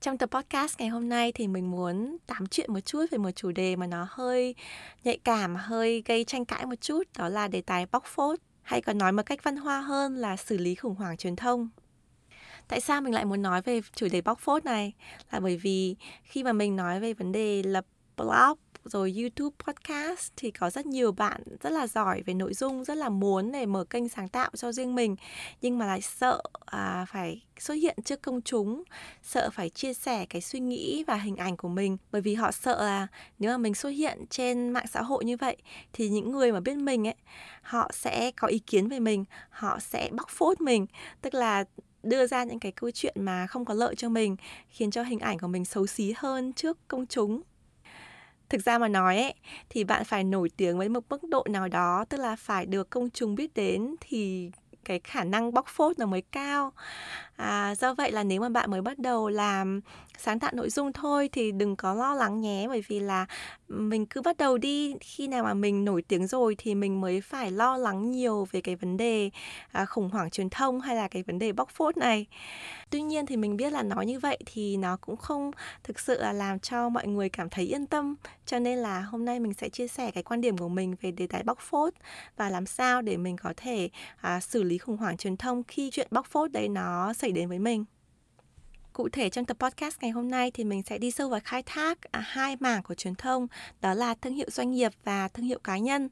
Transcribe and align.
Trong 0.00 0.18
tập 0.18 0.30
podcast 0.30 0.78
ngày 0.78 0.88
hôm 0.88 1.08
nay 1.08 1.32
thì 1.32 1.48
mình 1.48 1.70
muốn 1.70 2.16
tám 2.26 2.46
chuyện 2.46 2.72
một 2.72 2.80
chút 2.80 3.06
về 3.10 3.18
một 3.18 3.30
chủ 3.30 3.52
đề 3.52 3.76
mà 3.76 3.86
nó 3.86 4.06
hơi 4.10 4.54
nhạy 5.04 5.18
cảm, 5.24 5.56
hơi 5.56 6.02
gây 6.06 6.24
tranh 6.24 6.44
cãi 6.44 6.66
một 6.66 6.80
chút, 6.80 7.02
đó 7.18 7.28
là 7.28 7.48
đề 7.48 7.60
tài 7.60 7.86
bóc 7.86 8.04
phốt, 8.06 8.38
hay 8.62 8.80
còn 8.80 8.98
nói 8.98 9.12
một 9.12 9.22
cách 9.26 9.44
văn 9.44 9.56
hoa 9.56 9.80
hơn 9.80 10.16
là 10.16 10.36
xử 10.36 10.58
lý 10.58 10.74
khủng 10.74 10.94
hoảng 10.94 11.16
truyền 11.16 11.36
thông. 11.36 11.68
Tại 12.68 12.80
sao 12.80 13.00
mình 13.00 13.14
lại 13.14 13.24
muốn 13.24 13.42
nói 13.42 13.62
về 13.62 13.80
chủ 13.94 14.08
đề 14.12 14.20
bóc 14.20 14.38
phốt 14.38 14.64
này? 14.64 14.92
Là 15.30 15.40
bởi 15.40 15.56
vì 15.56 15.96
khi 16.22 16.44
mà 16.44 16.52
mình 16.52 16.76
nói 16.76 17.00
về 17.00 17.14
vấn 17.14 17.32
đề 17.32 17.62
lập 17.62 17.84
blog 18.16 18.58
rồi 18.88 19.14
YouTube 19.18 19.56
podcast 19.66 20.32
thì 20.36 20.50
có 20.50 20.70
rất 20.70 20.86
nhiều 20.86 21.12
bạn 21.12 21.42
rất 21.60 21.70
là 21.70 21.86
giỏi 21.86 22.22
về 22.22 22.34
nội 22.34 22.54
dung 22.54 22.84
rất 22.84 22.96
là 22.96 23.08
muốn 23.08 23.52
để 23.52 23.66
mở 23.66 23.84
kênh 23.84 24.08
sáng 24.08 24.28
tạo 24.28 24.50
cho 24.56 24.72
riêng 24.72 24.94
mình. 24.94 25.16
Nhưng 25.62 25.78
mà 25.78 25.86
lại 25.86 26.00
sợ 26.00 26.42
à, 26.64 27.06
phải 27.08 27.42
xuất 27.58 27.74
hiện 27.74 27.96
trước 28.04 28.22
công 28.22 28.42
chúng 28.42 28.82
sợ 29.22 29.50
phải 29.50 29.70
chia 29.70 29.94
sẻ 29.94 30.26
cái 30.26 30.42
suy 30.42 30.60
nghĩ 30.60 31.04
và 31.06 31.14
hình 31.16 31.36
ảnh 31.36 31.56
của 31.56 31.68
mình. 31.68 31.96
Bởi 32.12 32.22
vì 32.22 32.34
họ 32.34 32.52
sợ 32.52 32.84
là 32.84 33.06
nếu 33.38 33.50
mà 33.50 33.58
mình 33.58 33.74
xuất 33.74 33.90
hiện 33.90 34.24
trên 34.30 34.70
mạng 34.70 34.86
xã 34.90 35.02
hội 35.02 35.24
như 35.24 35.36
vậy 35.36 35.56
thì 35.92 36.08
những 36.08 36.32
người 36.32 36.52
mà 36.52 36.60
biết 36.60 36.76
mình 36.76 37.06
ấy 37.06 37.14
họ 37.62 37.90
sẽ 37.92 38.30
có 38.30 38.48
ý 38.48 38.58
kiến 38.58 38.88
về 38.88 39.00
mình 39.00 39.24
họ 39.50 39.78
sẽ 39.80 40.10
bóc 40.12 40.28
phốt 40.28 40.60
mình. 40.60 40.86
Tức 41.22 41.34
là 41.34 41.64
đưa 42.02 42.26
ra 42.26 42.44
những 42.44 42.58
cái 42.58 42.72
câu 42.72 42.90
chuyện 42.90 43.14
mà 43.20 43.46
không 43.46 43.64
có 43.64 43.74
lợi 43.74 43.94
cho 43.94 44.08
mình 44.08 44.36
khiến 44.68 44.90
cho 44.90 45.02
hình 45.02 45.18
ảnh 45.18 45.38
của 45.38 45.46
mình 45.46 45.64
xấu 45.64 45.86
xí 45.86 46.14
hơn 46.16 46.52
trước 46.52 46.88
công 46.88 47.06
chúng 47.06 47.42
thực 48.48 48.62
ra 48.62 48.78
mà 48.78 48.88
nói 48.88 49.16
ấy, 49.22 49.34
thì 49.68 49.84
bạn 49.84 50.04
phải 50.04 50.24
nổi 50.24 50.50
tiếng 50.56 50.78
với 50.78 50.88
một 50.88 51.04
mức 51.10 51.24
độ 51.30 51.44
nào 51.50 51.68
đó, 51.68 52.04
tức 52.08 52.18
là 52.18 52.36
phải 52.36 52.66
được 52.66 52.90
công 52.90 53.10
chúng 53.10 53.34
biết 53.34 53.54
đến 53.54 53.94
thì 54.00 54.50
cái 54.84 55.00
khả 55.04 55.24
năng 55.24 55.54
bóc 55.54 55.66
phốt 55.68 55.98
nó 55.98 56.06
mới 56.06 56.22
cao 56.22 56.72
à, 57.36 57.74
do 57.74 57.94
vậy 57.94 58.12
là 58.12 58.24
nếu 58.24 58.40
mà 58.40 58.48
bạn 58.48 58.70
mới 58.70 58.82
bắt 58.82 58.98
đầu 58.98 59.28
làm 59.28 59.80
sáng 60.18 60.38
tạo 60.38 60.50
nội 60.54 60.70
dung 60.70 60.92
thôi 60.92 61.28
thì 61.32 61.52
đừng 61.52 61.76
có 61.76 61.94
lo 61.94 62.14
lắng 62.14 62.40
nhé. 62.40 62.66
Bởi 62.68 62.84
vì 62.88 63.00
là 63.00 63.26
ừ, 63.68 63.74
mình 63.78 64.06
cứ 64.06 64.22
bắt 64.22 64.36
đầu 64.36 64.58
đi 64.58 64.94
khi 65.00 65.28
nào 65.28 65.44
mà 65.44 65.54
mình 65.54 65.84
nổi 65.84 66.02
tiếng 66.02 66.26
rồi 66.26 66.54
thì 66.58 66.74
mình 66.74 67.00
mới 67.00 67.20
phải 67.20 67.50
lo 67.50 67.76
lắng 67.76 68.10
nhiều 68.10 68.46
về 68.52 68.60
cái 68.60 68.76
vấn 68.76 68.96
đề 68.96 69.30
à, 69.72 69.84
khủng 69.84 70.10
hoảng 70.10 70.30
truyền 70.30 70.50
thông 70.50 70.80
hay 70.80 70.96
là 70.96 71.08
cái 71.08 71.22
vấn 71.22 71.38
đề 71.38 71.52
bóc 71.52 71.70
phốt 71.70 71.96
này. 71.96 72.26
Tuy 72.90 73.02
nhiên 73.02 73.26
thì 73.26 73.36
mình 73.36 73.56
biết 73.56 73.72
là 73.72 73.82
nói 73.82 74.06
như 74.06 74.18
vậy 74.18 74.38
thì 74.46 74.76
nó 74.76 74.96
cũng 75.00 75.16
không 75.16 75.50
thực 75.84 76.00
sự 76.00 76.20
là 76.22 76.32
làm 76.32 76.58
cho 76.58 76.88
mọi 76.88 77.06
người 77.06 77.28
cảm 77.28 77.50
thấy 77.50 77.64
yên 77.64 77.86
tâm. 77.86 78.14
Cho 78.46 78.58
nên 78.58 78.78
là 78.78 79.00
hôm 79.00 79.24
nay 79.24 79.40
mình 79.40 79.54
sẽ 79.54 79.68
chia 79.68 79.88
sẻ 79.88 80.10
cái 80.10 80.22
quan 80.22 80.40
điểm 80.40 80.58
của 80.58 80.68
mình 80.68 80.94
về 81.00 81.10
đề 81.10 81.26
tài 81.26 81.42
bóc 81.42 81.58
phốt 81.60 81.94
và 82.36 82.50
làm 82.50 82.66
sao 82.66 83.02
để 83.02 83.16
mình 83.16 83.36
có 83.36 83.52
thể 83.56 83.88
à, 84.16 84.40
xử 84.40 84.62
lý 84.62 84.78
khủng 84.78 84.96
hoảng 84.96 85.16
truyền 85.16 85.36
thông 85.36 85.62
khi 85.62 85.90
chuyện 85.92 86.08
bóc 86.10 86.26
phốt 86.26 86.52
đấy 86.52 86.68
nó 86.68 87.12
xảy 87.12 87.25
đến 87.32 87.48
với 87.48 87.58
mình. 87.58 87.84
Cụ 88.92 89.08
thể 89.08 89.30
trong 89.30 89.44
tập 89.44 89.56
podcast 89.60 89.96
ngày 90.00 90.10
hôm 90.10 90.30
nay 90.30 90.50
thì 90.50 90.64
mình 90.64 90.82
sẽ 90.82 90.98
đi 90.98 91.10
sâu 91.10 91.28
vào 91.28 91.40
khai 91.44 91.62
thác 91.62 91.98
à, 92.12 92.20
hai 92.20 92.56
mảng 92.60 92.82
của 92.82 92.94
truyền 92.94 93.14
thông, 93.14 93.46
đó 93.80 93.94
là 93.94 94.14
thương 94.14 94.34
hiệu 94.34 94.50
doanh 94.50 94.70
nghiệp 94.70 94.92
và 95.04 95.28
thương 95.28 95.46
hiệu 95.46 95.58
cá 95.64 95.78
nhân. 95.78 96.08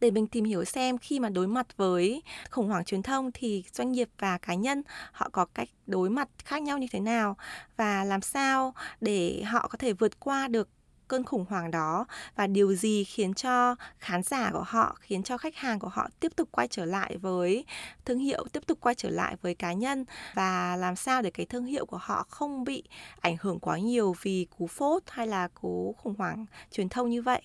Để 0.00 0.10
mình 0.10 0.26
tìm 0.26 0.44
hiểu 0.44 0.64
xem 0.64 0.98
khi 0.98 1.20
mà 1.20 1.28
đối 1.28 1.46
mặt 1.46 1.76
với 1.76 2.22
khủng 2.50 2.68
hoảng 2.68 2.84
truyền 2.84 3.02
thông 3.02 3.30
thì 3.34 3.64
doanh 3.72 3.92
nghiệp 3.92 4.08
và 4.18 4.38
cá 4.38 4.54
nhân 4.54 4.82
họ 5.12 5.28
có 5.32 5.44
cách 5.44 5.68
đối 5.86 6.10
mặt 6.10 6.28
khác 6.44 6.62
nhau 6.62 6.78
như 6.78 6.86
thế 6.90 7.00
nào 7.00 7.36
và 7.76 8.04
làm 8.04 8.20
sao 8.20 8.74
để 9.00 9.42
họ 9.42 9.68
có 9.68 9.78
thể 9.78 9.92
vượt 9.92 10.20
qua 10.20 10.48
được 10.48 10.68
cơn 11.08 11.24
khủng 11.24 11.44
hoảng 11.48 11.70
đó. 11.70 12.06
Và 12.36 12.46
điều 12.46 12.74
gì 12.74 13.04
khiến 13.04 13.34
cho 13.34 13.74
khán 13.98 14.22
giả 14.22 14.50
của 14.52 14.64
họ, 14.66 14.96
khiến 15.00 15.22
cho 15.22 15.38
khách 15.38 15.56
hàng 15.56 15.78
của 15.78 15.88
họ 15.88 16.08
tiếp 16.20 16.32
tục 16.36 16.48
quay 16.52 16.68
trở 16.68 16.84
lại 16.84 17.16
với 17.16 17.64
thương 18.04 18.18
hiệu, 18.18 18.46
tiếp 18.52 18.66
tục 18.66 18.78
quay 18.80 18.94
trở 18.94 19.10
lại 19.10 19.36
với 19.42 19.54
cá 19.54 19.72
nhân? 19.72 20.04
Và 20.34 20.76
làm 20.76 20.96
sao 20.96 21.22
để 21.22 21.30
cái 21.30 21.46
thương 21.46 21.64
hiệu 21.64 21.86
của 21.86 22.00
họ 22.00 22.26
không 22.30 22.64
bị 22.64 22.82
ảnh 23.20 23.36
hưởng 23.40 23.60
quá 23.60 23.78
nhiều 23.78 24.14
vì 24.22 24.46
cú 24.58 24.66
phốt 24.66 25.02
hay 25.06 25.26
là 25.26 25.48
cú 25.48 25.94
khủng 25.98 26.14
hoảng 26.18 26.46
truyền 26.70 26.88
thông 26.88 27.10
như 27.10 27.22
vậy? 27.22 27.42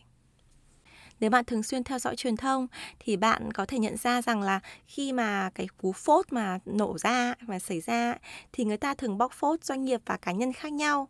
Nếu 1.20 1.30
bạn 1.30 1.46
thường 1.46 1.64
xuyên 1.64 1.84
theo 1.84 2.00
dõi 2.00 2.16
truyền 2.16 2.38
thông, 2.38 2.68
thì 3.00 3.18
bạn 3.18 3.54
có 3.54 3.66
thể 3.66 3.80
nhận 3.80 3.98
ra 3.98 4.22
rằng 4.22 4.42
là 4.42 4.60
khi 4.86 5.14
mà 5.14 5.50
cái 5.56 5.68
cú 5.82 5.92
phốt 5.92 6.34
mà 6.34 6.60
nổ 6.66 6.98
ra 6.98 7.34
và 7.42 7.60
xảy 7.60 7.82
ra, 7.82 8.16
thì 8.54 8.66
người 8.66 8.78
ta 8.78 8.94
thường 8.94 9.18
bóc 9.18 9.32
phốt 9.34 9.64
doanh 9.64 9.86
nghiệp 9.86 10.02
và 10.06 10.18
cá 10.18 10.32
nhân 10.32 10.54
khác 10.54 10.74
nhau 10.74 11.08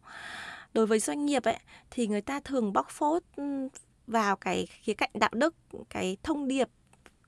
đối 0.74 0.86
với 0.86 1.00
doanh 1.00 1.26
nghiệp 1.26 1.44
ấy 1.44 1.60
thì 1.92 2.08
người 2.08 2.22
ta 2.22 2.40
thường 2.40 2.74
bóc 2.74 2.88
phốt 2.90 3.24
ừ, 3.36 3.68
vào 4.08 4.36
cái 4.36 4.68
khía 4.82 4.94
cạnh 4.94 5.10
đạo 5.14 5.32
đức 5.34 5.56
cái 5.90 6.18
thông 6.24 6.48
điệp 6.48 6.70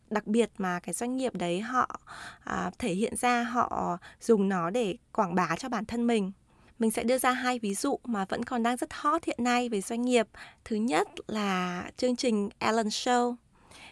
đặc 0.09 0.27
biệt 0.27 0.49
mà 0.57 0.79
cái 0.79 0.93
doanh 0.93 1.17
nghiệp 1.17 1.35
đấy 1.35 1.61
họ 1.61 1.99
à, 2.43 2.71
thể 2.79 2.93
hiện 2.93 3.15
ra 3.15 3.43
họ 3.43 3.97
dùng 4.21 4.49
nó 4.49 4.69
để 4.69 4.97
quảng 5.11 5.35
bá 5.35 5.55
cho 5.55 5.69
bản 5.69 5.85
thân 5.85 6.07
mình. 6.07 6.31
Mình 6.79 6.91
sẽ 6.91 7.03
đưa 7.03 7.17
ra 7.17 7.31
hai 7.31 7.59
ví 7.59 7.73
dụ 7.73 7.99
mà 8.03 8.25
vẫn 8.29 8.43
còn 8.43 8.63
đang 8.63 8.77
rất 8.77 8.93
hot 8.93 9.23
hiện 9.23 9.37
nay 9.43 9.69
về 9.69 9.81
doanh 9.81 10.01
nghiệp. 10.01 10.27
Thứ 10.65 10.75
nhất 10.75 11.07
là 11.27 11.83
chương 11.97 12.15
trình 12.15 12.49
Ellen 12.59 12.87
Show. 12.87 13.35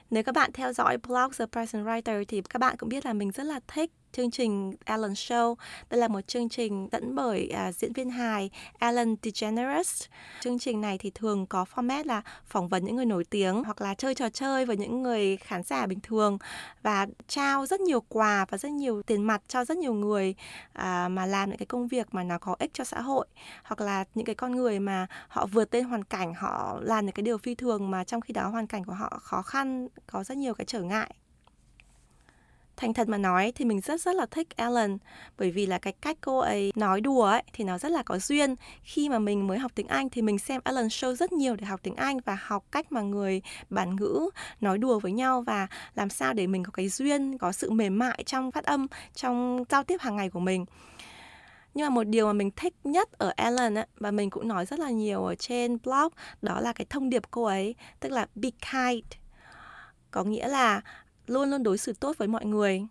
Nếu 0.10 0.24
các 0.24 0.36
bạn 0.36 0.52
theo 0.54 0.74
dõi 0.74 0.98
blog 0.98 1.32
The 1.40 1.46
Present 1.46 1.86
Writer 1.86 2.24
thì 2.28 2.42
các 2.42 2.60
bạn 2.60 2.78
cũng 2.78 2.90
biết 2.90 3.06
là 3.06 3.14
mình 3.14 3.32
rất 3.32 3.44
là 3.44 3.60
thích 3.68 3.92
chương 4.12 4.32
trình 4.32 4.74
Ellen 4.86 5.12
Show. 5.12 5.56
Đây 5.90 6.00
là 6.00 6.08
một 6.08 6.22
chương 6.28 6.50
trình 6.50 6.90
dẫn 6.92 7.16
bởi 7.16 7.52
uh, 7.70 7.76
diễn 7.76 7.94
viên 7.94 8.10
hài 8.10 8.50
Ellen 8.80 9.16
DeGeneres. 9.24 10.04
Chương 10.42 10.60
trình 10.60 10.82
này 10.82 10.98
thì 10.98 11.12
thường 11.16 11.46
có 11.46 11.66
format 11.76 12.06
là 12.06 12.22
phỏng 12.46 12.68
vấn 12.68 12.86
những 12.86 12.96
người 12.96 13.06
nổi 13.06 13.24
tiếng 13.24 13.64
hoặc 13.64 13.82
là 13.82 13.96
chơi 13.96 14.16
trò 14.16 14.30
chơi 14.30 14.66
với 14.66 14.78
những 14.78 15.04
người 15.04 15.38
khán 15.38 15.64
giả 15.64 15.86
bình 15.86 16.00
thường 16.04 16.38
và 16.84 17.08
trao 17.28 17.66
rất 17.66 17.82
nhiều 17.82 18.02
quà 18.10 18.46
và 18.50 18.58
rất 18.58 18.72
nhiều 18.72 19.04
tiền 19.04 19.24
mặt 19.24 19.42
cho 19.48 19.66
rất 19.66 19.78
nhiều 19.78 19.94
người 19.94 20.36
uh, 20.70 20.84
mà 21.12 21.26
làm 21.26 21.50
những 21.50 21.58
cái 21.58 21.66
công 21.66 21.88
việc 21.88 22.14
mà 22.14 22.24
nó 22.24 22.38
có 22.38 22.56
ích 22.60 22.72
cho 22.74 22.84
xã 22.84 23.02
hội 23.02 23.28
hoặc 23.64 23.82
là 23.82 24.04
những 24.16 24.26
cái 24.26 24.36
con 24.36 24.56
người 24.56 24.80
mà 24.80 25.08
họ 25.28 25.46
vượt 25.46 25.74
lên 25.74 25.84
hoàn 25.84 26.04
cảnh 26.04 26.34
họ 26.34 26.80
làm 26.82 27.06
những 27.06 27.14
cái 27.14 27.24
điều 27.24 27.38
phi 27.38 27.56
thường 27.56 27.92
mà 27.92 28.04
trong 28.04 28.22
khi 28.22 28.34
đó 28.34 28.48
hoàn 28.48 28.68
cảnh 28.68 28.84
của 28.84 28.94
họ 28.94 29.20
khó 29.24 29.42
khăn 29.42 29.88
có 30.08 30.24
rất 30.24 30.38
nhiều 30.38 30.54
cái 30.54 30.66
trở 30.66 30.82
ngại 30.82 31.16
thành 32.82 32.94
thật 32.94 33.10
mà 33.10 33.18
nói 33.18 33.52
thì 33.56 33.66
mình 33.66 33.82
rất 33.82 34.02
rất 34.02 34.16
là 34.16 34.26
thích 34.26 34.48
Ellen 34.58 34.98
bởi 35.38 35.52
vì 35.52 35.66
là 35.66 35.78
cái 35.78 35.94
cách 36.02 36.18
cô 36.22 36.40
ấy 36.40 36.72
nói 36.76 37.02
đùa 37.02 37.24
ấy 37.24 37.44
thì 37.54 37.64
nó 37.64 37.78
rất 37.78 37.92
là 37.92 38.04
có 38.04 38.20
duyên. 38.20 38.56
Khi 38.84 39.10
mà 39.10 39.20
mình 39.20 39.48
mới 39.48 39.58
học 39.58 39.72
tiếng 39.76 39.88
Anh 39.88 40.10
thì 40.10 40.22
mình 40.22 40.40
xem 40.40 40.62
Ellen 40.64 40.88
show 40.88 41.16
rất 41.16 41.32
nhiều 41.32 41.56
để 41.56 41.66
học 41.66 41.80
tiếng 41.84 41.96
Anh 41.96 42.20
và 42.26 42.38
học 42.42 42.66
cách 42.72 42.92
mà 42.92 43.02
người 43.02 43.42
bản 43.70 43.96
ngữ 43.96 44.30
nói 44.62 44.78
đùa 44.78 45.00
với 45.00 45.12
nhau 45.12 45.42
và 45.42 45.68
làm 45.96 46.10
sao 46.10 46.34
để 46.34 46.48
mình 46.48 46.64
có 46.64 46.72
cái 46.72 46.90
duyên 46.90 47.38
có 47.38 47.52
sự 47.52 47.72
mềm 47.72 48.00
mại 48.00 48.24
trong 48.26 48.52
phát 48.52 48.64
âm 48.64 48.88
trong 49.14 49.64
giao 49.70 49.84
tiếp 49.84 50.02
hàng 50.02 50.16
ngày 50.16 50.30
của 50.30 50.40
mình. 50.40 50.66
Nhưng 51.74 51.86
mà 51.86 51.90
một 51.90 52.04
điều 52.04 52.26
mà 52.26 52.34
mình 52.34 52.52
thích 52.56 52.74
nhất 52.84 53.12
ở 53.12 53.34
Ellen 53.38 53.76
ấy, 53.76 53.88
và 54.00 54.12
mình 54.12 54.30
cũng 54.30 54.48
nói 54.48 54.66
rất 54.66 54.80
là 54.80 54.90
nhiều 54.90 55.26
ở 55.26 55.36
trên 55.36 55.78
blog 55.84 56.14
đó 56.42 56.60
là 56.60 56.74
cái 56.74 56.86
thông 56.90 57.10
điệp 57.10 57.24
cô 57.32 57.44
ấy 57.44 57.76
tức 58.00 58.12
là 58.12 58.28
be 58.36 58.50
kind 58.50 59.06
có 60.12 60.24
nghĩa 60.24 60.48
là 60.48 60.82
luôn 61.32 61.50
luôn 61.50 61.64
đối 61.64 61.78
xử 61.78 61.94
tốt 61.94 62.18
với 62.18 62.28
mọi 62.28 62.46
người. 62.46 62.86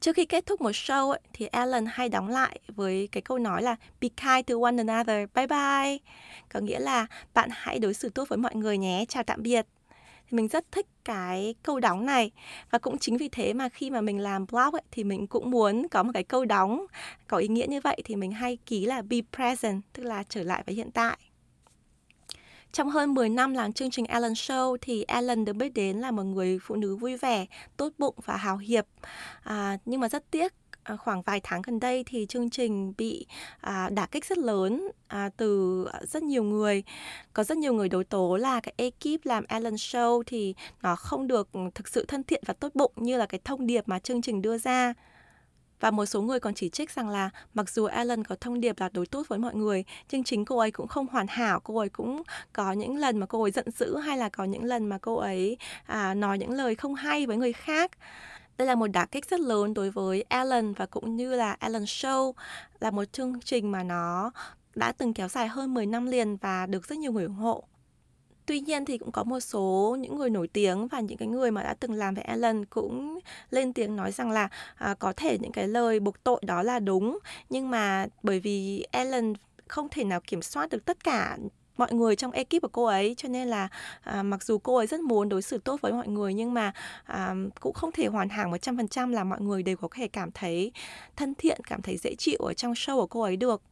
Trước 0.00 0.16
khi 0.16 0.24
kết 0.24 0.46
thúc 0.46 0.60
một 0.60 0.70
show 0.70 1.10
ấy, 1.10 1.20
thì 1.32 1.46
Alan 1.46 1.86
hay 1.88 2.08
đóng 2.08 2.28
lại 2.28 2.60
với 2.68 3.08
cái 3.12 3.22
câu 3.22 3.38
nói 3.38 3.62
là 3.62 3.76
Be 4.00 4.08
kind 4.08 4.46
to 4.46 4.54
one 4.62 4.76
another, 4.76 5.28
bye 5.34 5.46
bye. 5.46 5.98
Có 6.48 6.60
nghĩa 6.60 6.78
là 6.78 7.06
bạn 7.34 7.48
hãy 7.52 7.78
đối 7.78 7.94
xử 7.94 8.08
tốt 8.08 8.28
với 8.28 8.38
mọi 8.38 8.54
người 8.54 8.78
nhé, 8.78 9.04
chào 9.08 9.22
tạm 9.22 9.42
biệt. 9.42 9.66
Thì 10.30 10.36
mình 10.36 10.48
rất 10.48 10.72
thích 10.72 10.86
cái 11.04 11.54
câu 11.62 11.80
đóng 11.80 12.06
này 12.06 12.30
và 12.70 12.78
cũng 12.78 12.98
chính 12.98 13.16
vì 13.16 13.28
thế 13.28 13.52
mà 13.52 13.68
khi 13.68 13.90
mà 13.90 14.00
mình 14.00 14.18
làm 14.18 14.46
blog 14.46 14.74
ấy, 14.74 14.82
thì 14.90 15.04
mình 15.04 15.26
cũng 15.26 15.50
muốn 15.50 15.88
có 15.88 16.02
một 16.02 16.10
cái 16.14 16.24
câu 16.24 16.44
đóng 16.44 16.86
có 17.28 17.36
ý 17.36 17.48
nghĩa 17.48 17.66
như 17.68 17.80
vậy 17.80 18.02
thì 18.04 18.16
mình 18.16 18.32
hay 18.32 18.58
ký 18.66 18.86
là 18.86 19.02
be 19.02 19.16
present 19.36 19.82
tức 19.92 20.02
là 20.02 20.22
trở 20.28 20.42
lại 20.42 20.62
với 20.66 20.74
hiện 20.74 20.90
tại 20.90 21.18
trong 22.78 22.90
hơn 22.90 23.14
10 23.14 23.28
năm 23.28 23.54
làm 23.54 23.72
chương 23.72 23.90
trình 23.90 24.04
Ellen 24.04 24.32
Show 24.32 24.76
thì 24.80 25.04
Ellen 25.08 25.44
được 25.44 25.52
biết 25.52 25.74
đến 25.74 25.96
là 25.96 26.10
một 26.10 26.22
người 26.22 26.58
phụ 26.62 26.74
nữ 26.74 26.96
vui 26.96 27.16
vẻ, 27.16 27.46
tốt 27.76 27.92
bụng 27.98 28.14
và 28.24 28.36
hào 28.36 28.56
hiệp. 28.56 28.86
À, 29.42 29.78
nhưng 29.84 30.00
mà 30.00 30.08
rất 30.08 30.30
tiếc 30.30 30.52
à, 30.82 30.96
khoảng 30.96 31.22
vài 31.22 31.40
tháng 31.44 31.62
gần 31.62 31.80
đây 31.80 32.04
thì 32.06 32.26
chương 32.28 32.50
trình 32.50 32.92
bị 32.98 33.26
à, 33.60 33.88
đả 33.92 34.06
kích 34.06 34.24
rất 34.24 34.38
lớn 34.38 34.90
à, 35.08 35.30
từ 35.36 35.84
rất 36.02 36.22
nhiều 36.22 36.42
người 36.42 36.82
có 37.32 37.44
rất 37.44 37.58
nhiều 37.58 37.72
người 37.72 37.88
đối 37.88 38.04
tố 38.04 38.36
là 38.36 38.60
cái 38.60 38.74
ekip 38.76 39.26
làm 39.26 39.44
Ellen 39.48 39.74
Show 39.74 40.22
thì 40.26 40.54
nó 40.82 40.96
không 40.96 41.26
được 41.26 41.48
thực 41.74 41.88
sự 41.88 42.04
thân 42.08 42.24
thiện 42.24 42.42
và 42.46 42.54
tốt 42.54 42.74
bụng 42.74 42.92
như 42.96 43.16
là 43.16 43.26
cái 43.26 43.40
thông 43.44 43.66
điệp 43.66 43.88
mà 43.88 43.98
chương 43.98 44.22
trình 44.22 44.42
đưa 44.42 44.58
ra 44.58 44.94
và 45.80 45.90
một 45.90 46.06
số 46.06 46.22
người 46.22 46.40
còn 46.40 46.54
chỉ 46.54 46.68
trích 46.68 46.90
rằng 46.90 47.08
là 47.08 47.30
mặc 47.54 47.70
dù 47.70 47.84
Ellen 47.84 48.24
có 48.24 48.36
thông 48.40 48.60
điệp 48.60 48.80
là 48.80 48.88
đối 48.92 49.06
tốt 49.06 49.28
với 49.28 49.38
mọi 49.38 49.54
người, 49.54 49.84
nhưng 50.10 50.24
chính 50.24 50.44
cô 50.44 50.58
ấy 50.58 50.70
cũng 50.70 50.88
không 50.88 51.06
hoàn 51.06 51.26
hảo, 51.26 51.60
cô 51.60 51.78
ấy 51.78 51.88
cũng 51.88 52.22
có 52.52 52.72
những 52.72 52.96
lần 52.96 53.18
mà 53.18 53.26
cô 53.26 53.42
ấy 53.42 53.50
giận 53.50 53.70
dữ 53.70 53.96
hay 53.96 54.18
là 54.18 54.28
có 54.28 54.44
những 54.44 54.64
lần 54.64 54.88
mà 54.88 54.98
cô 54.98 55.14
ấy 55.14 55.56
à, 55.86 56.14
nói 56.14 56.38
những 56.38 56.52
lời 56.52 56.74
không 56.74 56.94
hay 56.94 57.26
với 57.26 57.36
người 57.36 57.52
khác. 57.52 57.90
Đây 58.58 58.66
là 58.66 58.74
một 58.74 58.86
đả 58.86 59.06
kích 59.06 59.26
rất 59.30 59.40
lớn 59.40 59.74
đối 59.74 59.90
với 59.90 60.24
Ellen 60.28 60.72
và 60.72 60.86
cũng 60.86 61.16
như 61.16 61.34
là 61.34 61.56
Ellen 61.60 61.84
Show 61.84 62.32
là 62.80 62.90
một 62.90 63.04
chương 63.12 63.40
trình 63.40 63.72
mà 63.72 63.82
nó 63.82 64.30
đã 64.74 64.92
từng 64.92 65.14
kéo 65.14 65.28
dài 65.28 65.48
hơn 65.48 65.74
10 65.74 65.86
năm 65.86 66.06
liền 66.06 66.36
và 66.36 66.66
được 66.66 66.86
rất 66.86 66.98
nhiều 66.98 67.12
người 67.12 67.24
ủng 67.24 67.34
hộ. 67.34 67.64
Tuy 68.48 68.60
nhiên 68.60 68.84
thì 68.84 68.98
cũng 68.98 69.12
có 69.12 69.24
một 69.24 69.40
số 69.40 69.96
những 70.00 70.16
người 70.18 70.30
nổi 70.30 70.48
tiếng 70.48 70.88
và 70.88 71.00
những 71.00 71.18
cái 71.18 71.28
người 71.28 71.50
mà 71.50 71.62
đã 71.62 71.74
từng 71.74 71.92
làm 71.92 72.14
với 72.14 72.24
Ellen 72.24 72.64
cũng 72.64 73.18
lên 73.50 73.72
tiếng 73.72 73.96
nói 73.96 74.12
rằng 74.12 74.30
là 74.30 74.48
à, 74.74 74.94
có 74.98 75.12
thể 75.16 75.38
những 75.38 75.52
cái 75.52 75.68
lời 75.68 76.00
buộc 76.00 76.24
tội 76.24 76.40
đó 76.46 76.62
là 76.62 76.78
đúng 76.78 77.18
nhưng 77.50 77.70
mà 77.70 78.06
bởi 78.22 78.40
vì 78.40 78.86
Ellen 78.90 79.32
không 79.68 79.88
thể 79.90 80.04
nào 80.04 80.20
kiểm 80.20 80.42
soát 80.42 80.70
được 80.70 80.84
tất 80.84 81.04
cả 81.04 81.38
mọi 81.76 81.92
người 81.92 82.16
trong 82.16 82.30
ekip 82.30 82.62
của 82.62 82.68
cô 82.72 82.84
ấy 82.84 83.14
cho 83.18 83.28
nên 83.28 83.48
là 83.48 83.68
à, 84.02 84.22
mặc 84.22 84.42
dù 84.42 84.58
cô 84.58 84.76
ấy 84.76 84.86
rất 84.86 85.00
muốn 85.00 85.28
đối 85.28 85.42
xử 85.42 85.58
tốt 85.58 85.80
với 85.80 85.92
mọi 85.92 86.08
người 86.08 86.34
nhưng 86.34 86.54
mà 86.54 86.72
à, 87.04 87.34
cũng 87.60 87.74
không 87.74 87.92
thể 87.92 88.06
hoàn 88.06 88.28
hảo 88.28 88.50
100% 88.50 89.10
là 89.10 89.24
mọi 89.24 89.40
người 89.40 89.62
đều 89.62 89.76
có 89.76 89.88
thể 89.94 90.08
cảm 90.08 90.30
thấy 90.32 90.72
thân 91.16 91.34
thiện, 91.34 91.60
cảm 91.64 91.82
thấy 91.82 91.96
dễ 91.96 92.14
chịu 92.14 92.38
ở 92.38 92.54
trong 92.54 92.72
show 92.72 92.96
của 92.96 93.06
cô 93.06 93.20
ấy 93.20 93.36
được. 93.36 93.62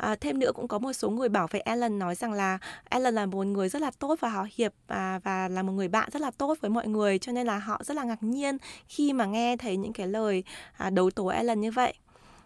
À, 0.00 0.16
thêm 0.20 0.38
nữa 0.38 0.52
cũng 0.54 0.68
có 0.68 0.78
một 0.78 0.92
số 0.92 1.10
người 1.10 1.28
bảo 1.28 1.46
vệ 1.50 1.60
Ellen 1.60 1.98
nói 1.98 2.14
rằng 2.14 2.32
là 2.32 2.58
Ellen 2.90 3.14
là 3.14 3.26
một 3.26 3.46
người 3.46 3.68
rất 3.68 3.82
là 3.82 3.90
tốt 3.98 4.20
và 4.20 4.28
họ 4.28 4.46
hiệp 4.54 4.72
và 4.86 5.20
và 5.24 5.48
là 5.48 5.62
một 5.62 5.72
người 5.72 5.88
bạn 5.88 6.08
rất 6.12 6.22
là 6.22 6.30
tốt 6.30 6.58
với 6.60 6.70
mọi 6.70 6.88
người 6.88 7.18
cho 7.18 7.32
nên 7.32 7.46
là 7.46 7.58
họ 7.58 7.80
rất 7.84 7.96
là 7.96 8.04
ngạc 8.04 8.22
nhiên 8.22 8.56
khi 8.88 9.12
mà 9.12 9.26
nghe 9.26 9.56
thấy 9.56 9.76
những 9.76 9.92
cái 9.92 10.06
lời 10.06 10.44
à, 10.76 10.90
đấu 10.90 11.10
tố 11.10 11.26
Ellen 11.26 11.60
như 11.60 11.70
vậy. 11.70 11.94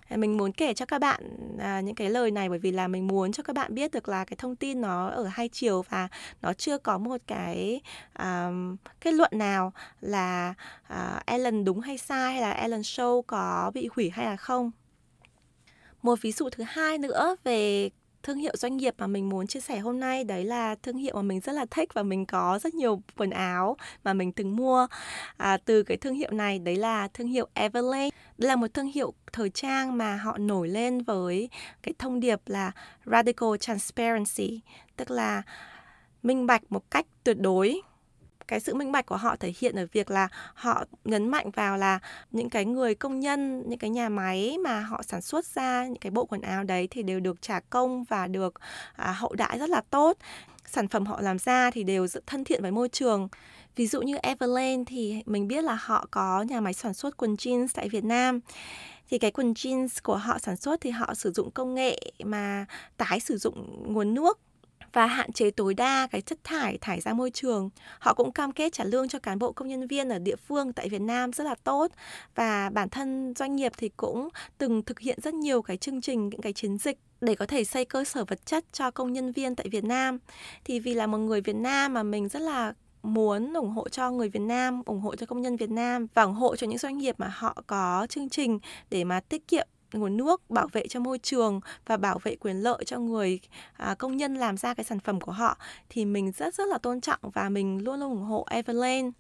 À, 0.09 0.17
mình 0.17 0.37
muốn 0.37 0.53
kể 0.53 0.75
cho 0.75 0.87
các 0.87 0.99
bạn 0.99 1.23
à, 1.59 1.81
những 1.81 1.95
cái 1.95 2.11
lời 2.11 2.31
này 2.31 2.49
bởi 2.49 2.59
vì 2.59 2.73
là 2.73 2.89
mình 2.89 3.07
muốn 3.07 3.33
cho 3.33 3.43
các 3.43 3.57
bạn 3.57 3.75
biết 3.75 3.93
được 3.93 4.09
là 4.09 4.25
cái 4.25 4.37
thông 4.37 4.57
tin 4.57 4.81
nó 4.81 5.09
ở 5.09 5.25
hai 5.25 5.49
chiều 5.49 5.85
và 5.89 6.09
nó 6.43 6.53
chưa 6.53 6.79
có 6.79 6.99
một 6.99 7.17
cái 7.27 7.81
à, 8.13 8.51
kết 9.01 9.15
luận 9.15 9.31
nào 9.35 9.73
là 10.01 10.55
à, 10.89 11.23
Ellen 11.27 11.65
đúng 11.65 11.81
hay 11.81 11.99
sai 11.99 12.33
hay 12.33 12.43
là 12.43 12.51
Ellen 12.51 12.81
Show 12.81 13.23
có 13.23 13.71
bị 13.75 13.89
hủy 13.93 14.11
hay 14.11 14.27
là 14.27 14.37
không 14.37 14.71
một 16.05 16.23
ví 16.23 16.33
dụ 16.33 16.49
thứ 16.51 16.65
hai 16.69 16.99
nữa 16.99 17.37
về 17.45 17.91
thương 18.23 18.39
hiệu 18.39 18.53
doanh 18.57 18.77
nghiệp 18.77 18.95
mà 18.99 19.07
mình 19.07 19.29
muốn 19.29 19.47
chia 19.47 19.61
sẻ 19.61 19.79
hôm 19.79 20.01
nay 20.01 20.25
đấy 20.25 20.45
là 20.45 20.75
thương 20.75 20.97
hiệu 20.97 21.15
mà 21.15 21.23
mình 21.23 21.41
rất 21.41 21.53
là 21.53 21.67
thích 21.71 21.95
và 21.95 22.03
mình 22.03 22.27
có 22.27 22.59
rất 22.63 22.75
nhiều 22.75 23.03
quần 23.17 23.31
áo 23.31 23.77
mà 24.05 24.13
mình 24.13 24.33
từng 24.33 24.57
mua. 24.57 24.87
À, 25.37 25.59
từ 25.65 25.83
cái 25.83 25.97
thương 25.97 26.15
hiệu 26.15 26.31
này 26.31 26.59
đấy 26.59 26.77
là 26.77 27.09
thương 27.09 27.27
hiệu 27.27 27.49
Everlane. 27.55 28.11
Đây 28.39 28.49
là 28.49 28.57
một 28.57 28.75
thương 28.75 28.87
hiệu 28.87 29.15
thời 29.33 29.51
trang 29.51 29.99
mà 29.99 30.17
họ 30.17 30.39
nổi 30.39 30.69
lên 30.69 31.03
với 31.03 31.49
cái 31.83 31.95
thông 31.99 32.21
điệp 32.21 32.41
là 32.47 32.73
radical 33.07 33.57
transparency 33.61 34.61
tức 34.97 35.11
là 35.11 35.43
minh 36.23 36.47
bạch 36.47 36.63
một 36.73 36.91
cách 36.91 37.07
tuyệt 37.25 37.41
đối 37.41 37.81
cái 38.49 38.61
sự 38.61 38.75
minh 38.75 38.93
bạch 38.93 39.07
của 39.07 39.17
họ 39.17 39.37
thể 39.37 39.53
hiện 39.59 39.77
ở 39.77 39.87
việc 39.93 40.11
là 40.11 40.29
họ 40.55 40.85
nhấn 41.05 41.29
mạnh 41.29 41.51
vào 41.51 41.77
là 41.77 41.99
những 42.31 42.51
cái 42.51 42.65
người 42.65 42.95
công 42.95 43.21
nhân 43.21 43.69
những 43.69 43.79
cái 43.79 43.91
nhà 43.91 44.09
máy 44.09 44.59
mà 44.65 44.81
họ 44.81 45.03
sản 45.03 45.23
xuất 45.23 45.47
ra 45.47 45.87
những 45.87 46.01
cái 46.01 46.11
bộ 46.11 46.25
quần 46.25 46.41
áo 46.41 46.65
đấy 46.65 46.89
thì 46.91 47.03
đều 47.03 47.21
được 47.21 47.43
trả 47.43 47.61
công 47.61 48.05
và 48.05 48.27
được 48.27 48.55
à, 48.97 49.13
hậu 49.13 49.35
đãi 49.35 49.59
rất 49.59 49.71
là 49.71 49.83
tốt. 49.91 50.19
Sản 50.67 50.89
phẩm 50.89 51.07
họ 51.07 51.21
làm 51.21 51.39
ra 51.39 51.71
thì 51.71 51.83
đều 51.85 52.07
rất 52.07 52.27
thân 52.27 52.45
thiện 52.45 52.63
với 52.63 52.71
môi 52.71 52.89
trường. 52.89 53.29
Ví 53.77 53.87
dụ 53.87 54.03
như 54.03 54.17
Everlane 54.17 54.85
thì 54.87 55.23
mình 55.27 55.49
biết 55.49 55.65
là 55.65 55.79
họ 55.81 56.07
có 56.11 56.43
nhà 56.43 56.61
máy 56.61 56.73
sản 56.73 56.95
xuất 56.95 57.17
quần 57.17 57.35
jeans 57.35 57.69
tại 57.75 57.89
Việt 57.89 58.05
Nam. 58.05 58.41
Thì 59.11 59.19
cái 59.19 59.31
quần 59.31 59.53
jeans 59.53 59.89
của 60.03 60.17
họ 60.17 60.39
sản 60.39 60.57
xuất 60.57 60.81
thì 60.81 60.91
họ 60.91 61.15
sử 61.15 61.33
dụng 61.33 61.51
công 61.51 61.75
nghệ 61.75 61.99
mà 62.25 62.67
tái 62.97 63.21
sử 63.21 63.37
dụng 63.37 63.85
nguồn 63.95 64.15
nước 64.15 64.41
và 64.95 65.07
hạn 65.07 65.33
chế 65.33 65.51
tối 65.51 65.75
đa 65.75 66.09
cái 66.11 66.21
chất 66.21 66.39
thải 66.45 66.79
thải 66.79 67.01
ra 67.01 67.13
môi 67.13 67.31
trường. 67.31 67.71
Họ 67.99 68.15
cũng 68.15 68.33
cam 68.33 68.53
kết 68.53 68.73
trả 68.73 68.85
lương 68.85 69.09
cho 69.09 69.19
cán 69.19 69.39
bộ 69.39 69.53
công 69.53 69.69
nhân 69.69 69.87
viên 69.87 70.09
ở 70.09 70.19
địa 70.19 70.37
phương 70.37 70.73
tại 70.73 70.89
Việt 70.89 71.01
Nam 71.01 71.33
rất 71.33 71.45
là 71.45 71.55
tốt 71.65 71.93
và 72.35 72.71
bản 72.71 72.89
thân 72.89 73.35
doanh 73.37 73.57
nghiệp 73.57 73.73
thì 73.77 73.89
cũng 73.97 74.29
từng 74.59 74.83
thực 74.83 75.01
hiện 75.01 75.19
rất 75.23 75.35
nhiều 75.35 75.63
cái 75.63 75.77
chương 75.77 76.01
trình 76.01 76.29
những 76.29 76.41
cái 76.41 76.53
chiến 76.53 76.79
dịch 76.79 76.99
để 77.21 77.35
có 77.35 77.47
thể 77.47 77.65
xây 77.65 77.85
cơ 77.85 78.05
sở 78.05 78.25
vật 78.25 78.47
chất 78.47 78.65
cho 78.73 78.91
công 78.91 79.13
nhân 79.13 79.33
viên 79.33 79.55
tại 79.55 79.69
Việt 79.69 79.85
Nam. 79.85 80.19
Thì 80.65 80.81
vì 80.81 80.95
là 80.95 81.07
một 81.07 81.19
người 81.19 81.41
Việt 81.41 81.57
Nam 81.57 81.95
mà 81.95 82.03
mình 82.03 82.29
rất 82.29 82.43
là 82.43 82.75
muốn 83.03 83.53
ủng 83.55 83.71
hộ 83.71 83.89
cho 83.89 84.11
người 84.11 84.29
Việt 84.29 84.43
Nam, 84.43 84.83
ủng 84.87 85.01
hộ 85.01 85.17
cho 85.17 85.27
công 85.27 85.43
nhân 85.43 85.57
Việt 85.57 85.71
Nam 85.71 86.07
và 86.15 86.23
ủng 86.23 86.35
hộ 86.35 86.57
cho 86.57 86.67
những 86.67 86.79
doanh 86.79 86.99
nghiệp 86.99 87.15
mà 87.19 87.29
họ 87.35 87.63
có 87.67 88.07
chương 88.11 88.29
trình 88.29 88.59
để 88.91 89.05
mà 89.05 89.21
tiết 89.21 89.49
kiệm 89.49 89.67
nguồn 89.99 90.17
nước 90.17 90.51
bảo 90.51 90.67
vệ 90.73 90.89
cho 90.89 91.01
môi 91.01 91.19
trường 91.19 91.61
và 91.87 91.97
bảo 91.97 92.19
vệ 92.23 92.37
quyền 92.37 92.57
lợi 92.57 92.85
cho 92.87 92.99
người 92.99 93.41
à, 93.73 93.95
công 93.95 94.17
nhân 94.17 94.35
làm 94.35 94.57
ra 94.57 94.75
cái 94.75 94.85
sản 94.85 95.01
phẩm 95.01 95.21
của 95.21 95.33
họ 95.33 95.59
thì 95.89 96.05
mình 96.05 96.33
rất 96.33 96.55
rất 96.55 96.69
là 96.69 96.79
tôn 96.79 97.01
trọng 97.01 97.21
và 97.23 97.49
mình 97.49 97.85
luôn 97.85 98.01
luôn 98.01 98.11
ủng 98.11 98.23
hộ 98.23 98.47
Everland. 98.51 99.15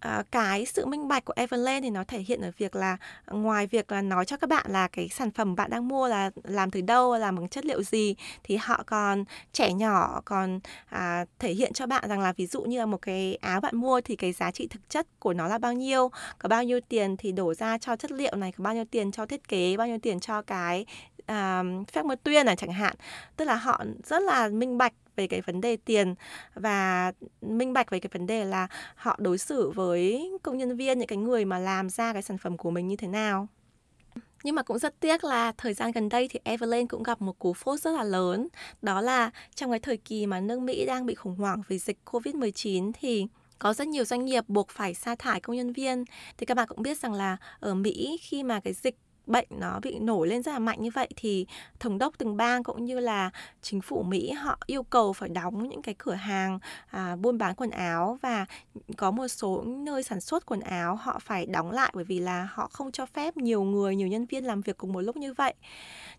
À, 0.00 0.22
cái 0.30 0.66
sự 0.66 0.86
minh 0.86 1.08
bạch 1.08 1.24
của 1.24 1.32
Everlane 1.36 1.80
thì 1.80 1.90
nó 1.90 2.04
thể 2.04 2.18
hiện 2.18 2.40
ở 2.40 2.50
việc 2.58 2.76
là 2.76 2.96
ờ, 3.24 3.36
ngoài 3.36 3.66
việc 3.66 3.92
là 3.92 4.02
nói 4.02 4.24
cho 4.24 4.36
các 4.36 4.50
bạn 4.50 4.66
là 4.68 4.88
cái 4.88 5.08
sản 5.08 5.30
phẩm 5.30 5.54
bạn 5.54 5.70
đang 5.70 5.88
mua 5.88 6.08
là 6.08 6.30
làm 6.44 6.70
từ 6.70 6.80
đâu 6.80 7.18
làm 7.18 7.36
bằng 7.36 7.48
chất 7.48 7.66
liệu 7.66 7.82
gì 7.82 8.14
thì 8.44 8.56
họ 8.56 8.82
còn 8.86 9.24
trẻ 9.52 9.72
nhỏ 9.72 10.22
còn 10.24 10.60
à, 10.88 11.24
thể 11.38 11.52
hiện 11.52 11.72
cho 11.72 11.86
bạn 11.86 12.08
rằng 12.08 12.20
là 12.20 12.32
ví 12.32 12.46
dụ 12.46 12.62
như 12.62 12.78
là 12.78 12.86
một 12.86 13.02
cái 13.02 13.38
áo 13.40 13.60
bạn 13.60 13.76
mua 13.76 14.00
thì 14.00 14.16
cái 14.16 14.32
giá 14.32 14.50
trị 14.50 14.66
thực 14.70 14.90
chất 14.90 15.06
của 15.18 15.34
nó 15.34 15.48
là 15.48 15.58
bao 15.58 15.72
nhiêu 15.72 16.10
có 16.38 16.48
bao 16.48 16.64
nhiêu 16.64 16.80
tiền 16.88 17.16
thì 17.16 17.32
đổ 17.32 17.54
ra 17.54 17.78
cho 17.78 17.96
chất 17.96 18.10
liệu 18.12 18.36
này 18.36 18.52
có 18.52 18.64
bao 18.64 18.74
nhiêu 18.74 18.84
tiền 18.90 19.12
cho 19.12 19.26
thiết 19.26 19.48
kế 19.48 19.76
bao 19.76 19.86
nhiêu 19.86 19.98
tiền 20.02 20.20
cho 20.20 20.42
cái 20.42 20.86
à, 21.26 21.62
phép 21.92 22.04
mơ 22.04 22.16
tuyên 22.22 22.46
này 22.46 22.56
chẳng 22.56 22.72
hạn. 22.72 22.94
Tức 23.36 23.44
là 23.44 23.54
họ 23.54 23.84
rất 24.04 24.22
là 24.22 24.48
minh 24.48 24.78
bạch 24.78 24.92
về 25.18 25.26
cái 25.26 25.40
vấn 25.40 25.60
đề 25.60 25.76
tiền 25.76 26.14
và 26.54 27.12
minh 27.40 27.72
bạch 27.72 27.90
về 27.90 28.00
cái 28.00 28.10
vấn 28.12 28.26
đề 28.26 28.44
là 28.44 28.68
họ 28.94 29.16
đối 29.18 29.38
xử 29.38 29.70
với 29.70 30.30
công 30.42 30.58
nhân 30.58 30.76
viên, 30.76 30.98
những 30.98 31.08
cái 31.08 31.18
người 31.18 31.44
mà 31.44 31.58
làm 31.58 31.90
ra 31.90 32.12
cái 32.12 32.22
sản 32.22 32.38
phẩm 32.38 32.56
của 32.56 32.70
mình 32.70 32.88
như 32.88 32.96
thế 32.96 33.08
nào. 33.08 33.48
Nhưng 34.44 34.54
mà 34.54 34.62
cũng 34.62 34.78
rất 34.78 35.00
tiếc 35.00 35.24
là 35.24 35.52
thời 35.52 35.74
gian 35.74 35.92
gần 35.92 36.08
đây 36.08 36.28
thì 36.28 36.40
Evelyn 36.44 36.86
cũng 36.86 37.02
gặp 37.02 37.22
một 37.22 37.38
cú 37.38 37.52
phốt 37.52 37.80
rất 37.80 37.90
là 37.90 38.04
lớn. 38.04 38.48
Đó 38.82 39.00
là 39.00 39.30
trong 39.54 39.70
cái 39.70 39.80
thời 39.80 39.96
kỳ 39.96 40.26
mà 40.26 40.40
nước 40.40 40.60
Mỹ 40.60 40.86
đang 40.86 41.06
bị 41.06 41.14
khủng 41.14 41.36
hoảng 41.36 41.62
vì 41.68 41.78
dịch 41.78 41.98
Covid-19 42.04 42.92
thì 43.00 43.26
có 43.58 43.74
rất 43.74 43.88
nhiều 43.88 44.04
doanh 44.04 44.24
nghiệp 44.24 44.44
buộc 44.48 44.68
phải 44.68 44.94
sa 44.94 45.14
thải 45.14 45.40
công 45.40 45.56
nhân 45.56 45.72
viên. 45.72 46.04
Thì 46.36 46.46
các 46.46 46.54
bạn 46.54 46.68
cũng 46.68 46.82
biết 46.82 46.98
rằng 46.98 47.12
là 47.12 47.36
ở 47.60 47.74
Mỹ 47.74 48.18
khi 48.22 48.42
mà 48.42 48.60
cái 48.60 48.72
dịch 48.72 48.96
bệnh 49.28 49.46
nó 49.50 49.80
bị 49.82 49.98
nổi 49.98 50.28
lên 50.28 50.42
rất 50.42 50.52
là 50.52 50.58
mạnh 50.58 50.80
như 50.80 50.90
vậy 50.94 51.08
thì 51.16 51.46
thống 51.80 51.98
đốc 51.98 52.18
từng 52.18 52.36
bang 52.36 52.62
cũng 52.62 52.84
như 52.84 53.00
là 53.00 53.30
chính 53.62 53.80
phủ 53.80 54.02
Mỹ 54.02 54.30
họ 54.30 54.58
yêu 54.66 54.82
cầu 54.82 55.12
phải 55.12 55.28
đóng 55.28 55.68
những 55.68 55.82
cái 55.82 55.94
cửa 55.98 56.14
hàng 56.14 56.58
à, 56.86 57.16
buôn 57.16 57.38
bán 57.38 57.54
quần 57.54 57.70
áo 57.70 58.18
và 58.22 58.46
có 58.96 59.10
một 59.10 59.28
số 59.28 59.62
nơi 59.66 60.02
sản 60.02 60.20
xuất 60.20 60.46
quần 60.46 60.60
áo 60.60 60.96
họ 60.96 61.18
phải 61.18 61.46
đóng 61.46 61.70
lại 61.70 61.92
bởi 61.94 62.04
vì 62.04 62.18
là 62.18 62.48
họ 62.52 62.68
không 62.72 62.92
cho 62.92 63.06
phép 63.06 63.36
nhiều 63.36 63.62
người 63.62 63.96
nhiều 63.96 64.08
nhân 64.08 64.26
viên 64.26 64.44
làm 64.44 64.60
việc 64.60 64.76
cùng 64.76 64.92
một 64.92 65.00
lúc 65.00 65.16
như 65.16 65.34
vậy. 65.34 65.54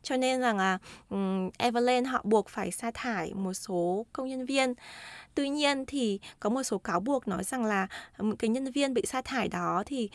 Cho 0.04 0.18
nên 0.18 0.42
rằng 0.42 0.58
là 0.58 0.78
um, 1.10 1.50
Everland 1.58 2.08
họ 2.08 2.22
buộc 2.24 2.50
phải 2.50 2.72
sa 2.72 2.92
thải 2.94 3.34
một 3.34 3.54
số 3.54 4.06
công 4.14 4.28
nhân 4.28 4.46
viên. 4.46 4.74
Tuy 5.36 5.50
nhiên 5.50 5.86
thì 5.86 6.20
có 6.40 6.50
một 6.50 6.64
số 6.64 6.78
cáo 6.78 7.00
buộc 7.00 7.28
nói 7.28 7.44
rằng 7.44 7.66
là 7.66 7.88
cái 8.40 8.50
nhân 8.50 8.72
viên 8.72 8.94
bị 8.94 9.02
sa 9.06 9.22
thải 9.22 9.48
đó 9.48 9.84
thì 9.86 10.10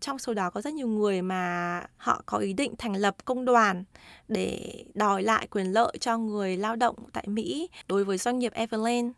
trong 0.00 0.18
số 0.18 0.34
đó 0.34 0.50
có 0.50 0.60
rất 0.60 0.74
nhiều 0.74 0.88
người 0.88 1.22
mà 1.22 1.82
họ 1.96 2.22
có 2.26 2.38
ý 2.38 2.52
định 2.52 2.74
thành 2.78 2.96
lập 2.96 3.16
công 3.24 3.44
đoàn 3.44 3.84
để 4.28 4.74
đòi 4.94 5.22
lại 5.22 5.46
quyền 5.50 5.66
lợi 5.66 5.96
cho 6.00 6.18
người 6.18 6.56
lao 6.56 6.76
động 6.76 6.96
tại 7.12 7.24
Mỹ 7.26 7.68
đối 7.88 8.04
với 8.04 8.18
doanh 8.18 8.38
nghiệp 8.38 8.52
Everlane. 8.52 9.10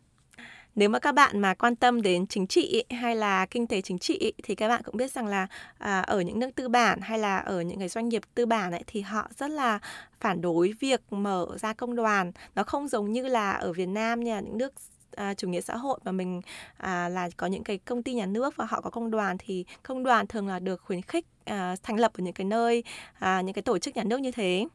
Nếu 0.75 0.89
mà 0.89 0.99
các 0.99 1.11
bạn 1.11 1.39
mà 1.39 1.53
quan 1.53 1.75
tâm 1.75 2.01
đến 2.01 2.27
chính 2.27 2.47
trị 2.47 2.83
hay 2.89 3.15
là 3.15 3.45
kinh 3.45 3.67
tế 3.67 3.81
chính 3.81 3.99
trị 3.99 4.33
thì 4.43 4.55
các 4.55 4.67
bạn 4.67 4.81
cũng 4.83 4.97
biết 4.97 5.11
rằng 5.11 5.27
là 5.27 5.47
à, 5.77 6.01
ở 6.01 6.21
những 6.21 6.39
nước 6.39 6.49
tư 6.55 6.69
bản 6.69 7.01
hay 7.01 7.19
là 7.19 7.37
ở 7.37 7.61
những 7.61 7.79
cái 7.79 7.89
doanh 7.89 8.09
nghiệp 8.09 8.21
tư 8.35 8.45
bản 8.45 8.71
ấy 8.71 8.83
thì 8.87 9.01
họ 9.01 9.29
rất 9.37 9.51
là 9.51 9.79
phản 10.19 10.41
đối 10.41 10.73
việc 10.79 11.01
mở 11.13 11.47
ra 11.59 11.73
công 11.73 11.95
đoàn. 11.95 12.31
Nó 12.55 12.63
không 12.63 12.87
giống 12.87 13.11
như 13.11 13.27
là 13.27 13.51
ở 13.51 13.73
Việt 13.73 13.85
Nam 13.85 14.23
như 14.23 14.31
là 14.31 14.39
những 14.39 14.57
nước 14.57 14.73
à, 15.15 15.33
chủ 15.33 15.47
nghĩa 15.47 15.61
xã 15.61 15.75
hội 15.75 15.99
và 16.03 16.11
mình 16.11 16.41
à, 16.77 17.09
là 17.09 17.29
có 17.37 17.47
những 17.47 17.63
cái 17.63 17.77
công 17.77 18.03
ty 18.03 18.13
nhà 18.13 18.25
nước 18.25 18.55
và 18.55 18.65
họ 18.65 18.81
có 18.81 18.89
công 18.89 19.11
đoàn 19.11 19.37
thì 19.39 19.65
công 19.83 20.03
đoàn 20.03 20.27
thường 20.27 20.47
là 20.47 20.59
được 20.59 20.81
khuyến 20.81 21.01
khích 21.01 21.25
à, 21.45 21.75
thành 21.83 21.99
lập 21.99 22.11
ở 22.17 22.21
những 22.21 22.33
cái 22.33 22.45
nơi 22.45 22.83
à, 23.19 23.41
những 23.41 23.53
cái 23.53 23.61
tổ 23.61 23.77
chức 23.77 23.95
nhà 23.95 24.03
nước 24.03 24.21
như 24.21 24.31
thế 24.31 24.67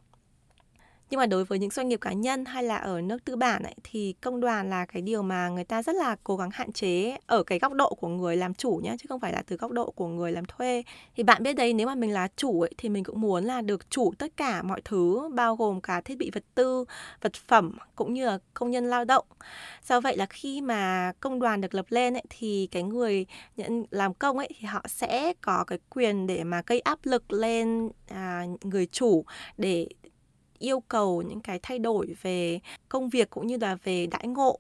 nhưng 1.12 1.19
mà 1.19 1.26
đối 1.26 1.45
với 1.45 1.59
những 1.59 1.71
doanh 1.71 1.88
nghiệp 1.88 2.00
cá 2.00 2.12
nhân 2.12 2.45
hay 2.45 2.62
là 2.64 2.76
ở 2.76 3.00
nước 3.00 3.25
tư 3.25 3.37
bản 3.37 3.62
ấy, 3.62 3.75
thì 3.85 4.14
công 4.21 4.40
đoàn 4.40 4.71
là 4.71 4.87
cái 4.87 5.02
điều 5.02 5.23
mà 5.23 5.49
người 5.49 5.64
ta 5.64 5.83
rất 5.83 5.97
là 5.97 6.16
cố 6.25 6.37
gắng 6.37 6.50
hạn 6.52 6.73
chế 6.73 7.16
ở 7.26 7.42
cái 7.42 7.59
góc 7.59 7.73
độ 7.73 7.95
của 7.95 8.09
người 8.09 8.37
làm 8.37 8.54
chủ 8.54 8.81
nhé 8.85 8.97
chứ 8.99 9.07
không 9.09 9.21
phải 9.21 9.33
là 9.33 9.42
từ 9.47 9.57
góc 9.57 9.73
độ 9.73 9.90
của 9.90 10.07
người 10.07 10.33
làm 10.33 10.45
thuê. 10.45 10.83
Thì 11.16 11.23
bạn 11.23 11.42
biết 11.42 11.52
đấy 11.52 11.73
nếu 11.73 11.87
mà 11.87 11.95
mình 11.95 12.12
là 12.12 12.28
chủ 12.37 12.61
ấy, 12.61 12.71
thì 12.78 12.88
mình 12.88 13.04
cũng 13.04 13.21
muốn 13.21 13.45
là 13.45 13.61
được 13.61 13.90
chủ 13.90 14.12
tất 14.19 14.37
cả 14.37 14.62
mọi 14.62 14.81
thứ 14.85 15.28
bao 15.35 15.57
gồm 15.57 15.81
cả 15.81 16.00
thiết 16.00 16.19
bị 16.19 16.31
vật 16.35 16.45
tư 16.54 16.85
vật 17.21 17.35
phẩm 17.35 17.76
cũng 17.95 18.14
như 18.14 18.26
là 18.26 18.38
công 18.54 18.71
nhân 18.71 18.90
lao 18.90 19.04
động. 19.04 19.25
Do 19.88 20.00
vậy 20.00 20.16
là 20.16 20.26
khi 20.26 20.61
mà 20.61 21.12
công 21.21 21.40
đoàn 21.40 21.61
được 21.61 21.75
lập 21.75 21.87
lên 21.88 22.14
ấy, 22.14 22.25
thì 22.31 22.69
cái 22.71 22.83
người 22.83 23.26
nhận 23.57 23.85
làm 23.90 24.14
công 24.14 24.38
ấy 24.38 24.49
thì 24.59 24.66
họ 24.66 24.85
sẽ 24.88 25.33
có 25.40 25.64
cái 25.66 25.78
quyền 25.90 26.26
để 26.26 26.45
mà 26.45 26.62
gây 26.66 26.81
áp 26.81 26.99
lực 27.02 27.33
lên 27.33 27.90
à, 28.09 28.45
người 28.62 28.87
chủ 28.87 29.25
để 29.59 29.88
yêu 30.62 30.81
cầu 30.81 31.23
những 31.23 31.40
cái 31.40 31.59
thay 31.62 31.78
đổi 31.78 32.14
về 32.23 32.61
công 32.88 33.09
việc 33.09 33.31
cũng 33.31 33.47
như 33.47 33.57
là 33.61 33.76
về 33.85 34.07
đãi 34.07 34.26
ngộ. 34.26 34.59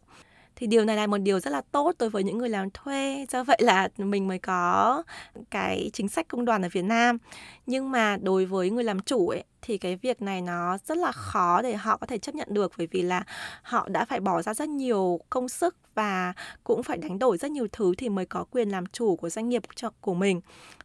Thì 0.56 0.66
điều 0.66 0.84
này 0.84 0.96
là 0.96 1.06
một 1.06 1.18
điều 1.18 1.40
rất 1.40 1.50
là 1.50 1.60
tốt 1.72 1.94
đối 1.98 2.10
với 2.10 2.24
những 2.24 2.38
người 2.38 2.48
làm 2.48 2.70
thuê. 2.70 3.26
Do 3.30 3.44
vậy 3.44 3.58
là 3.60 3.88
mình 3.96 4.28
mới 4.28 4.38
có 4.38 5.02
cái 5.50 5.90
chính 5.92 6.08
sách 6.08 6.28
công 6.28 6.44
đoàn 6.44 6.62
ở 6.62 6.68
Việt 6.72 6.82
Nam. 6.82 7.18
Nhưng 7.66 7.90
mà 7.90 8.16
đối 8.16 8.44
với 8.44 8.70
người 8.70 8.84
làm 8.84 9.00
chủ 9.00 9.28
ấy, 9.28 9.44
thì 9.62 9.78
cái 9.78 9.96
việc 9.96 10.22
này 10.22 10.40
nó 10.40 10.78
rất 10.84 10.98
là 10.98 11.12
khó 11.12 11.62
để 11.62 11.76
họ 11.76 11.96
có 11.96 12.06
thể 12.06 12.18
chấp 12.18 12.34
nhận 12.34 12.48
được. 12.50 12.72
Bởi 12.78 12.86
vì 12.90 13.02
là 13.02 13.24
họ 13.62 13.88
đã 13.88 14.04
phải 14.04 14.20
bỏ 14.20 14.42
ra 14.42 14.54
rất 14.54 14.68
nhiều 14.68 15.20
công 15.30 15.48
sức 15.48 15.76
và 15.94 16.32
cũng 16.64 16.82
phải 16.82 16.96
đánh 16.96 17.18
đổi 17.18 17.38
rất 17.38 17.50
nhiều 17.50 17.66
thứ 17.72 17.94
thì 17.98 18.08
mới 18.08 18.26
có 18.26 18.44
quyền 18.50 18.68
làm 18.68 18.86
chủ 18.86 19.16
của 19.16 19.30
doanh 19.30 19.48
nghiệp 19.48 19.62
cho, 19.74 19.90
của 20.00 20.14
mình. 20.14 20.40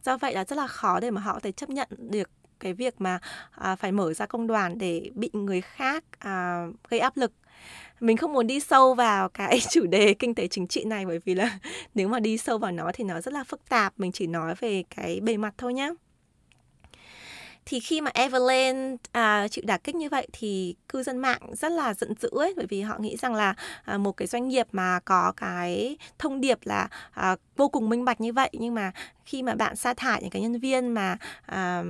Do 0.05 0.17
vậy 0.17 0.33
là 0.33 0.45
rất 0.45 0.55
là 0.55 0.67
khó 0.67 0.99
để 0.99 1.11
mà 1.11 1.21
họ 1.21 1.33
có 1.33 1.39
thể 1.39 1.51
chấp 1.51 1.69
nhận 1.69 1.87
được 1.97 2.29
cái 2.59 2.73
việc 2.73 3.01
mà 3.01 3.19
à, 3.51 3.75
phải 3.75 3.91
mở 3.91 4.13
ra 4.13 4.25
công 4.25 4.47
đoàn 4.47 4.77
để 4.77 5.09
bị 5.15 5.29
người 5.33 5.61
khác 5.61 6.03
à, 6.19 6.65
gây 6.89 6.99
áp 6.99 7.17
lực. 7.17 7.31
Mình 7.99 8.17
không 8.17 8.33
muốn 8.33 8.47
đi 8.47 8.59
sâu 8.59 8.93
vào 8.93 9.29
cái 9.29 9.59
chủ 9.69 9.85
đề 9.85 10.13
kinh 10.13 10.35
tế 10.35 10.47
chính 10.47 10.67
trị 10.67 10.83
này 10.85 11.05
bởi 11.05 11.19
vì 11.25 11.35
là 11.35 11.59
nếu 11.95 12.07
mà 12.07 12.19
đi 12.19 12.37
sâu 12.37 12.57
vào 12.57 12.71
nó 12.71 12.91
thì 12.93 13.03
nó 13.03 13.21
rất 13.21 13.33
là 13.33 13.43
phức 13.43 13.69
tạp. 13.69 13.93
Mình 13.97 14.11
chỉ 14.11 14.27
nói 14.27 14.55
về 14.59 14.83
cái 14.95 15.19
bề 15.21 15.37
mặt 15.37 15.53
thôi 15.57 15.73
nhé 15.73 15.93
thì 17.69 17.79
khi 17.79 18.01
mà 18.01 18.11
Evelyn 18.13 18.97
à, 19.11 19.47
chịu 19.47 19.63
đả 19.67 19.77
kích 19.77 19.95
như 19.95 20.09
vậy 20.09 20.27
thì 20.33 20.75
cư 20.89 21.03
dân 21.03 21.17
mạng 21.17 21.41
rất 21.53 21.71
là 21.71 21.93
giận 21.93 22.13
dữ 22.19 22.29
ấy 22.29 22.53
bởi 22.57 22.65
vì 22.69 22.81
họ 22.81 22.97
nghĩ 22.99 23.17
rằng 23.17 23.33
là 23.33 23.55
à, 23.85 23.97
một 23.97 24.11
cái 24.11 24.27
doanh 24.27 24.47
nghiệp 24.47 24.67
mà 24.71 24.99
có 25.05 25.33
cái 25.37 25.97
thông 26.19 26.41
điệp 26.41 26.59
là 26.63 26.87
à, 27.11 27.35
vô 27.55 27.69
cùng 27.69 27.89
minh 27.89 28.05
bạch 28.05 28.21
như 28.21 28.33
vậy 28.33 28.49
nhưng 28.53 28.73
mà 28.75 28.91
khi 29.25 29.43
mà 29.43 29.55
bạn 29.55 29.75
sa 29.75 29.93
thải 29.93 30.21
những 30.21 30.29
cái 30.29 30.41
nhân 30.41 30.59
viên 30.59 30.87
mà 30.87 31.17
à, 31.45 31.83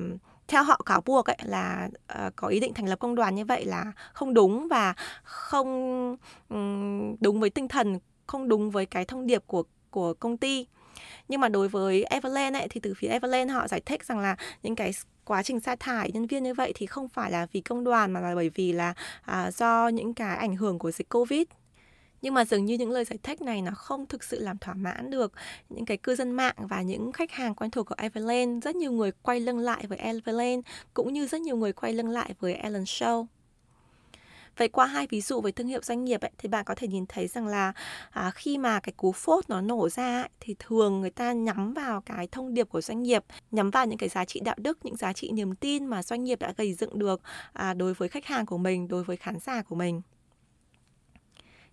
theo 0.48 0.64
họ 0.64 0.82
cáo 0.86 1.02
buộc 1.02 1.26
ấy 1.26 1.38
là 1.44 1.90
uh, 2.26 2.36
có 2.36 2.48
ý 2.48 2.60
định 2.60 2.74
thành 2.74 2.90
lập 2.90 3.00
công 3.00 3.16
đoàn 3.16 3.36
như 3.36 3.46
vậy 3.46 3.66
là 3.66 3.92
không 4.14 4.34
đúng 4.34 4.68
và 4.68 4.94
không 5.24 6.18
um, 6.50 7.16
đúng 7.20 7.40
với 7.40 7.50
tinh 7.50 7.68
thần 7.68 8.00
không 8.28 8.48
đúng 8.48 8.72
với 8.72 8.86
cái 8.86 9.06
thông 9.06 9.28
điệp 9.28 9.44
của 9.48 9.64
của 9.92 10.14
công 10.14 10.38
ty. 10.38 10.68
Nhưng 11.28 11.42
mà 11.42 11.50
đối 11.50 11.68
với 11.68 12.04
Everland 12.04 12.56
ấy 12.56 12.68
thì 12.70 12.80
từ 12.80 12.94
phía 12.98 13.08
Everland 13.08 13.52
họ 13.52 13.68
giải 13.68 13.82
thích 13.86 14.04
rằng 14.04 14.20
là 14.20 14.36
những 14.64 14.76
cái 14.76 14.92
quá 15.26 15.44
trình 15.44 15.60
sa 15.60 15.76
thải 15.76 16.12
nhân 16.12 16.28
viên 16.28 16.44
như 16.44 16.54
vậy 16.54 16.72
thì 16.76 16.86
không 16.86 17.10
phải 17.10 17.32
là 17.32 17.48
vì 17.52 17.62
công 17.62 17.84
đoàn 17.84 18.12
mà 18.12 18.20
là 18.20 18.36
bởi 18.36 18.50
vì 18.56 18.72
là 18.72 18.94
à, 19.22 19.52
do 19.52 19.88
những 19.88 20.14
cái 20.14 20.38
ảnh 20.38 20.56
hưởng 20.56 20.80
của 20.80 20.92
dịch 20.92 21.10
Covid 21.10 21.44
nhưng 22.22 22.34
mà 22.34 22.46
dường 22.46 22.66
như 22.66 22.74
những 22.74 22.92
lời 22.92 23.06
giải 23.06 23.20
thích 23.24 23.42
này 23.42 23.62
nó 23.62 23.72
không 23.72 24.06
thực 24.06 24.24
sự 24.24 24.40
làm 24.40 24.58
thỏa 24.58 24.74
mãn 24.74 25.10
được 25.10 25.32
những 25.70 25.86
cái 25.86 25.98
cư 25.98 26.16
dân 26.16 26.32
mạng 26.32 26.56
và 26.58 26.82
những 26.82 27.12
khách 27.12 27.32
hàng 27.32 27.56
quen 27.56 27.72
thuộc 27.72 27.88
của 27.88 27.96
Everland 27.98 28.64
rất 28.64 28.76
nhiều 28.76 28.92
người 28.92 29.12
quay 29.22 29.40
lưng 29.40 29.60
lại 29.60 29.86
với 29.88 29.98
Everland 29.98 30.66
cũng 30.94 31.14
như 31.14 31.28
rất 31.28 31.42
nhiều 31.42 31.58
người 31.58 31.74
quay 31.74 31.94
lưng 31.94 32.10
lại 32.10 32.34
với 32.40 32.54
Ellen 32.54 32.84
Show 32.84 33.26
Vậy 34.58 34.68
qua 34.68 34.86
hai 34.86 35.08
ví 35.10 35.22
dụ 35.22 35.42
về 35.42 35.52
thương 35.52 35.68
hiệu 35.68 35.80
doanh 35.84 36.06
nghiệp 36.06 36.22
ấy, 36.22 36.32
thì 36.38 36.50
bạn 36.50 36.66
có 36.66 36.76
thể 36.76 36.88
nhìn 36.88 37.06
thấy 37.06 37.28
rằng 37.28 37.48
là 37.48 37.74
à, 38.12 38.32
khi 38.36 38.58
mà 38.58 38.80
cái 38.80 38.94
cú 38.98 39.12
phốt 39.12 39.50
nó 39.50 39.62
nổ 39.62 39.90
ra 39.90 40.22
ấy, 40.22 40.30
thì 40.40 40.56
thường 40.60 41.02
người 41.02 41.10
ta 41.10 41.34
nhắm 41.34 41.74
vào 41.74 42.02
cái 42.02 42.28
thông 42.28 42.54
điệp 42.54 42.70
của 42.70 42.82
doanh 42.82 43.04
nghiệp, 43.04 43.24
nhắm 43.52 43.72
vào 43.72 43.86
những 43.86 43.98
cái 43.98 44.10
giá 44.10 44.26
trị 44.26 44.40
đạo 44.40 44.56
đức, 44.60 44.86
những 44.86 44.96
giá 44.96 45.14
trị 45.14 45.32
niềm 45.32 45.56
tin 45.56 45.86
mà 45.86 46.04
doanh 46.04 46.24
nghiệp 46.24 46.40
đã 46.40 46.54
gây 46.58 46.74
dựng 46.74 47.00
được 47.00 47.22
à, 47.54 47.74
đối 47.74 47.94
với 47.94 48.10
khách 48.10 48.26
hàng 48.26 48.46
của 48.46 48.58
mình, 48.58 48.88
đối 48.88 49.04
với 49.04 49.18
khán 49.18 49.40
giả 49.40 49.62
của 49.62 49.76
mình. 49.76 50.02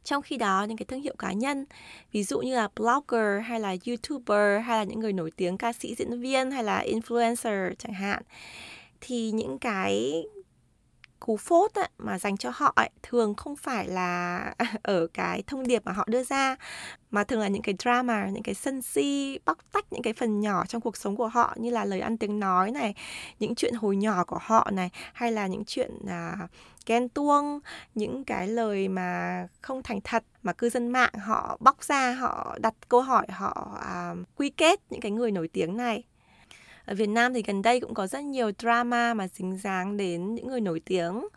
Trong 0.05 0.23
khi 0.23 0.37
đó 0.37 0.65
những 0.69 0.77
cái 0.77 0.87
thương 0.87 1.03
hiệu 1.03 1.15
cá 1.19 1.33
nhân, 1.33 1.65
ví 2.13 2.25
dụ 2.25 2.41
như 2.41 2.55
là 2.57 2.69
blogger 2.77 3.45
hay 3.45 3.61
là 3.61 3.77
youtuber 3.87 4.63
hay 4.65 4.79
là 4.79 4.85
những 4.85 5.01
người 5.01 5.13
nổi 5.13 5.31
tiếng 5.37 5.59
ca 5.59 5.73
sĩ 5.73 5.95
diễn 5.95 6.21
viên 6.21 6.51
hay 6.51 6.65
là 6.65 6.85
influencer 6.87 7.75
chẳng 7.79 7.93
hạn 7.93 8.23
thì 9.01 9.31
những 9.31 9.59
cái 9.59 10.25
cú 11.27 11.37
phốt 11.37 11.75
ấy, 11.75 11.89
mà 11.99 12.19
dành 12.19 12.37
cho 12.37 12.51
họ 12.55 12.73
ấy, 12.77 12.91
thường 13.03 13.35
không 13.35 13.57
phải 13.57 13.89
là 13.89 14.39
ở 14.83 15.07
cái 15.15 15.43
thông 15.47 15.67
điệp 15.67 15.83
mà 15.85 15.93
họ 15.93 16.05
đưa 16.09 16.25
ra 16.25 16.57
mà 17.11 17.25
thường 17.25 17.41
là 17.41 17.49
những 17.49 17.63
cái 17.63 17.75
drama, 17.79 18.27
những 18.27 18.43
cái 18.43 18.55
sân 18.55 18.83
si, 18.83 19.39
bóc 19.45 19.59
tách 19.73 19.93
những 19.93 20.03
cái 20.03 20.13
phần 20.13 20.41
nhỏ 20.41 20.67
trong 20.67 20.81
cuộc 20.81 20.97
sống 20.97 21.17
của 21.17 21.29
họ 21.29 21.55
như 21.57 21.71
là 21.71 21.85
lời 21.85 22.01
ăn 22.01 22.19
tiếng 22.19 22.41
nói 22.41 22.71
này, 22.71 22.95
những 23.39 23.55
chuyện 23.55 23.75
hồi 23.75 23.97
nhỏ 23.97 24.25
của 24.25 24.39
họ 24.43 24.71
này 24.73 24.91
hay 25.13 25.33
là 25.33 25.47
những 25.47 25.65
chuyện 25.67 25.91
à, 26.09 26.37
ghen 26.87 27.09
tuông, 27.09 27.61
những 27.95 28.25
cái 28.25 28.49
lời 28.49 28.89
mà 28.89 29.47
không 29.63 29.83
thành 29.83 30.01
thật 30.05 30.25
mà 30.43 30.53
cư 30.53 30.71
dân 30.71 30.89
mạng 30.89 31.13
họ 31.25 31.57
bóc 31.61 31.85
ra, 31.85 32.13
họ 32.13 32.57
đặt 32.61 32.75
câu 32.89 33.01
hỏi, 33.01 33.27
họ 33.31 33.79
à, 33.83 34.15
quy 34.37 34.51
kết 34.51 34.81
những 34.91 35.01
cái 35.01 35.11
người 35.11 35.31
nổi 35.31 35.49
tiếng 35.49 35.77
này 35.77 36.05
ở 36.87 36.95
Việt 36.95 37.09
Nam 37.09 37.35
thì 37.35 37.43
gần 37.43 37.63
đây 37.63 37.81
cũng 37.81 37.95
có 37.95 38.07
rất 38.07 38.25
nhiều 38.25 38.51
drama 38.59 39.15
mà 39.15 39.29
dính 39.29 39.57
dáng 39.57 39.97
đến 39.97 40.35
những 40.35 40.49
người 40.49 40.61
nổi 40.61 40.81
tiếng. 40.85 41.29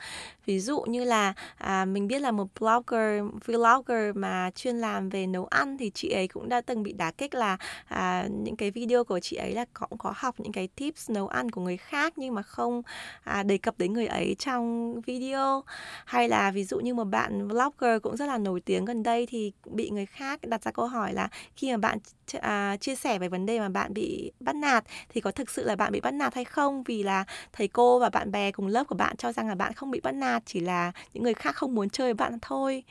Ví 0.46 0.60
dụ 0.60 0.82
như 0.82 1.04
là 1.04 1.34
à, 1.58 1.86
mình 1.86 2.08
biết 2.08 2.20
là 2.20 2.32
một 2.32 2.48
blogger 2.60 3.24
vlogger 3.46 4.16
mà 4.16 4.52
chuyên 4.56 4.76
làm 4.76 5.10
về 5.10 5.28
nấu 5.28 5.46
ăn 5.46 5.78
thì 5.78 5.92
chị 5.94 6.10
ấy 6.10 6.28
cũng 6.28 6.50
đã 6.50 6.62
từng 6.62 6.84
bị 6.84 6.94
đá 6.94 7.12
kích 7.12 7.36
là 7.36 7.58
à, 7.86 8.28
những 8.30 8.56
cái 8.56 8.72
video 8.72 9.04
của 9.04 9.20
chị 9.20 9.36
ấy 9.36 9.54
là 9.54 9.66
cũng 9.74 9.98
có 9.98 10.14
học 10.16 10.36
những 10.38 10.52
cái 10.52 10.68
tips 10.68 11.10
nấu 11.10 11.28
ăn 11.28 11.52
của 11.52 11.62
người 11.62 11.78
khác 11.78 12.14
nhưng 12.18 12.36
mà 12.36 12.42
không 12.42 12.82
à, 13.24 13.44
đề 13.44 13.58
cập 13.58 13.76
đến 13.78 13.94
người 13.94 14.08
ấy 14.08 14.36
trong 14.40 14.94
video. 15.02 15.64
Hay 16.06 16.30
là 16.30 16.52
ví 16.52 16.64
dụ 16.64 16.80
như 16.80 16.94
một 16.94 17.04
bạn 17.04 17.48
vlogger 17.48 18.02
cũng 18.02 18.18
rất 18.18 18.26
là 18.26 18.38
nổi 18.38 18.62
tiếng 18.62 18.86
gần 18.86 19.04
đây 19.04 19.26
thì 19.26 19.52
bị 19.66 19.90
người 19.90 20.06
khác 20.06 20.40
đặt 20.44 20.64
ra 20.64 20.72
câu 20.72 20.88
hỏi 20.88 21.14
là 21.14 21.30
khi 21.56 21.72
mà 21.72 21.78
bạn 21.78 22.00
à, 22.42 22.78
chia 22.78 22.96
sẻ 22.96 23.20
về 23.20 23.30
vấn 23.30 23.46
đề 23.46 23.60
mà 23.60 23.70
bạn 23.70 23.94
bị 23.94 24.32
bắt 24.40 24.56
nạt 24.56 24.84
thì 25.10 25.22
có 25.22 25.32
thực 25.38 25.50
sự 25.50 25.64
là 25.64 25.76
bạn 25.76 25.92
bị 25.92 26.00
bắt 26.02 26.12
nạt 26.12 26.36
hay 26.36 26.46
không? 26.46 26.84
Vì 26.84 27.04
là 27.04 27.24
thầy 27.54 27.68
cô 27.68 28.00
và 28.00 28.10
bạn 28.10 28.32
bè 28.32 28.52
cùng 28.52 28.68
lớp 28.68 28.84
của 28.84 28.96
bạn 28.96 29.18
cho 29.18 29.32
rằng 29.32 29.48
là 29.48 29.56
bạn 29.56 29.74
không 29.74 29.92
bị 29.92 30.00
bắt 30.00 30.12
nạt 30.12 30.44
chỉ 30.46 30.60
là 30.60 30.92
những 31.14 31.24
người 31.24 31.34
khác 31.34 31.56
không 31.56 31.76
muốn 31.76 31.90
chơi 31.90 32.08
với 32.08 32.14
bạn 32.14 32.40
thôi. 32.42 32.84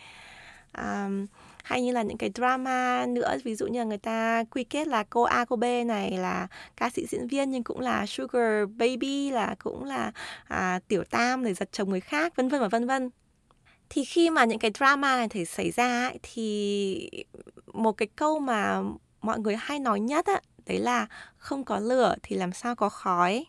À, 0.72 1.08
hay 1.64 1.82
như 1.82 1.92
là 1.92 2.02
những 2.02 2.18
cái 2.18 2.30
drama 2.34 3.06
nữa 3.08 3.36
ví 3.44 3.54
dụ 3.54 3.66
như 3.66 3.78
là 3.78 3.84
người 3.84 3.98
ta 3.98 4.44
quy 4.50 4.64
kết 4.64 4.86
là 4.88 5.02
cô 5.02 5.22
A 5.22 5.44
cô 5.44 5.56
B 5.56 5.64
này 5.86 6.10
là 6.10 6.46
ca 6.76 6.90
sĩ 6.90 7.06
diễn 7.06 7.28
viên 7.28 7.50
nhưng 7.50 7.64
cũng 7.64 7.80
là 7.80 8.06
sugar 8.06 8.68
baby 8.76 9.30
là 9.30 9.54
cũng 9.58 9.84
là 9.84 10.12
à, 10.44 10.80
tiểu 10.88 11.04
tam 11.04 11.44
để 11.44 11.54
giật 11.54 11.68
chồng 11.72 11.90
người 11.90 12.00
khác 12.00 12.36
vân 12.36 12.48
vân 12.48 12.60
và 12.60 12.68
vân 12.68 12.86
vân. 12.86 13.10
Thì 13.88 14.04
khi 14.04 14.30
mà 14.30 14.44
những 14.44 14.58
cái 14.58 14.70
drama 14.78 15.16
này 15.16 15.28
thể 15.28 15.44
xảy 15.44 15.70
ra 15.70 16.08
ấy, 16.08 16.18
thì 16.22 17.10
một 17.72 17.92
cái 17.92 18.08
câu 18.16 18.38
mà 18.38 18.82
mọi 19.22 19.38
người 19.38 19.56
hay 19.56 19.78
nói 19.78 20.00
nhất 20.00 20.26
á 20.26 20.40
đấy 20.66 20.78
là 20.78 21.06
không 21.36 21.64
có 21.64 21.78
lửa 21.78 22.14
thì 22.22 22.36
làm 22.36 22.52
sao 22.52 22.76
có 22.76 22.88
khói. 22.88 23.46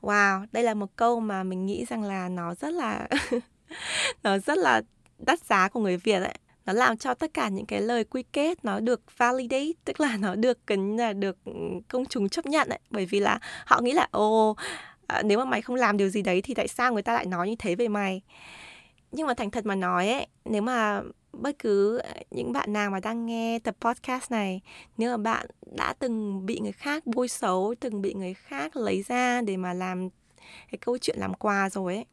Wow 0.00 0.46
đây 0.52 0.62
là 0.62 0.74
một 0.74 0.96
câu 0.96 1.20
mà 1.20 1.42
mình 1.42 1.66
nghĩ 1.66 1.84
rằng 1.84 2.02
là 2.02 2.28
nó 2.28 2.54
rất 2.54 2.70
là 2.74 3.08
nó 4.22 4.38
rất 4.38 4.58
là 4.58 4.82
đắt 5.18 5.44
giá 5.44 5.68
của 5.68 5.80
người 5.80 5.96
việt 5.96 6.22
ấy. 6.22 6.34
Nó 6.66 6.72
làm 6.72 6.96
cho 6.96 7.14
tất 7.14 7.34
cả 7.34 7.48
những 7.48 7.66
cái 7.66 7.80
lời 7.80 8.04
quy 8.04 8.22
kết 8.32 8.64
nó 8.64 8.80
được 8.80 9.00
validate 9.18 9.72
tức 9.84 10.00
là 10.00 10.16
nó 10.16 10.34
được 10.34 10.66
cần 10.66 10.96
là 10.96 11.12
được 11.12 11.36
công 11.88 12.06
chúng 12.06 12.28
chấp 12.28 12.46
nhận 12.46 12.68
ấy. 12.68 12.78
Bởi 12.90 13.06
vì 13.06 13.20
là 13.20 13.38
họ 13.66 13.80
nghĩ 13.80 13.92
là 13.92 14.08
ồ 14.10 14.56
à, 15.06 15.22
nếu 15.22 15.38
mà 15.38 15.44
mày 15.44 15.62
không 15.62 15.76
làm 15.76 15.96
điều 15.96 16.08
gì 16.08 16.22
đấy 16.22 16.42
thì 16.42 16.54
tại 16.54 16.68
sao 16.68 16.92
người 16.92 17.02
ta 17.02 17.12
lại 17.14 17.26
nói 17.26 17.48
như 17.48 17.56
thế 17.58 17.74
về 17.74 17.88
mày? 17.88 18.22
Nhưng 19.12 19.26
mà 19.26 19.34
thành 19.34 19.50
thật 19.50 19.66
mà 19.66 19.74
nói 19.74 20.08
ấy 20.08 20.26
nếu 20.44 20.62
mà 20.62 21.02
bất 21.32 21.58
cứ 21.58 22.00
những 22.30 22.52
bạn 22.52 22.72
nào 22.72 22.90
mà 22.90 23.00
đang 23.00 23.26
nghe 23.26 23.58
tập 23.58 23.76
podcast 23.80 24.30
này 24.30 24.60
nếu 24.96 25.10
mà 25.10 25.16
bạn 25.16 25.46
đã 25.76 25.94
từng 25.98 26.46
bị 26.46 26.60
người 26.60 26.72
khác 26.72 27.06
bôi 27.06 27.28
xấu 27.28 27.74
từng 27.80 28.02
bị 28.02 28.14
người 28.14 28.34
khác 28.34 28.76
lấy 28.76 29.02
ra 29.02 29.40
để 29.40 29.56
mà 29.56 29.72
làm 29.72 30.08
cái 30.70 30.78
câu 30.80 30.98
chuyện 30.98 31.16
làm 31.18 31.34
quà 31.34 31.70
rồi 31.70 31.94
ấy 31.94 32.06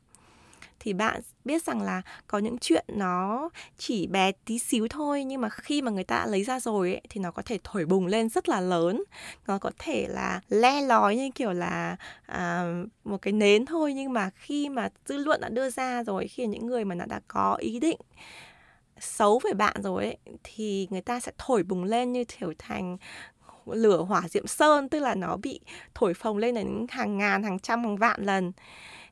thì 0.85 0.93
bạn 0.93 1.21
biết 1.45 1.63
rằng 1.63 1.81
là 1.81 2.01
có 2.27 2.37
những 2.37 2.57
chuyện 2.57 2.85
nó 2.87 3.49
chỉ 3.77 4.07
bé 4.07 4.31
tí 4.45 4.59
xíu 4.59 4.87
thôi 4.87 5.23
nhưng 5.23 5.41
mà 5.41 5.49
khi 5.49 5.81
mà 5.81 5.91
người 5.91 6.03
ta 6.03 6.25
lấy 6.25 6.43
ra 6.43 6.59
rồi 6.59 6.91
ấy, 6.91 7.01
thì 7.09 7.21
nó 7.21 7.31
có 7.31 7.41
thể 7.41 7.59
thổi 7.63 7.85
bùng 7.85 8.07
lên 8.07 8.29
rất 8.29 8.49
là 8.49 8.61
lớn. 8.61 9.03
Nó 9.47 9.57
có 9.57 9.71
thể 9.79 10.07
là 10.09 10.41
le 10.49 10.81
lói 10.81 11.15
như 11.15 11.29
kiểu 11.35 11.53
là 11.53 11.95
à, 12.25 12.73
một 13.03 13.21
cái 13.21 13.33
nến 13.33 13.65
thôi 13.65 13.93
nhưng 13.93 14.13
mà 14.13 14.29
khi 14.35 14.69
mà 14.69 14.89
dư 15.05 15.17
luận 15.17 15.41
đã 15.41 15.49
đưa 15.49 15.69
ra 15.69 16.03
rồi 16.03 16.27
khi 16.27 16.47
những 16.47 16.67
người 16.67 16.85
mà 16.85 16.95
đã 16.95 17.19
có 17.27 17.55
ý 17.55 17.79
định 17.79 17.97
xấu 18.99 19.39
về 19.43 19.53
bạn 19.53 19.81
rồi 19.83 20.03
ấy 20.03 20.17
thì 20.43 20.87
người 20.89 21.01
ta 21.01 21.19
sẽ 21.19 21.31
thổi 21.37 21.63
bùng 21.63 21.83
lên 21.83 22.11
như 22.13 22.23
kiểu 22.23 22.53
thành 22.59 22.97
lửa 23.65 23.97
hỏa 24.01 24.27
diệm 24.27 24.47
sơn 24.47 24.89
tức 24.89 24.99
là 24.99 25.15
nó 25.15 25.37
bị 25.37 25.59
thổi 25.95 26.13
phồng 26.13 26.37
lên 26.37 26.55
đến 26.55 26.85
hàng 26.89 27.17
ngàn 27.17 27.43
hàng 27.43 27.59
trăm 27.59 27.83
hàng 27.83 27.97
vạn 27.97 28.23
lần. 28.25 28.51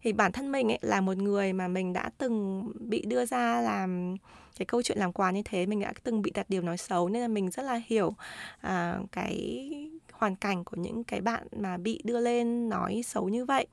Thì 0.02 0.14
bản 0.14 0.32
thân 0.32 0.52
mình 0.52 0.72
ấy 0.72 0.80
là 0.82 1.02
một 1.02 1.18
người 1.18 1.54
mà 1.54 1.68
mình 1.68 1.94
đã 1.94 2.10
từng 2.18 2.64
bị 2.80 3.04
đưa 3.06 3.26
ra 3.26 3.62
làm 3.62 4.16
cái 4.58 4.66
câu 4.66 4.82
chuyện 4.82 4.98
làm 4.98 5.14
quà 5.14 5.32
như 5.32 5.42
thế 5.46 5.66
mình 5.66 5.80
đã 5.80 5.94
từng 6.04 6.22
bị 6.22 6.32
đặt 6.32 6.50
điều 6.50 6.62
nói 6.62 6.78
xấu 6.78 7.10
nên 7.10 7.22
là 7.22 7.28
mình 7.28 7.50
rất 7.52 7.64
là 7.64 7.82
hiểu 7.86 8.16
à, 8.62 9.00
cái 9.12 9.70
hoàn 10.12 10.36
cảnh 10.36 10.64
của 10.64 10.78
những 10.78 11.04
cái 11.04 11.22
bạn 11.22 11.48
mà 11.58 11.78
bị 11.78 12.02
đưa 12.04 12.20
lên 12.20 12.70
nói 12.70 13.02
xấu 13.06 13.30
như 13.30 13.46
vậy 13.46 13.68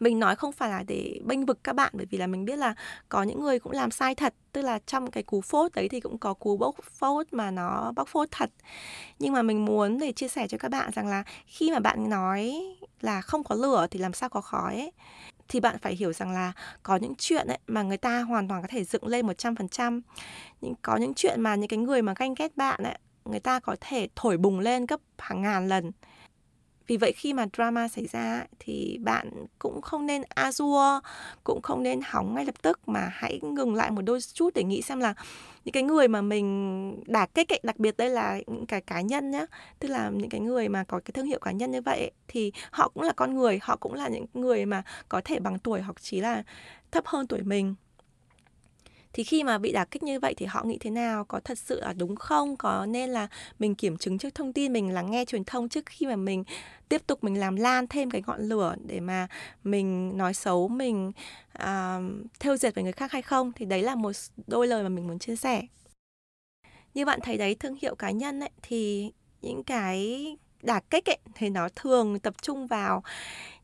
mình 0.00 0.18
nói 0.18 0.36
không 0.36 0.52
phải 0.52 0.70
là 0.70 0.82
để 0.86 1.20
bênh 1.24 1.46
vực 1.46 1.58
các 1.64 1.72
bạn 1.72 1.92
bởi 1.96 2.06
vì 2.10 2.18
là 2.18 2.26
mình 2.26 2.44
biết 2.44 2.56
là 2.56 2.74
có 3.08 3.22
những 3.22 3.42
người 3.42 3.58
cũng 3.58 3.72
làm 3.72 3.90
sai 3.90 4.14
thật. 4.14 4.34
Tức 4.52 4.62
là 4.62 4.78
trong 4.86 5.10
cái 5.10 5.22
cú 5.22 5.40
phốt 5.40 5.72
đấy 5.74 5.88
thì 5.88 6.00
cũng 6.00 6.18
có 6.18 6.34
cú 6.34 6.56
bốc 6.56 6.76
phốt 6.82 7.26
mà 7.32 7.50
nó 7.50 7.92
bóc 7.96 8.08
phốt 8.08 8.28
thật. 8.30 8.50
Nhưng 9.18 9.32
mà 9.32 9.42
mình 9.42 9.64
muốn 9.64 9.98
để 9.98 10.12
chia 10.12 10.28
sẻ 10.28 10.48
cho 10.48 10.58
các 10.58 10.70
bạn 10.70 10.90
rằng 10.94 11.06
là 11.06 11.24
khi 11.46 11.70
mà 11.70 11.78
bạn 11.78 12.10
nói 12.10 12.54
là 13.00 13.20
không 13.20 13.44
có 13.44 13.54
lửa 13.54 13.86
thì 13.90 13.98
làm 13.98 14.12
sao 14.12 14.28
có 14.28 14.40
khói 14.40 14.74
ấy 14.74 14.92
thì 15.48 15.60
bạn 15.60 15.78
phải 15.78 15.94
hiểu 15.94 16.12
rằng 16.12 16.32
là 16.32 16.52
có 16.82 16.96
những 16.96 17.14
chuyện 17.18 17.46
ấy 17.46 17.58
mà 17.66 17.82
người 17.82 17.96
ta 17.96 18.20
hoàn 18.20 18.48
toàn 18.48 18.62
có 18.62 18.68
thể 18.70 18.84
dựng 18.84 19.06
lên 19.06 19.26
100%. 19.26 20.00
Nhưng 20.60 20.74
có 20.82 20.96
những 20.96 21.14
chuyện 21.14 21.40
mà 21.40 21.54
những 21.54 21.68
cái 21.68 21.78
người 21.78 22.02
mà 22.02 22.14
ganh 22.16 22.34
ghét 22.34 22.56
bạn 22.56 22.82
ấy, 22.82 22.98
người 23.24 23.40
ta 23.40 23.60
có 23.60 23.76
thể 23.80 24.08
thổi 24.16 24.36
bùng 24.36 24.58
lên 24.58 24.86
gấp 24.86 25.00
hàng 25.18 25.42
ngàn 25.42 25.68
lần 25.68 25.90
vì 26.88 26.96
vậy 26.96 27.12
khi 27.12 27.32
mà 27.32 27.46
drama 27.56 27.88
xảy 27.88 28.06
ra 28.06 28.44
thì 28.58 28.98
bạn 29.02 29.46
cũng 29.58 29.82
không 29.82 30.06
nên 30.06 30.22
a 30.28 30.52
dua 30.52 31.00
cũng 31.44 31.62
không 31.62 31.82
nên 31.82 32.00
hóng 32.04 32.34
ngay 32.34 32.44
lập 32.44 32.54
tức 32.62 32.88
mà 32.88 33.08
hãy 33.12 33.40
ngừng 33.42 33.74
lại 33.74 33.90
một 33.90 34.02
đôi 34.02 34.20
chút 34.34 34.54
để 34.54 34.64
nghĩ 34.64 34.82
xem 34.82 35.00
là 35.00 35.14
những 35.64 35.72
cái 35.72 35.82
người 35.82 36.08
mà 36.08 36.22
mình 36.22 37.04
đả 37.06 37.26
kích 37.26 37.52
ấy, 37.52 37.60
đặc 37.62 37.78
biệt 37.78 37.96
đây 37.96 38.10
là 38.10 38.40
những 38.46 38.66
cái 38.66 38.80
cá 38.80 39.00
nhân 39.00 39.30
nhá 39.30 39.46
tức 39.78 39.88
là 39.88 40.10
những 40.14 40.30
cái 40.30 40.40
người 40.40 40.68
mà 40.68 40.84
có 40.84 41.00
cái 41.04 41.12
thương 41.12 41.26
hiệu 41.26 41.38
cá 41.38 41.50
nhân 41.52 41.70
như 41.70 41.80
vậy 41.80 41.98
ấy, 41.98 42.10
thì 42.28 42.52
họ 42.70 42.88
cũng 42.88 43.02
là 43.02 43.12
con 43.16 43.34
người 43.34 43.58
họ 43.62 43.76
cũng 43.76 43.94
là 43.94 44.08
những 44.08 44.26
người 44.34 44.66
mà 44.66 44.82
có 45.08 45.20
thể 45.24 45.40
bằng 45.40 45.58
tuổi 45.58 45.80
hoặc 45.80 45.96
chỉ 46.00 46.20
là 46.20 46.42
thấp 46.90 47.06
hơn 47.06 47.26
tuổi 47.26 47.42
mình 47.42 47.74
thì 49.12 49.24
khi 49.24 49.44
mà 49.44 49.58
bị 49.58 49.72
đả 49.72 49.84
kích 49.84 50.02
như 50.02 50.20
vậy 50.20 50.34
thì 50.34 50.46
họ 50.46 50.64
nghĩ 50.64 50.78
thế 50.80 50.90
nào? 50.90 51.24
Có 51.24 51.40
thật 51.40 51.58
sự 51.58 51.80
là 51.80 51.92
đúng 51.92 52.16
không? 52.16 52.56
Có 52.56 52.86
nên 52.86 53.10
là 53.10 53.28
mình 53.58 53.74
kiểm 53.74 53.96
chứng 53.96 54.18
trước 54.18 54.34
thông 54.34 54.52
tin 54.52 54.72
mình 54.72 54.90
lắng 54.94 55.10
nghe 55.10 55.24
truyền 55.24 55.44
thông 55.44 55.68
trước 55.68 55.86
khi 55.86 56.06
mà 56.06 56.16
mình 56.16 56.44
tiếp 56.88 57.02
tục 57.06 57.24
mình 57.24 57.40
làm 57.40 57.56
lan 57.56 57.86
thêm 57.86 58.10
cái 58.10 58.22
ngọn 58.26 58.40
lửa 58.40 58.74
để 58.86 59.00
mà 59.00 59.28
mình 59.64 60.16
nói 60.16 60.34
xấu 60.34 60.68
mình 60.68 61.12
uh, 61.62 62.02
theo 62.40 62.56
dệt 62.56 62.74
với 62.74 62.84
người 62.84 62.92
khác 62.92 63.12
hay 63.12 63.22
không? 63.22 63.52
Thì 63.52 63.64
đấy 63.64 63.82
là 63.82 63.94
một 63.94 64.12
đôi 64.46 64.66
lời 64.66 64.82
mà 64.82 64.88
mình 64.88 65.06
muốn 65.06 65.18
chia 65.18 65.36
sẻ. 65.36 65.62
Như 66.94 67.04
bạn 67.04 67.20
thấy 67.22 67.38
đấy 67.38 67.54
thương 67.54 67.76
hiệu 67.82 67.94
cá 67.94 68.10
nhân 68.10 68.40
ấy 68.40 68.50
thì 68.62 69.12
những 69.42 69.64
cái 69.64 70.36
đả 70.62 70.80
kích 70.90 71.10
ấy 71.10 71.18
thì 71.34 71.50
nó 71.50 71.68
thường 71.76 72.18
tập 72.18 72.34
trung 72.42 72.66
vào 72.66 73.02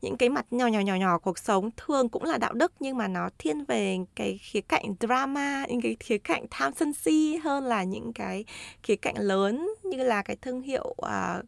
những 0.01 0.17
cái 0.17 0.29
mặt 0.29 0.45
nhỏ 0.51 0.67
nhỏ 0.67 0.79
nhỏ 0.79 0.95
nhỏ 0.95 1.17
cuộc 1.17 1.37
sống 1.37 1.69
thường 1.77 2.09
cũng 2.09 2.23
là 2.23 2.37
đạo 2.37 2.53
đức 2.53 2.73
nhưng 2.79 2.97
mà 2.97 3.07
nó 3.07 3.29
thiên 3.37 3.65
về 3.65 3.97
cái 4.15 4.39
khía 4.41 4.61
cạnh 4.61 4.95
drama 4.99 5.65
những 5.69 5.81
cái 5.81 5.95
khía 5.99 6.17
cạnh 6.17 6.45
tham 6.51 6.73
sân 6.73 6.93
si 6.93 7.37
hơn 7.43 7.63
là 7.63 7.83
những 7.83 8.13
cái 8.13 8.45
khía 8.83 8.95
cạnh 8.95 9.17
lớn 9.17 9.69
như 9.83 10.03
là 10.03 10.21
cái 10.21 10.35
thương 10.35 10.61
hiệu 10.61 10.95
uh, 11.01 11.45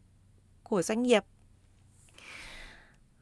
của 0.62 0.82
doanh 0.82 1.02
nghiệp 1.02 1.24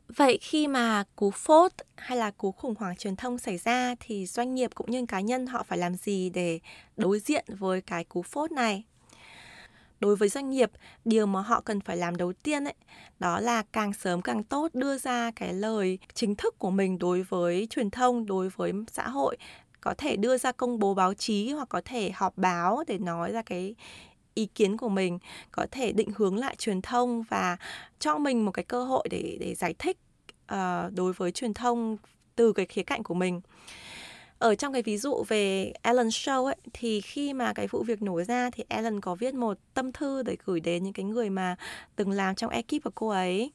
Vậy 0.08 0.38
khi 0.40 0.68
mà 0.68 1.04
cú 1.16 1.30
phốt 1.30 1.72
hay 1.96 2.18
là 2.18 2.30
cú 2.30 2.52
khủng 2.52 2.74
hoảng 2.78 2.96
truyền 2.96 3.16
thông 3.16 3.38
xảy 3.38 3.58
ra 3.58 3.94
thì 4.00 4.26
doanh 4.26 4.54
nghiệp 4.54 4.70
cũng 4.74 4.90
như 4.90 5.06
cá 5.06 5.20
nhân 5.20 5.46
họ 5.46 5.62
phải 5.62 5.78
làm 5.78 5.94
gì 5.94 6.30
để 6.30 6.60
đối 6.96 7.20
diện 7.20 7.44
với 7.48 7.80
cái 7.80 8.04
cú 8.04 8.22
phốt 8.22 8.52
này? 8.52 8.84
Đối 10.00 10.16
với 10.16 10.28
doanh 10.28 10.50
nghiệp 10.50 10.70
điều 11.04 11.26
mà 11.26 11.40
họ 11.40 11.60
cần 11.60 11.80
phải 11.80 11.96
làm 11.96 12.16
đầu 12.16 12.32
tiên 12.32 12.64
ấy 12.64 12.74
đó 13.18 13.40
là 13.40 13.62
càng 13.72 13.92
sớm 13.92 14.22
càng 14.22 14.44
tốt 14.44 14.74
đưa 14.74 14.98
ra 14.98 15.30
cái 15.36 15.54
lời 15.54 15.98
chính 16.14 16.34
thức 16.34 16.58
của 16.58 16.70
mình 16.70 16.98
đối 16.98 17.22
với 17.22 17.66
truyền 17.70 17.90
thông 17.90 18.26
đối 18.26 18.48
với 18.48 18.72
xã 18.92 19.08
hội. 19.08 19.36
Có 19.80 19.94
thể 19.98 20.16
đưa 20.16 20.38
ra 20.38 20.52
công 20.52 20.78
bố 20.78 20.94
báo 20.94 21.14
chí 21.14 21.50
hoặc 21.50 21.68
có 21.68 21.80
thể 21.84 22.10
họp 22.10 22.38
báo 22.38 22.84
để 22.86 22.98
nói 22.98 23.32
ra 23.32 23.42
cái 23.42 23.74
ý 24.34 24.46
kiến 24.46 24.76
của 24.76 24.88
mình 24.88 25.18
có 25.52 25.66
thể 25.70 25.92
định 25.92 26.10
hướng 26.16 26.36
lại 26.36 26.56
truyền 26.58 26.82
thông 26.82 27.22
và 27.22 27.56
cho 27.98 28.18
mình 28.18 28.44
một 28.44 28.52
cái 28.52 28.64
cơ 28.64 28.84
hội 28.84 29.08
để 29.10 29.36
để 29.40 29.54
giải 29.54 29.74
thích 29.78 29.98
uh, 30.52 30.92
đối 30.92 31.12
với 31.12 31.32
truyền 31.32 31.54
thông 31.54 31.96
từ 32.36 32.52
cái 32.52 32.66
khía 32.66 32.82
cạnh 32.82 33.02
của 33.02 33.14
mình 33.14 33.40
ở 34.38 34.54
trong 34.54 34.72
cái 34.72 34.82
ví 34.82 34.98
dụ 34.98 35.24
về 35.28 35.72
Ellen 35.82 36.08
Show 36.08 36.44
ấy, 36.44 36.56
thì 36.72 37.00
khi 37.00 37.32
mà 37.32 37.52
cái 37.52 37.66
vụ 37.66 37.82
việc 37.82 38.02
nổ 38.02 38.22
ra 38.22 38.50
thì 38.50 38.64
Ellen 38.68 39.00
có 39.00 39.14
viết 39.14 39.34
một 39.34 39.58
tâm 39.74 39.92
thư 39.92 40.22
để 40.22 40.36
gửi 40.44 40.60
đến 40.60 40.84
những 40.84 40.92
cái 40.92 41.04
người 41.04 41.30
mà 41.30 41.56
từng 41.96 42.10
làm 42.10 42.34
trong 42.34 42.50
ekip 42.50 42.84
của 42.84 42.90
cô 42.94 43.08
ấy 43.08 43.50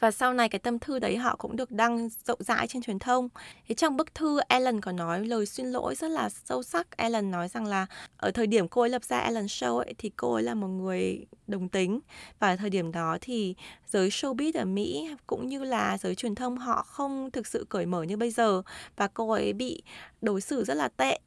và 0.00 0.10
sau 0.10 0.32
này 0.32 0.48
cái 0.48 0.58
tâm 0.58 0.78
thư 0.78 0.98
đấy 0.98 1.16
họ 1.16 1.36
cũng 1.36 1.56
được 1.56 1.70
đăng 1.70 2.08
rộng 2.24 2.42
rãi 2.42 2.66
trên 2.66 2.82
truyền 2.82 2.98
thông. 2.98 3.28
thế 3.68 3.74
trong 3.74 3.96
bức 3.96 4.14
thư, 4.14 4.40
Ellen 4.48 4.80
có 4.80 4.92
nói 4.92 5.26
lời 5.26 5.46
xin 5.46 5.66
lỗi 5.66 5.94
rất 5.94 6.08
là 6.08 6.28
sâu 6.28 6.62
sắc. 6.62 6.96
Ellen 6.96 7.30
nói 7.30 7.48
rằng 7.48 7.66
là 7.66 7.86
ở 8.16 8.30
thời 8.30 8.46
điểm 8.46 8.68
cô 8.68 8.80
ấy 8.80 8.90
lập 8.90 9.04
ra 9.04 9.18
Ellen 9.18 9.46
Show 9.46 9.78
ấy, 9.78 9.94
thì 9.98 10.10
cô 10.16 10.34
ấy 10.34 10.42
là 10.42 10.54
một 10.54 10.68
người 10.68 11.26
đồng 11.46 11.68
tính 11.68 12.00
và 12.38 12.48
ở 12.48 12.56
thời 12.56 12.70
điểm 12.70 12.92
đó 12.92 13.18
thì 13.20 13.54
giới 13.86 14.08
showbiz 14.08 14.52
ở 14.54 14.64
Mỹ 14.64 15.10
cũng 15.26 15.46
như 15.48 15.64
là 15.64 15.98
giới 15.98 16.14
truyền 16.14 16.34
thông 16.34 16.58
họ 16.58 16.82
không 16.82 17.30
thực 17.30 17.46
sự 17.46 17.66
cởi 17.68 17.86
mở 17.86 18.02
như 18.02 18.16
bây 18.16 18.30
giờ 18.30 18.62
và 18.96 19.08
cô 19.08 19.30
ấy 19.30 19.52
bị 19.52 19.82
đối 20.22 20.40
xử 20.40 20.64
rất 20.64 20.74
là 20.74 20.88
tệ 20.88 21.18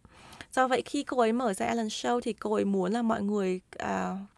do 0.53 0.67
vậy 0.67 0.81
khi 0.85 1.03
cô 1.03 1.19
ấy 1.19 1.33
mở 1.33 1.53
ra 1.53 1.65
Ellen 1.65 1.87
Show 1.87 2.19
thì 2.19 2.33
cô 2.33 2.53
ấy 2.53 2.65
muốn 2.65 2.91
là 2.91 3.01
mọi 3.01 3.21
người 3.21 3.61
uh, 3.83 3.87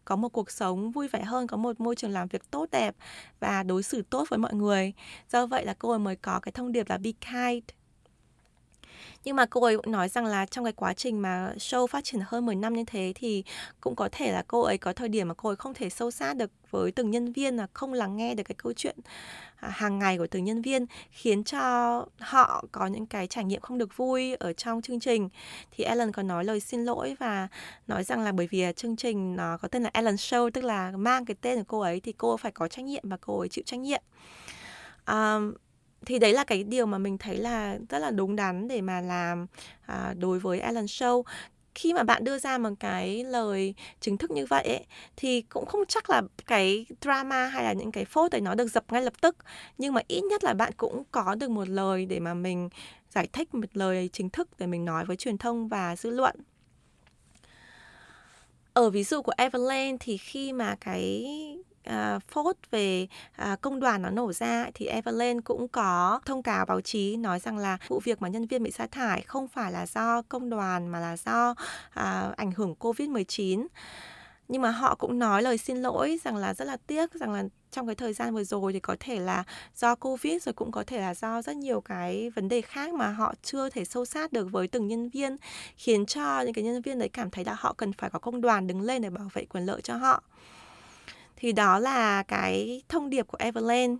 có 0.06 0.16
một 0.16 0.30
cuộc 0.30 0.52
sống 0.52 0.92
vui 0.92 1.08
vẻ 1.08 1.22
hơn 1.22 1.48
có 1.48 1.58
một 1.58 1.80
môi 1.80 1.96
trường 1.96 2.12
làm 2.12 2.28
việc 2.28 2.52
tốt 2.52 2.66
đẹp 2.72 2.96
và 3.40 3.64
đối 3.64 3.84
xử 3.84 4.02
tốt 4.10 4.30
với 4.30 4.40
mọi 4.40 4.54
người. 4.54 4.94
Do 5.32 5.46
vậy 5.46 5.66
là 5.66 5.74
cô 5.80 5.90
ấy 5.90 6.00
mới 6.00 6.16
có 6.16 6.40
cái 6.40 6.52
thông 6.52 6.72
điệp 6.72 6.90
là 6.90 6.98
be 6.98 7.12
kind 7.12 7.64
nhưng 9.24 9.36
mà 9.36 9.46
cô 9.46 9.64
ấy 9.64 9.78
nói 9.86 10.10
rằng 10.10 10.26
là 10.26 10.46
trong 10.46 10.66
cái 10.66 10.74
quá 10.74 10.94
trình 10.94 11.22
mà 11.22 11.54
show 11.58 11.88
phát 11.88 12.04
triển 12.04 12.22
hơn 12.26 12.46
10 12.46 12.56
năm 12.56 12.74
như 12.74 12.84
thế 12.88 13.14
thì 13.16 13.44
cũng 13.82 13.96
có 13.96 14.10
thể 14.12 14.32
là 14.32 14.44
cô 14.48 14.62
ấy 14.62 14.78
có 14.78 14.94
thời 14.94 15.10
điểm 15.10 15.28
mà 15.28 15.34
cô 15.34 15.50
ấy 15.50 15.56
không 15.56 15.74
thể 15.74 15.90
sâu 15.90 16.12
sát 16.12 16.38
được 16.38 16.52
với 16.72 16.92
từng 16.92 17.12
nhân 17.12 17.32
viên 17.34 17.58
là 17.58 17.68
không 17.74 17.94
lắng 17.94 18.16
nghe 18.16 18.36
được 18.36 18.44
cái 18.44 18.56
câu 18.64 18.74
chuyện 18.74 18.96
à, 19.56 19.70
hàng 19.70 20.00
ngày 20.00 20.18
của 20.18 20.28
từng 20.28 20.44
nhân 20.44 20.62
viên 20.62 20.86
khiến 21.12 21.44
cho 21.44 22.06
họ 22.20 22.66
có 22.72 22.88
những 22.88 23.06
cái 23.06 23.28
trải 23.28 23.44
nghiệm 23.44 23.62
không 23.62 23.78
được 23.78 23.98
vui 23.98 24.36
ở 24.36 24.54
trong 24.54 24.82
chương 24.82 25.00
trình. 25.00 25.30
Thì 25.72 25.84
Ellen 25.84 26.12
có 26.12 26.24
nói 26.24 26.46
lời 26.46 26.60
xin 26.60 26.84
lỗi 26.84 27.16
và 27.20 27.48
nói 27.88 28.04
rằng 28.04 28.22
là 28.22 28.32
bởi 28.32 28.48
vì 28.48 28.66
chương 28.76 28.96
trình 28.96 29.36
nó 29.36 29.58
có 29.58 29.68
tên 29.68 29.84
là 29.84 29.90
Ellen 29.94 30.16
Show 30.16 30.50
tức 30.50 30.64
là 30.64 30.92
mang 30.92 31.26
cái 31.26 31.36
tên 31.42 31.58
của 31.58 31.64
cô 31.68 31.80
ấy 31.80 32.00
thì 32.00 32.12
cô 32.12 32.38
phải 32.38 32.52
có 32.52 32.68
trách 32.68 32.86
nhiệm 32.86 33.04
và 33.10 33.18
cô 33.22 33.40
ấy 33.40 33.50
chịu 33.50 33.64
trách 33.66 33.80
nhiệm. 33.80 34.02
Um, 35.08 35.54
thì 36.06 36.20
đấy 36.20 36.34
là 36.34 36.44
cái 36.44 36.64
điều 36.64 36.86
mà 36.86 36.98
mình 36.98 37.18
thấy 37.18 37.38
là 37.38 37.78
rất 37.90 38.00
là 38.00 38.12
đúng 38.12 38.36
đắn 38.36 38.68
để 38.68 38.82
mà 38.82 39.02
làm 39.02 39.48
à, 39.86 40.14
đối 40.20 40.40
với 40.40 40.60
Alan 40.60 40.86
Show. 40.86 41.24
Khi 41.76 41.94
mà 41.94 42.04
bạn 42.04 42.24
đưa 42.24 42.40
ra 42.40 42.58
một 42.58 42.70
cái 42.80 43.24
lời 43.24 43.74
chính 44.00 44.18
thức 44.18 44.32
như 44.32 44.46
vậy 44.46 44.64
ấy, 44.64 44.86
thì 45.16 45.42
cũng 45.42 45.66
không 45.66 45.84
chắc 45.88 46.10
là 46.10 46.22
cái 46.48 46.86
drama 47.02 47.46
hay 47.46 47.64
là 47.64 47.74
những 47.74 47.92
cái 47.92 48.06
phốt 48.06 48.32
ấy 48.32 48.42
nó 48.42 48.56
được 48.56 48.68
dập 48.68 48.84
ngay 48.92 49.02
lập 49.02 49.14
tức. 49.22 49.36
Nhưng 49.78 49.94
mà 49.94 50.02
ít 50.08 50.22
nhất 50.22 50.44
là 50.44 50.54
bạn 50.54 50.72
cũng 50.78 51.04
có 51.12 51.36
được 51.36 51.50
một 51.50 51.70
lời 51.70 52.06
để 52.06 52.20
mà 52.20 52.34
mình 52.34 52.70
giải 53.10 53.28
thích 53.34 53.56
một 53.56 53.66
lời 53.74 54.10
chính 54.14 54.30
thức 54.30 54.50
để 54.58 54.68
mình 54.68 54.86
nói 54.86 55.06
với 55.06 55.16
truyền 55.16 55.38
thông 55.38 55.68
và 55.68 55.96
dư 55.96 56.10
luận. 56.10 56.36
Ở 58.74 58.90
ví 58.90 59.04
dụ 59.04 59.22
của 59.22 59.34
Evelyn 59.38 59.98
thì 60.00 60.18
khi 60.18 60.54
mà 60.54 60.76
cái 60.82 61.26
uh, 61.90 62.24
phốt 62.28 62.56
về 62.72 63.08
uh, 63.42 63.62
công 63.62 63.80
đoàn 63.80 64.02
nó 64.02 64.10
nổ 64.10 64.34
ra 64.34 64.70
thì 64.74 64.86
Everland 64.86 65.40
cũng 65.44 65.68
có 65.68 66.20
thông 66.26 66.44
cáo 66.44 66.66
báo 66.66 66.82
chí 66.82 67.16
nói 67.16 67.40
rằng 67.40 67.58
là 67.58 67.78
vụ 67.88 68.00
việc 68.04 68.22
mà 68.22 68.28
nhân 68.28 68.48
viên 68.48 68.64
bị 68.64 68.72
sa 68.72 68.88
thải 68.88 69.22
không 69.22 69.48
phải 69.48 69.72
là 69.72 69.86
do 69.86 70.22
công 70.22 70.50
đoàn 70.50 70.88
mà 70.88 71.00
là 71.00 71.18
do 71.18 71.52
uh, 71.52 72.36
ảnh 72.38 72.52
hưởng 72.52 72.76
Covid-19 72.80 73.68
nhưng 74.48 74.62
mà 74.62 74.72
họ 74.72 74.96
cũng 74.96 75.20
nói 75.20 75.42
lời 75.42 75.58
xin 75.58 75.78
lỗi 75.78 76.20
rằng 76.24 76.36
là 76.36 76.54
rất 76.54 76.66
là 76.66 76.78
tiếc 76.88 77.14
rằng 77.14 77.34
là 77.34 77.44
trong 77.72 77.88
cái 77.88 77.96
thời 77.96 78.14
gian 78.14 78.34
vừa 78.34 78.44
rồi 78.44 78.74
thì 78.74 78.80
có 78.80 78.96
thể 79.00 79.20
là 79.20 79.44
do 79.76 79.96
covid 79.96 80.44
rồi 80.44 80.54
cũng 80.54 80.72
có 80.72 80.84
thể 80.88 81.02
là 81.02 81.16
do 81.16 81.42
rất 81.42 81.56
nhiều 81.56 81.82
cái 81.82 82.30
vấn 82.30 82.50
đề 82.50 82.62
khác 82.62 82.94
mà 82.94 83.08
họ 83.08 83.34
chưa 83.44 83.70
thể 83.70 83.86
sâu 83.86 84.06
sát 84.06 84.34
được 84.34 84.48
với 84.52 84.68
từng 84.68 84.88
nhân 84.88 85.10
viên 85.10 85.36
khiến 85.78 86.06
cho 86.06 86.42
những 86.42 86.54
cái 86.54 86.64
nhân 86.64 86.82
viên 86.82 87.00
đấy 87.00 87.10
cảm 87.10 87.30
thấy 87.30 87.46
là 87.46 87.56
họ 87.60 87.74
cần 87.78 87.94
phải 87.94 88.10
có 88.10 88.20
công 88.20 88.42
đoàn 88.42 88.68
đứng 88.68 88.82
lên 88.82 89.02
để 89.02 89.10
bảo 89.10 89.30
vệ 89.34 89.46
quyền 89.46 89.66
lợi 89.66 89.82
cho 89.82 89.96
họ 89.96 90.24
thì 91.44 91.52
đó 91.52 91.80
là 91.80 92.24
cái 92.24 92.84
thông 92.90 93.10
điệp 93.10 93.28
của 93.28 93.38
Everland 93.40 93.98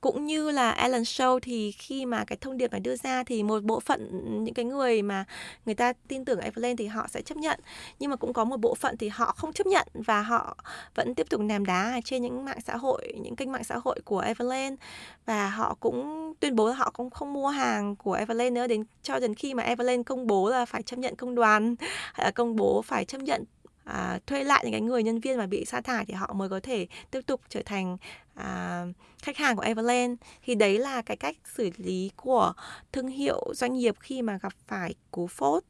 cũng 0.00 0.26
như 0.26 0.50
là 0.50 0.70
Ellen 0.70 1.02
Show 1.02 1.38
thì 1.38 1.72
khi 1.72 2.06
mà 2.06 2.24
cái 2.24 2.38
thông 2.40 2.56
điệp 2.56 2.70
này 2.70 2.80
đưa 2.80 2.96
ra 2.96 3.24
thì 3.24 3.42
một 3.42 3.64
bộ 3.64 3.80
phận 3.80 4.10
những 4.44 4.54
cái 4.54 4.64
người 4.64 5.02
mà 5.02 5.24
người 5.66 5.74
ta 5.74 5.92
tin 6.08 6.24
tưởng 6.24 6.40
Evelyn 6.40 6.76
thì 6.76 6.86
họ 6.86 7.06
sẽ 7.08 7.22
chấp 7.22 7.36
nhận. 7.36 7.60
Nhưng 7.98 8.10
mà 8.10 8.16
cũng 8.16 8.32
có 8.32 8.44
một 8.44 8.56
bộ 8.56 8.74
phận 8.74 8.96
thì 8.96 9.08
họ 9.08 9.34
không 9.36 9.52
chấp 9.52 9.66
nhận 9.66 9.88
và 9.94 10.22
họ 10.22 10.56
vẫn 10.94 11.14
tiếp 11.14 11.26
tục 11.30 11.40
ném 11.40 11.64
đá 11.64 12.00
trên 12.04 12.22
những 12.22 12.44
mạng 12.44 12.60
xã 12.66 12.76
hội, 12.76 13.12
những 13.20 13.36
kênh 13.36 13.52
mạng 13.52 13.64
xã 13.64 13.78
hội 13.84 14.00
của 14.04 14.20
Evelyn. 14.20 14.76
Và 15.26 15.50
họ 15.50 15.76
cũng 15.80 16.32
tuyên 16.40 16.56
bố 16.56 16.68
là 16.68 16.74
họ 16.74 16.90
cũng 16.90 17.10
không 17.10 17.32
mua 17.32 17.48
hàng 17.48 17.96
của 17.96 18.12
Evelyn 18.12 18.54
nữa 18.54 18.66
đến, 18.66 18.84
cho 19.02 19.18
đến 19.18 19.34
khi 19.34 19.54
mà 19.54 19.62
Evelyn 19.62 20.02
công 20.02 20.26
bố 20.26 20.50
là 20.50 20.64
phải 20.64 20.82
chấp 20.82 20.98
nhận 20.98 21.16
công 21.16 21.34
đoàn, 21.34 21.74
hay 22.12 22.24
là 22.26 22.30
công 22.30 22.56
bố 22.56 22.82
phải 22.82 23.04
chấp 23.04 23.20
nhận 23.20 23.44
à, 23.92 24.18
thuê 24.26 24.44
lại 24.44 24.60
những 24.64 24.72
cái 24.72 24.80
người 24.80 25.02
nhân 25.02 25.20
viên 25.20 25.38
mà 25.38 25.46
bị 25.46 25.64
sa 25.64 25.80
thải 25.80 26.04
thì 26.06 26.14
họ 26.14 26.32
mới 26.32 26.48
có 26.48 26.60
thể 26.62 26.86
tiếp 27.10 27.20
tục 27.26 27.40
trở 27.48 27.62
thành 27.64 27.96
à, 28.34 28.84
khách 29.22 29.36
hàng 29.36 29.56
của 29.56 29.62
Everland 29.62 30.18
thì 30.42 30.54
đấy 30.54 30.78
là 30.78 31.02
cái 31.02 31.16
cách 31.16 31.36
xử 31.54 31.70
lý 31.76 32.10
của 32.16 32.52
thương 32.92 33.08
hiệu 33.08 33.52
doanh 33.54 33.74
nghiệp 33.74 33.94
khi 34.00 34.22
mà 34.22 34.38
gặp 34.42 34.52
phải 34.66 34.94
cú 35.10 35.26
phốt 35.26 35.64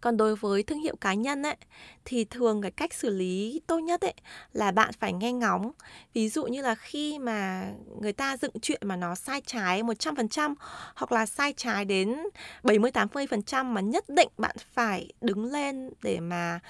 còn 0.00 0.16
đối 0.16 0.36
với 0.36 0.62
thương 0.62 0.80
hiệu 0.80 0.96
cá 0.96 1.14
nhân 1.14 1.42
ấy 1.42 1.56
thì 2.04 2.24
thường 2.24 2.62
cái 2.62 2.70
cách 2.70 2.94
xử 2.94 3.10
lý 3.10 3.60
tốt 3.66 3.78
nhất 3.78 4.00
ấy 4.00 4.14
là 4.52 4.70
bạn 4.70 4.90
phải 5.00 5.12
nghe 5.12 5.32
ngóng. 5.32 5.70
Ví 6.14 6.28
dụ 6.28 6.46
như 6.46 6.62
là 6.62 6.74
khi 6.74 7.18
mà 7.18 7.70
người 8.00 8.12
ta 8.12 8.36
dựng 8.36 8.52
chuyện 8.62 8.80
mà 8.84 8.96
nó 8.96 9.14
sai 9.14 9.42
trái 9.46 9.82
100% 9.82 10.54
hoặc 10.94 11.12
là 11.12 11.26
sai 11.26 11.54
trái 11.56 11.84
đến 11.84 12.16
70 12.62 12.90
80% 12.90 13.64
mà 13.64 13.80
nhất 13.80 14.04
định 14.08 14.28
bạn 14.38 14.56
phải 14.72 15.12
đứng 15.20 15.44
lên 15.44 15.90
để 16.02 16.20
mà 16.20 16.60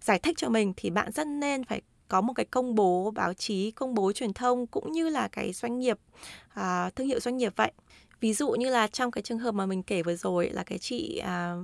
giải 0.00 0.18
thích 0.18 0.36
cho 0.38 0.48
mình 0.48 0.72
thì 0.76 0.90
bạn 0.90 1.12
rất 1.12 1.26
nên 1.26 1.64
phải 1.64 1.80
có 2.08 2.20
một 2.20 2.32
cái 2.32 2.46
công 2.46 2.74
bố 2.74 3.10
báo 3.10 3.34
chí, 3.34 3.70
công 3.70 3.94
bố 3.94 4.12
truyền 4.12 4.32
thông 4.32 4.66
cũng 4.66 4.92
như 4.92 5.08
là 5.08 5.28
cái 5.28 5.52
doanh 5.52 5.78
nghiệp 5.78 5.98
à, 6.48 6.90
thương 6.96 7.06
hiệu 7.06 7.20
doanh 7.20 7.36
nghiệp 7.36 7.52
vậy. 7.56 7.72
Ví 8.20 8.32
dụ 8.32 8.50
như 8.50 8.70
là 8.70 8.86
trong 8.86 9.10
cái 9.10 9.22
trường 9.22 9.38
hợp 9.38 9.52
mà 9.52 9.66
mình 9.66 9.82
kể 9.82 10.02
vừa 10.02 10.16
rồi 10.16 10.50
là 10.50 10.62
cái 10.64 10.78
chị 10.78 11.18
à, 11.18 11.54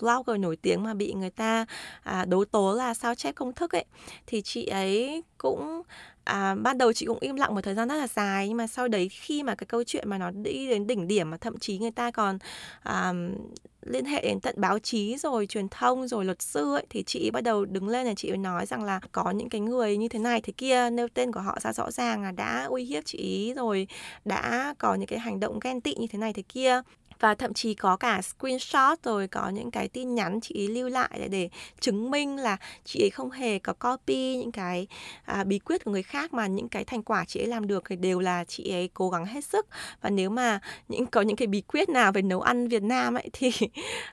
blogger 0.00 0.40
nổi 0.40 0.56
tiếng 0.56 0.82
mà 0.82 0.94
bị 0.94 1.12
người 1.12 1.30
ta 1.30 1.66
à, 2.02 2.24
đấu 2.24 2.44
tố 2.44 2.74
là 2.74 2.94
sao 2.94 3.14
chép 3.14 3.34
công 3.34 3.52
thức 3.52 3.72
ấy 3.72 3.84
thì 4.26 4.42
chị 4.42 4.66
ấy 4.66 5.22
cũng 5.38 5.82
à, 6.24 6.54
ban 6.54 6.78
đầu 6.78 6.92
chị 6.92 7.06
cũng 7.06 7.18
im 7.20 7.36
lặng 7.36 7.54
một 7.54 7.60
thời 7.60 7.74
gian 7.74 7.88
rất 7.88 7.96
là 7.96 8.06
dài 8.06 8.48
nhưng 8.48 8.56
mà 8.56 8.66
sau 8.66 8.88
đấy 8.88 9.08
khi 9.08 9.42
mà 9.42 9.54
cái 9.54 9.66
câu 9.66 9.84
chuyện 9.84 10.08
mà 10.08 10.18
nó 10.18 10.30
đi 10.30 10.68
đến 10.68 10.86
đỉnh 10.86 11.08
điểm 11.08 11.30
mà 11.30 11.36
thậm 11.36 11.58
chí 11.58 11.78
người 11.78 11.90
ta 11.90 12.10
còn 12.10 12.38
à, 12.82 13.12
liên 13.82 14.04
hệ 14.04 14.22
đến 14.22 14.40
tận 14.40 14.54
báo 14.58 14.78
chí 14.78 15.16
rồi 15.18 15.46
truyền 15.46 15.68
thông 15.68 16.08
rồi 16.08 16.24
luật 16.24 16.42
sư 16.42 16.74
ấy 16.74 16.86
thì 16.90 17.02
chị 17.02 17.30
bắt 17.30 17.40
đầu 17.40 17.64
đứng 17.64 17.88
lên 17.88 18.06
là 18.06 18.14
chị 18.14 18.30
nói 18.30 18.66
rằng 18.66 18.84
là 18.84 19.00
có 19.12 19.30
những 19.30 19.48
cái 19.48 19.60
người 19.60 19.96
như 19.96 20.08
thế 20.08 20.18
này 20.18 20.40
thế 20.40 20.52
kia 20.56 20.90
nêu 20.90 21.08
tên 21.14 21.32
của 21.32 21.40
họ 21.40 21.58
ra 21.60 21.72
rõ 21.72 21.90
ràng 21.90 22.22
là 22.22 22.32
đã 22.32 22.64
uy 22.64 22.84
hiếp 22.84 23.04
chị 23.04 23.18
ý 23.18 23.54
rồi 23.54 23.86
đã 24.24 24.74
có 24.78 24.94
những 24.94 25.06
cái 25.06 25.18
hành 25.18 25.40
động 25.40 25.58
ghen 25.64 25.80
tị 25.80 25.94
như 25.94 26.06
thế 26.06 26.18
này 26.18 26.32
thế 26.32 26.42
kia 26.48 26.82
và 27.22 27.34
thậm 27.34 27.54
chí 27.54 27.74
có 27.74 27.96
cả 27.96 28.20
screenshot 28.22 28.98
rồi 29.02 29.28
có 29.28 29.48
những 29.48 29.70
cái 29.70 29.88
tin 29.88 30.14
nhắn 30.14 30.40
chị 30.40 30.54
ấy 30.54 30.68
lưu 30.68 30.88
lại 30.88 31.10
để, 31.14 31.28
để 31.28 31.48
chứng 31.80 32.10
minh 32.10 32.36
là 32.36 32.56
chị 32.84 33.04
ấy 33.04 33.10
không 33.10 33.30
hề 33.30 33.58
có 33.58 33.72
copy 33.72 34.36
những 34.36 34.52
cái 34.52 34.86
à, 35.24 35.44
bí 35.44 35.58
quyết 35.58 35.84
của 35.84 35.90
người 35.90 36.02
khác 36.02 36.34
mà 36.34 36.46
những 36.46 36.68
cái 36.68 36.84
thành 36.84 37.02
quả 37.02 37.24
chị 37.24 37.40
ấy 37.40 37.46
làm 37.46 37.66
được 37.66 37.82
thì 37.88 37.96
đều 37.96 38.20
là 38.20 38.44
chị 38.44 38.70
ấy 38.72 38.90
cố 38.94 39.10
gắng 39.10 39.26
hết 39.26 39.44
sức. 39.44 39.66
Và 40.00 40.10
nếu 40.10 40.30
mà 40.30 40.60
những 40.88 41.06
có 41.06 41.20
những 41.20 41.36
cái 41.36 41.46
bí 41.46 41.60
quyết 41.60 41.88
nào 41.88 42.12
về 42.12 42.22
nấu 42.22 42.40
ăn 42.40 42.68
Việt 42.68 42.82
Nam 42.82 43.14
ấy 43.14 43.28
thì 43.32 43.50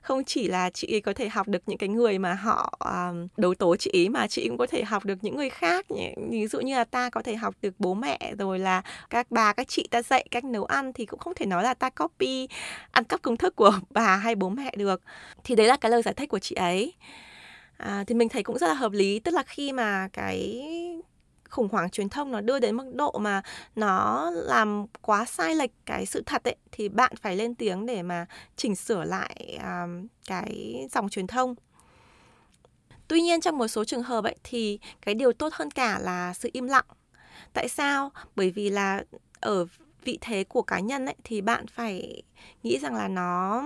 không 0.01 0.23
chỉ 0.23 0.47
là 0.47 0.69
chị 0.69 0.93
ấy 0.93 1.01
có 1.01 1.13
thể 1.13 1.29
học 1.29 1.47
được 1.47 1.63
những 1.65 1.77
cái 1.77 1.89
người 1.89 2.19
mà 2.19 2.33
họ 2.33 2.77
à, 2.79 3.11
đấu 3.37 3.53
tố 3.55 3.75
chị 3.75 3.91
ấy 3.93 4.09
mà 4.09 4.27
chị 4.27 4.47
cũng 4.47 4.57
có 4.57 4.67
thể 4.67 4.83
học 4.83 5.05
được 5.05 5.17
những 5.21 5.35
người 5.35 5.49
khác. 5.49 5.85
Ví 6.29 6.47
dụ 6.47 6.59
như 6.59 6.75
là 6.75 6.83
ta 6.83 7.09
có 7.09 7.21
thể 7.21 7.35
học 7.35 7.55
được 7.61 7.73
bố 7.79 7.93
mẹ 7.93 8.33
rồi 8.37 8.59
là 8.59 8.81
các 9.09 9.31
bà 9.31 9.53
các 9.53 9.67
chị 9.67 9.87
ta 9.91 10.01
dạy 10.01 10.27
cách 10.31 10.43
nấu 10.43 10.65
ăn 10.65 10.93
thì 10.93 11.05
cũng 11.05 11.19
không 11.19 11.33
thể 11.35 11.45
nói 11.45 11.63
là 11.63 11.73
ta 11.73 11.89
copy 11.89 12.47
ăn 12.99 13.03
cắp 13.03 13.21
công 13.21 13.37
thức 13.37 13.55
của 13.55 13.79
bà 13.89 14.15
hay 14.15 14.35
bố 14.35 14.49
mẹ 14.49 14.71
được. 14.77 15.01
Thì 15.43 15.55
đấy 15.55 15.67
là 15.67 15.77
cái 15.77 15.91
lời 15.91 16.01
giải 16.01 16.13
thích 16.13 16.29
của 16.29 16.39
chị 16.39 16.55
ấy. 16.55 16.93
À, 17.77 18.03
thì 18.07 18.15
mình 18.15 18.29
thấy 18.29 18.43
cũng 18.43 18.57
rất 18.57 18.67
là 18.67 18.73
hợp 18.73 18.91
lý. 18.91 19.19
Tức 19.19 19.33
là 19.33 19.43
khi 19.43 19.71
mà 19.71 20.07
cái 20.13 20.63
khủng 21.49 21.69
hoảng 21.71 21.89
truyền 21.89 22.09
thông 22.09 22.31
nó 22.31 22.41
đưa 22.41 22.59
đến 22.59 22.77
mức 22.77 22.91
độ 22.95 23.17
mà 23.19 23.41
nó 23.75 24.29
làm 24.31 24.85
quá 25.01 25.25
sai 25.25 25.55
lệch 25.55 25.71
cái 25.85 26.05
sự 26.05 26.23
thật 26.25 26.43
ấy 26.43 26.55
thì 26.71 26.89
bạn 26.89 27.11
phải 27.21 27.35
lên 27.35 27.55
tiếng 27.55 27.85
để 27.85 28.03
mà 28.03 28.25
chỉnh 28.55 28.75
sửa 28.75 29.03
lại 29.03 29.59
um, 29.63 30.07
cái 30.27 30.75
dòng 30.91 31.09
truyền 31.09 31.27
thông. 31.27 31.55
Tuy 33.07 33.21
nhiên 33.21 33.41
trong 33.41 33.57
một 33.57 33.67
số 33.67 33.85
trường 33.85 34.03
hợp 34.03 34.23
ấy 34.23 34.35
thì 34.43 34.79
cái 35.01 35.15
điều 35.15 35.33
tốt 35.33 35.53
hơn 35.53 35.71
cả 35.71 35.99
là 36.01 36.33
sự 36.33 36.49
im 36.53 36.67
lặng. 36.67 36.85
Tại 37.53 37.69
sao? 37.69 38.11
Bởi 38.35 38.49
vì 38.49 38.69
là 38.69 39.03
ở 39.39 39.65
vị 40.03 40.17
thế 40.21 40.43
của 40.43 40.61
cá 40.61 40.79
nhân 40.79 41.05
ấy, 41.05 41.15
thì 41.23 41.41
bạn 41.41 41.67
phải 41.67 42.23
nghĩ 42.63 42.79
rằng 42.79 42.95
là 42.95 43.07
nó 43.07 43.63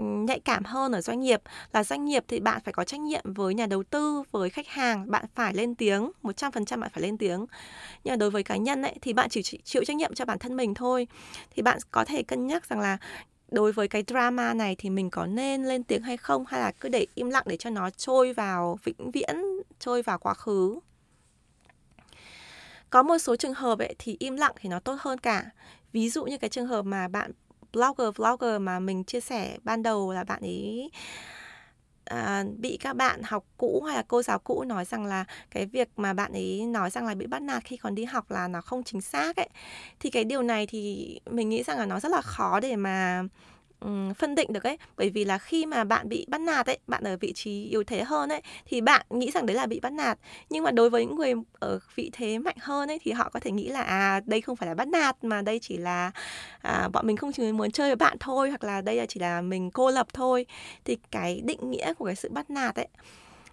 nhạy 0.00 0.40
cảm 0.40 0.64
hơn 0.64 0.92
ở 0.92 1.00
doanh 1.00 1.20
nghiệp. 1.20 1.42
Là 1.72 1.84
doanh 1.84 2.04
nghiệp 2.04 2.24
thì 2.28 2.40
bạn 2.40 2.60
phải 2.64 2.72
có 2.72 2.84
trách 2.84 3.00
nhiệm 3.00 3.34
với 3.34 3.54
nhà 3.54 3.66
đầu 3.66 3.82
tư, 3.82 4.22
với 4.30 4.50
khách 4.50 4.68
hàng, 4.68 5.10
bạn 5.10 5.24
phải 5.34 5.54
lên 5.54 5.74
tiếng 5.74 6.10
100% 6.22 6.80
bạn 6.80 6.90
phải 6.92 7.02
lên 7.02 7.18
tiếng. 7.18 7.46
Nhưng 8.04 8.12
mà 8.12 8.16
đối 8.16 8.30
với 8.30 8.42
cá 8.42 8.56
nhân 8.56 8.82
ấy, 8.82 8.94
thì 9.02 9.12
bạn 9.12 9.28
chỉ 9.30 9.42
chịu 9.42 9.84
trách 9.84 9.96
nhiệm 9.96 10.14
cho 10.14 10.24
bản 10.24 10.38
thân 10.38 10.56
mình 10.56 10.74
thôi. 10.74 11.06
Thì 11.50 11.62
bạn 11.62 11.78
có 11.90 12.04
thể 12.04 12.22
cân 12.22 12.46
nhắc 12.46 12.66
rằng 12.66 12.80
là 12.80 12.98
đối 13.48 13.72
với 13.72 13.88
cái 13.88 14.04
drama 14.06 14.54
này 14.54 14.76
thì 14.78 14.90
mình 14.90 15.10
có 15.10 15.26
nên 15.26 15.64
lên 15.64 15.82
tiếng 15.82 16.02
hay 16.02 16.16
không, 16.16 16.44
hay 16.46 16.60
là 16.60 16.72
cứ 16.80 16.88
để 16.88 17.06
im 17.14 17.30
lặng 17.30 17.44
để 17.46 17.56
cho 17.56 17.70
nó 17.70 17.90
trôi 17.90 18.32
vào 18.32 18.78
vĩnh 18.84 19.10
viễn, 19.10 19.36
trôi 19.78 20.02
vào 20.02 20.18
quá 20.18 20.34
khứ? 20.34 20.78
Có 22.90 23.02
một 23.02 23.18
số 23.18 23.36
trường 23.36 23.54
hợp 23.54 23.78
ấy 23.78 23.94
thì 23.98 24.16
im 24.18 24.36
lặng 24.36 24.52
thì 24.56 24.68
nó 24.68 24.80
tốt 24.80 24.96
hơn 25.00 25.18
cả. 25.18 25.44
Ví 25.92 26.10
dụ 26.10 26.24
như 26.24 26.38
cái 26.38 26.50
trường 26.50 26.66
hợp 26.66 26.82
mà 26.82 27.08
bạn 27.08 27.32
blogger 27.72 28.16
vlogger 28.16 28.60
mà 28.60 28.80
mình 28.80 29.04
chia 29.04 29.20
sẻ 29.20 29.58
ban 29.64 29.82
đầu 29.82 30.12
là 30.12 30.24
bạn 30.24 30.40
ấy 30.40 30.90
à, 32.04 32.44
bị 32.58 32.76
các 32.80 32.96
bạn 32.96 33.22
học 33.22 33.44
cũ 33.56 33.82
hay 33.86 33.96
là 33.96 34.02
cô 34.08 34.22
giáo 34.22 34.38
cũ 34.38 34.64
nói 34.64 34.84
rằng 34.84 35.06
là 35.06 35.24
cái 35.50 35.66
việc 35.66 35.88
mà 35.96 36.12
bạn 36.12 36.32
ấy 36.32 36.66
nói 36.66 36.90
rằng 36.90 37.06
là 37.06 37.14
bị 37.14 37.26
bắt 37.26 37.42
nạt 37.42 37.64
khi 37.64 37.76
còn 37.76 37.94
đi 37.94 38.04
học 38.04 38.30
là 38.30 38.48
nó 38.48 38.60
không 38.60 38.84
chính 38.84 39.00
xác 39.00 39.36
ấy 39.36 39.48
thì 40.00 40.10
cái 40.10 40.24
điều 40.24 40.42
này 40.42 40.66
thì 40.66 41.20
mình 41.30 41.48
nghĩ 41.48 41.62
rằng 41.62 41.78
là 41.78 41.86
nó 41.86 42.00
rất 42.00 42.12
là 42.12 42.20
khó 42.22 42.60
để 42.60 42.76
mà 42.76 43.22
Ừ, 43.80 43.88
phân 44.18 44.34
định 44.34 44.52
được 44.52 44.64
ấy. 44.64 44.78
Bởi 44.96 45.10
vì 45.10 45.24
là 45.24 45.38
khi 45.38 45.66
mà 45.66 45.84
bạn 45.84 46.08
bị 46.08 46.26
bắt 46.28 46.40
nạt 46.40 46.66
ấy 46.66 46.78
bạn 46.86 47.04
ở 47.04 47.16
vị 47.16 47.32
trí 47.32 47.64
yếu 47.64 47.84
thế 47.84 48.02
hơn 48.02 48.28
ấy 48.28 48.42
thì 48.66 48.80
bạn 48.80 49.06
nghĩ 49.10 49.30
rằng 49.30 49.46
đấy 49.46 49.56
là 49.56 49.66
bị 49.66 49.80
bắt 49.80 49.92
nạt. 49.92 50.18
Nhưng 50.50 50.64
mà 50.64 50.70
đối 50.70 50.90
với 50.90 51.06
những 51.06 51.16
người 51.16 51.34
ở 51.60 51.78
vị 51.94 52.10
thế 52.12 52.38
mạnh 52.38 52.56
hơn 52.60 52.90
ấy 52.90 52.98
thì 53.02 53.12
họ 53.12 53.30
có 53.32 53.40
thể 53.40 53.50
nghĩ 53.50 53.68
là 53.68 53.82
à 53.82 54.20
đây 54.26 54.40
không 54.40 54.56
phải 54.56 54.68
là 54.68 54.74
bắt 54.74 54.88
nạt 54.88 55.24
mà 55.24 55.42
đây 55.42 55.58
chỉ 55.62 55.76
là 55.76 56.10
à, 56.62 56.88
bọn 56.92 57.06
mình 57.06 57.16
không 57.16 57.32
chỉ 57.32 57.52
muốn 57.52 57.70
chơi 57.70 57.88
với 57.88 57.96
bạn 57.96 58.16
thôi 58.20 58.48
hoặc 58.48 58.64
là 58.64 58.80
đây 58.80 58.96
là 58.96 59.06
chỉ 59.06 59.20
là 59.20 59.40
mình 59.40 59.70
cô 59.70 59.90
lập 59.90 60.06
thôi. 60.12 60.46
Thì 60.84 60.96
cái 61.10 61.40
định 61.44 61.70
nghĩa 61.70 61.94
của 61.94 62.04
cái 62.06 62.16
sự 62.16 62.28
bắt 62.32 62.50
nạt 62.50 62.76
ấy 62.76 62.88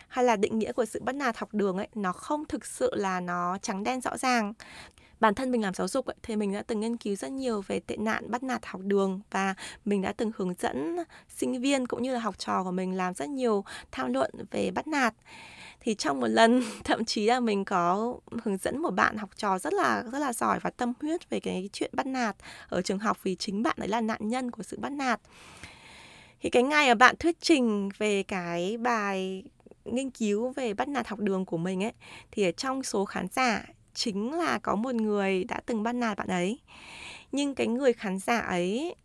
hay 0.07 0.25
là 0.25 0.35
định 0.35 0.59
nghĩa 0.59 0.71
của 0.71 0.85
sự 0.85 1.01
bắt 1.03 1.15
nạt 1.15 1.37
học 1.37 1.49
đường 1.53 1.77
ấy 1.77 1.87
nó 1.95 2.11
không 2.11 2.45
thực 2.45 2.65
sự 2.65 2.91
là 2.95 3.19
nó 3.19 3.57
trắng 3.61 3.83
đen 3.83 4.01
rõ 4.01 4.17
ràng 4.17 4.53
bản 5.19 5.35
thân 5.35 5.51
mình 5.51 5.61
làm 5.61 5.73
giáo 5.73 5.87
dục 5.87 6.05
ấy, 6.05 6.15
thì 6.23 6.35
mình 6.35 6.53
đã 6.53 6.63
từng 6.67 6.79
nghiên 6.79 6.97
cứu 6.97 7.15
rất 7.15 7.31
nhiều 7.31 7.63
về 7.67 7.79
tệ 7.79 7.97
nạn 7.97 8.31
bắt 8.31 8.43
nạt 8.43 8.65
học 8.65 8.81
đường 8.83 9.21
và 9.31 9.55
mình 9.85 10.01
đã 10.01 10.13
từng 10.17 10.31
hướng 10.37 10.53
dẫn 10.59 10.97
sinh 11.29 11.61
viên 11.61 11.87
cũng 11.87 12.03
như 12.03 12.13
là 12.13 12.19
học 12.19 12.39
trò 12.39 12.63
của 12.63 12.71
mình 12.71 12.97
làm 12.97 13.13
rất 13.13 13.29
nhiều 13.29 13.63
tham 13.91 14.13
luận 14.13 14.31
về 14.51 14.71
bắt 14.71 14.87
nạt. 14.87 15.13
Thì 15.79 15.95
trong 15.95 16.19
một 16.19 16.27
lần 16.27 16.63
thậm 16.83 17.05
chí 17.05 17.25
là 17.25 17.39
mình 17.39 17.65
có 17.65 18.15
hướng 18.43 18.57
dẫn 18.57 18.81
một 18.81 18.89
bạn 18.89 19.17
học 19.17 19.29
trò 19.35 19.59
rất 19.59 19.73
là 19.73 20.03
rất 20.11 20.19
là 20.19 20.33
giỏi 20.33 20.59
và 20.61 20.69
tâm 20.69 20.93
huyết 21.01 21.29
về 21.29 21.39
cái 21.39 21.69
chuyện 21.73 21.91
bắt 21.93 22.05
nạt 22.05 22.35
ở 22.69 22.81
trường 22.81 22.99
học 22.99 23.17
vì 23.23 23.35
chính 23.35 23.63
bạn 23.63 23.75
ấy 23.79 23.87
là 23.87 24.01
nạn 24.01 24.27
nhân 24.27 24.51
của 24.51 24.63
sự 24.63 24.79
bắt 24.79 24.91
nạt. 24.91 25.21
Thì 26.41 26.49
cái 26.49 26.63
ngày 26.63 26.87
mà 26.87 26.95
bạn 26.95 27.15
thuyết 27.19 27.41
trình 27.41 27.89
về 27.97 28.23
cái 28.23 28.77
bài 28.77 29.43
nghiên 29.85 30.09
cứu 30.09 30.49
về 30.49 30.73
bắt 30.73 30.87
nạt 30.87 31.07
học 31.07 31.19
đường 31.19 31.45
của 31.45 31.57
mình 31.57 31.83
ấy 31.83 31.93
thì 32.31 32.43
ở 32.43 32.51
trong 32.51 32.83
số 32.83 33.05
khán 33.05 33.27
giả 33.31 33.65
chính 33.95 34.33
là 34.33 34.59
có 34.59 34.75
một 34.75 34.95
người 34.95 35.43
đã 35.43 35.61
từng 35.65 35.83
bắt 35.83 35.95
nạt 35.95 36.17
bạn 36.17 36.27
ấy. 36.27 36.59
Nhưng 37.31 37.55
cái 37.55 37.67
người 37.67 37.93
khán 37.93 38.19
giả 38.19 38.39
ấy 38.39 38.95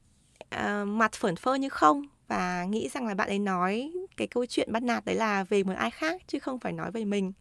uh, 0.55 0.89
mặt 0.89 1.13
phởn 1.13 1.37
phơ 1.37 1.55
như 1.55 1.69
không 1.69 2.03
và 2.29 2.65
nghĩ 2.65 2.89
rằng 2.89 3.07
là 3.07 3.15
bạn 3.15 3.29
ấy 3.29 3.39
nói 3.39 3.93
cái 4.21 4.27
câu 4.27 4.47
chuyện 4.47 4.73
bắt 4.73 4.83
nạt 4.83 5.05
đấy 5.05 5.15
là 5.15 5.45
về 5.45 5.63
một 5.63 5.73
ai 5.77 5.91
khác 5.91 6.23
chứ 6.27 6.39
không 6.39 6.59
phải 6.59 6.73
nói 6.73 6.91
về 6.91 7.05
mình. 7.05 7.33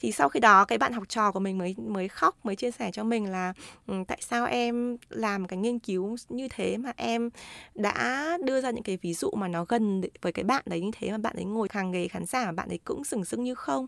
Thì 0.00 0.12
sau 0.12 0.28
khi 0.28 0.40
đó 0.40 0.64
cái 0.64 0.78
bạn 0.78 0.92
học 0.92 1.04
trò 1.08 1.32
của 1.32 1.40
mình 1.40 1.58
mới 1.58 1.74
mới 1.78 2.08
khóc 2.08 2.36
mới 2.44 2.56
chia 2.56 2.70
sẻ 2.70 2.90
cho 2.92 3.04
mình 3.04 3.30
là 3.30 3.52
ừ, 3.86 3.94
tại 4.08 4.18
sao 4.20 4.46
em 4.46 4.96
làm 5.08 5.46
cái 5.46 5.56
nghiên 5.56 5.78
cứu 5.78 6.16
như 6.28 6.48
thế 6.48 6.76
mà 6.76 6.92
em 6.96 7.30
đã 7.74 8.38
đưa 8.44 8.60
ra 8.60 8.70
những 8.70 8.82
cái 8.82 8.98
ví 9.02 9.14
dụ 9.14 9.30
mà 9.30 9.48
nó 9.48 9.64
gần 9.64 10.02
với 10.22 10.32
cái 10.32 10.44
bạn 10.44 10.62
đấy 10.66 10.80
như 10.80 10.90
thế 10.98 11.10
mà 11.10 11.18
bạn 11.18 11.36
ấy 11.36 11.44
ngồi 11.44 11.68
hàng 11.70 11.92
ghế 11.92 12.08
khán 12.08 12.26
giả 12.26 12.44
mà 12.44 12.52
bạn 12.52 12.68
ấy 12.68 12.78
cũng 12.84 13.04
sừng 13.04 13.24
sững 13.24 13.44
như 13.44 13.54
không? 13.54 13.86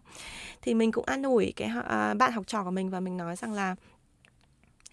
Thì 0.63 0.75
mình 0.75 0.93
cũng 0.93 1.05
an 1.05 1.23
ủi 1.23 1.53
cái 1.57 1.71
uh, 1.79 2.17
bạn 2.19 2.33
học 2.33 2.47
trò 2.47 2.65
của 2.65 2.71
mình 2.71 2.91
và 2.91 3.01
mình 3.01 3.17
nói 3.17 3.37
rằng 3.37 3.53
là 3.53 3.77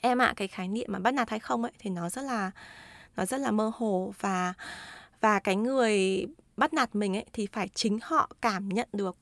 em 0.01 0.21
ạ 0.21 0.25
à, 0.25 0.33
cái 0.35 0.47
khái 0.47 0.67
niệm 0.67 0.87
mà 0.89 0.99
bắt 0.99 1.13
nạt 1.13 1.29
hay 1.29 1.39
không 1.39 1.63
ấy 1.63 1.71
thì 1.79 1.89
nó 1.89 2.09
rất 2.09 2.21
là 2.21 2.51
nó 3.15 3.25
rất 3.25 3.37
là 3.37 3.51
mơ 3.51 3.71
hồ 3.75 4.13
và 4.19 4.53
và 5.25 5.39
cái 5.39 5.55
người 5.55 6.25
bắt 6.57 6.73
nạt 6.73 6.95
mình 6.95 7.15
ấy 7.15 7.25
thì 7.33 7.47
phải 7.51 7.69
chính 7.73 7.99
họ 8.01 8.29
cảm 8.41 8.69
nhận 8.69 8.87
được 8.93 9.17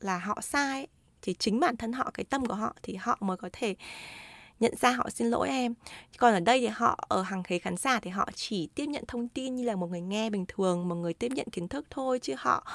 là 0.00 0.18
họ 0.18 0.40
sai 0.40 0.80
ấy. 0.80 0.86
thì 1.22 1.34
chính 1.38 1.60
bản 1.60 1.76
thân 1.76 1.92
họ 1.92 2.10
cái 2.14 2.24
tâm 2.24 2.46
của 2.46 2.54
họ 2.54 2.74
thì 2.82 2.94
họ 2.94 3.18
mới 3.20 3.36
có 3.36 3.48
thể 3.52 3.74
nhận 4.60 4.74
ra 4.76 4.90
họ 4.90 5.10
xin 5.10 5.26
lỗi 5.26 5.48
em 5.48 5.74
còn 6.18 6.34
ở 6.34 6.40
đây 6.40 6.60
thì 6.60 6.66
họ 6.66 7.04
ở 7.08 7.22
hàng 7.22 7.42
ghế 7.48 7.58
khán 7.58 7.76
giả 7.76 8.00
thì 8.00 8.10
họ 8.10 8.28
chỉ 8.34 8.68
tiếp 8.74 8.86
nhận 8.86 9.04
thông 9.08 9.28
tin 9.28 9.54
như 9.54 9.64
là 9.64 9.76
một 9.76 9.86
người 9.90 10.00
nghe 10.00 10.30
bình 10.30 10.44
thường 10.48 10.88
một 10.88 10.94
người 10.94 11.14
tiếp 11.14 11.32
nhận 11.32 11.46
kiến 11.52 11.68
thức 11.68 11.86
thôi 11.90 12.18
chứ 12.22 12.34
họ 12.38 12.66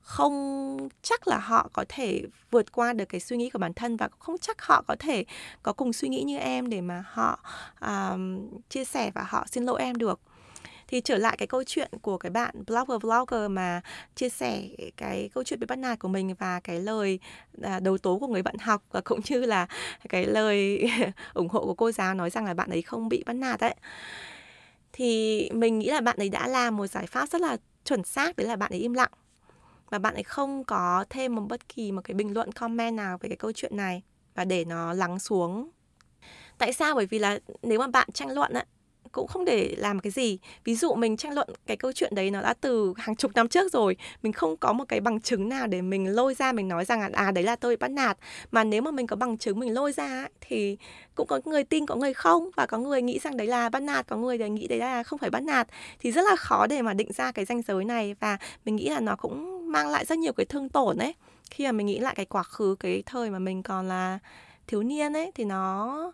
không 0.00 0.88
chắc 1.02 1.28
là 1.28 1.38
họ 1.38 1.68
có 1.72 1.84
thể 1.88 2.22
vượt 2.50 2.72
qua 2.72 2.92
được 2.92 3.04
cái 3.04 3.20
suy 3.20 3.36
nghĩ 3.36 3.50
của 3.50 3.58
bản 3.58 3.74
thân 3.74 3.96
và 3.96 4.08
không 4.18 4.38
chắc 4.38 4.62
họ 4.62 4.82
có 4.88 4.96
thể 4.98 5.24
có 5.62 5.72
cùng 5.72 5.92
suy 5.92 6.08
nghĩ 6.08 6.22
như 6.22 6.38
em 6.38 6.70
để 6.70 6.80
mà 6.80 7.04
họ 7.06 7.38
um, 7.80 8.48
chia 8.68 8.84
sẻ 8.84 9.10
và 9.14 9.26
họ 9.28 9.46
xin 9.50 9.64
lỗi 9.64 9.80
em 9.82 9.96
được 9.96 10.20
thì 10.94 11.00
trở 11.00 11.18
lại 11.18 11.36
cái 11.36 11.46
câu 11.46 11.64
chuyện 11.66 11.90
của 12.02 12.18
cái 12.18 12.30
bạn 12.30 12.64
blogger, 12.66 13.02
vlogger 13.02 13.50
mà 13.50 13.80
chia 14.14 14.28
sẻ 14.28 14.62
cái 14.96 15.30
câu 15.34 15.44
chuyện 15.44 15.60
bị 15.60 15.66
bắt 15.66 15.78
nạt 15.78 15.98
của 15.98 16.08
mình 16.08 16.34
và 16.38 16.60
cái 16.60 16.80
lời 16.80 17.18
à, 17.62 17.80
đầu 17.80 17.98
tố 17.98 18.18
của 18.18 18.26
người 18.26 18.42
bạn 18.42 18.58
học 18.58 18.82
và 18.92 19.00
cũng 19.00 19.20
như 19.28 19.40
là 19.40 19.66
cái 20.08 20.26
lời 20.26 20.84
ủng 21.34 21.48
hộ 21.48 21.60
của 21.64 21.74
cô 21.74 21.92
giáo 21.92 22.14
nói 22.14 22.30
rằng 22.30 22.44
là 22.44 22.54
bạn 22.54 22.70
ấy 22.70 22.82
không 22.82 23.08
bị 23.08 23.22
bắt 23.26 23.32
nạt 23.32 23.60
đấy. 23.60 23.74
Thì 24.92 25.50
mình 25.52 25.78
nghĩ 25.78 25.90
là 25.90 26.00
bạn 26.00 26.16
ấy 26.18 26.28
đã 26.28 26.48
làm 26.48 26.76
một 26.76 26.86
giải 26.86 27.06
pháp 27.06 27.28
rất 27.28 27.40
là 27.40 27.56
chuẩn 27.84 28.04
xác 28.04 28.36
đấy 28.36 28.46
là 28.46 28.56
bạn 28.56 28.72
ấy 28.72 28.80
im 28.80 28.92
lặng 28.92 29.12
và 29.90 29.98
bạn 29.98 30.14
ấy 30.14 30.22
không 30.22 30.64
có 30.64 31.04
thêm 31.10 31.34
một 31.34 31.42
bất 31.48 31.68
kỳ 31.68 31.92
một 31.92 32.02
cái 32.04 32.14
bình 32.14 32.34
luận, 32.34 32.52
comment 32.52 32.96
nào 32.96 33.18
về 33.18 33.28
cái 33.28 33.36
câu 33.36 33.52
chuyện 33.52 33.76
này 33.76 34.02
và 34.34 34.44
để 34.44 34.64
nó 34.64 34.92
lắng 34.92 35.18
xuống. 35.18 35.70
Tại 36.58 36.72
sao? 36.72 36.94
Bởi 36.94 37.06
vì 37.06 37.18
là 37.18 37.38
nếu 37.62 37.78
mà 37.78 37.86
bạn 37.86 38.08
tranh 38.12 38.30
luận 38.30 38.52
á 38.52 38.64
cũng 39.14 39.26
không 39.26 39.44
để 39.44 39.74
làm 39.78 40.00
cái 40.00 40.10
gì. 40.10 40.38
Ví 40.64 40.74
dụ 40.74 40.94
mình 40.94 41.16
tranh 41.16 41.32
luận 41.32 41.48
cái 41.66 41.76
câu 41.76 41.92
chuyện 41.92 42.14
đấy 42.14 42.30
nó 42.30 42.42
đã 42.42 42.54
từ 42.54 42.94
hàng 42.96 43.16
chục 43.16 43.30
năm 43.34 43.48
trước 43.48 43.72
rồi, 43.72 43.96
mình 44.22 44.32
không 44.32 44.56
có 44.56 44.72
một 44.72 44.84
cái 44.88 45.00
bằng 45.00 45.20
chứng 45.20 45.48
nào 45.48 45.66
để 45.66 45.82
mình 45.82 46.14
lôi 46.14 46.34
ra 46.34 46.52
mình 46.52 46.68
nói 46.68 46.84
rằng 46.84 47.00
là 47.00 47.08
à 47.12 47.30
đấy 47.30 47.44
là 47.44 47.56
tôi 47.56 47.76
bắt 47.76 47.90
nạt. 47.90 48.18
Mà 48.50 48.64
nếu 48.64 48.82
mà 48.82 48.90
mình 48.90 49.06
có 49.06 49.16
bằng 49.16 49.38
chứng 49.38 49.60
mình 49.60 49.74
lôi 49.74 49.92
ra 49.92 50.28
thì 50.40 50.76
cũng 51.14 51.26
có 51.26 51.40
người 51.44 51.64
tin, 51.64 51.86
có 51.86 51.94
người 51.94 52.14
không. 52.14 52.50
Và 52.56 52.66
có 52.66 52.78
người 52.78 53.02
nghĩ 53.02 53.18
rằng 53.18 53.36
đấy 53.36 53.46
là 53.46 53.68
bắt 53.68 53.82
nạt, 53.82 54.06
có 54.08 54.16
người 54.16 54.38
nghĩ 54.38 54.66
đấy 54.66 54.78
là 54.78 55.02
không 55.02 55.18
phải 55.18 55.30
bắt 55.30 55.42
nạt. 55.42 55.68
Thì 55.98 56.12
rất 56.12 56.22
là 56.30 56.36
khó 56.36 56.66
để 56.66 56.82
mà 56.82 56.94
định 56.94 57.12
ra 57.12 57.32
cái 57.32 57.44
ranh 57.44 57.62
giới 57.62 57.84
này. 57.84 58.14
Và 58.20 58.38
mình 58.64 58.76
nghĩ 58.76 58.88
là 58.88 59.00
nó 59.00 59.16
cũng 59.16 59.68
mang 59.72 59.88
lại 59.88 60.04
rất 60.04 60.18
nhiều 60.18 60.32
cái 60.32 60.46
thương 60.46 60.68
tổn 60.68 60.98
ấy. 60.98 61.14
Khi 61.50 61.64
mà 61.64 61.72
mình 61.72 61.86
nghĩ 61.86 61.98
lại 61.98 62.14
cái 62.16 62.26
quá 62.26 62.42
khứ, 62.42 62.76
cái 62.80 63.02
thời 63.06 63.30
mà 63.30 63.38
mình 63.38 63.62
còn 63.62 63.88
là 63.88 64.18
thiếu 64.66 64.82
niên 64.82 65.12
ấy, 65.12 65.32
thì 65.34 65.44
nó, 65.44 66.12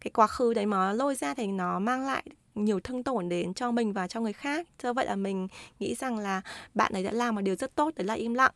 cái 0.00 0.10
quá 0.10 0.26
khứ 0.26 0.54
đấy 0.54 0.66
mà 0.66 0.92
lôi 0.92 1.14
ra 1.14 1.34
thì 1.34 1.46
nó 1.46 1.78
mang 1.78 2.06
lại 2.06 2.24
nhiều 2.54 2.80
thương 2.80 3.02
tổn 3.02 3.28
đến 3.28 3.54
cho 3.54 3.70
mình 3.70 3.92
và 3.92 4.08
cho 4.08 4.20
người 4.20 4.32
khác. 4.32 4.68
Do 4.82 4.92
vậy 4.92 5.06
là 5.06 5.16
mình 5.16 5.48
nghĩ 5.78 5.94
rằng 5.94 6.18
là 6.18 6.42
bạn 6.74 6.92
ấy 6.92 7.02
đã 7.04 7.12
làm 7.12 7.34
một 7.34 7.40
điều 7.40 7.56
rất 7.56 7.74
tốt, 7.74 7.94
đấy 7.96 8.06
là 8.06 8.14
im 8.14 8.34
lặng. 8.34 8.54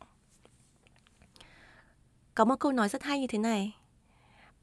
Có 2.35 2.45
một 2.45 2.55
câu 2.59 2.71
nói 2.71 2.89
rất 2.89 3.03
hay 3.03 3.19
như 3.19 3.27
thế 3.27 3.37
này, 3.37 3.75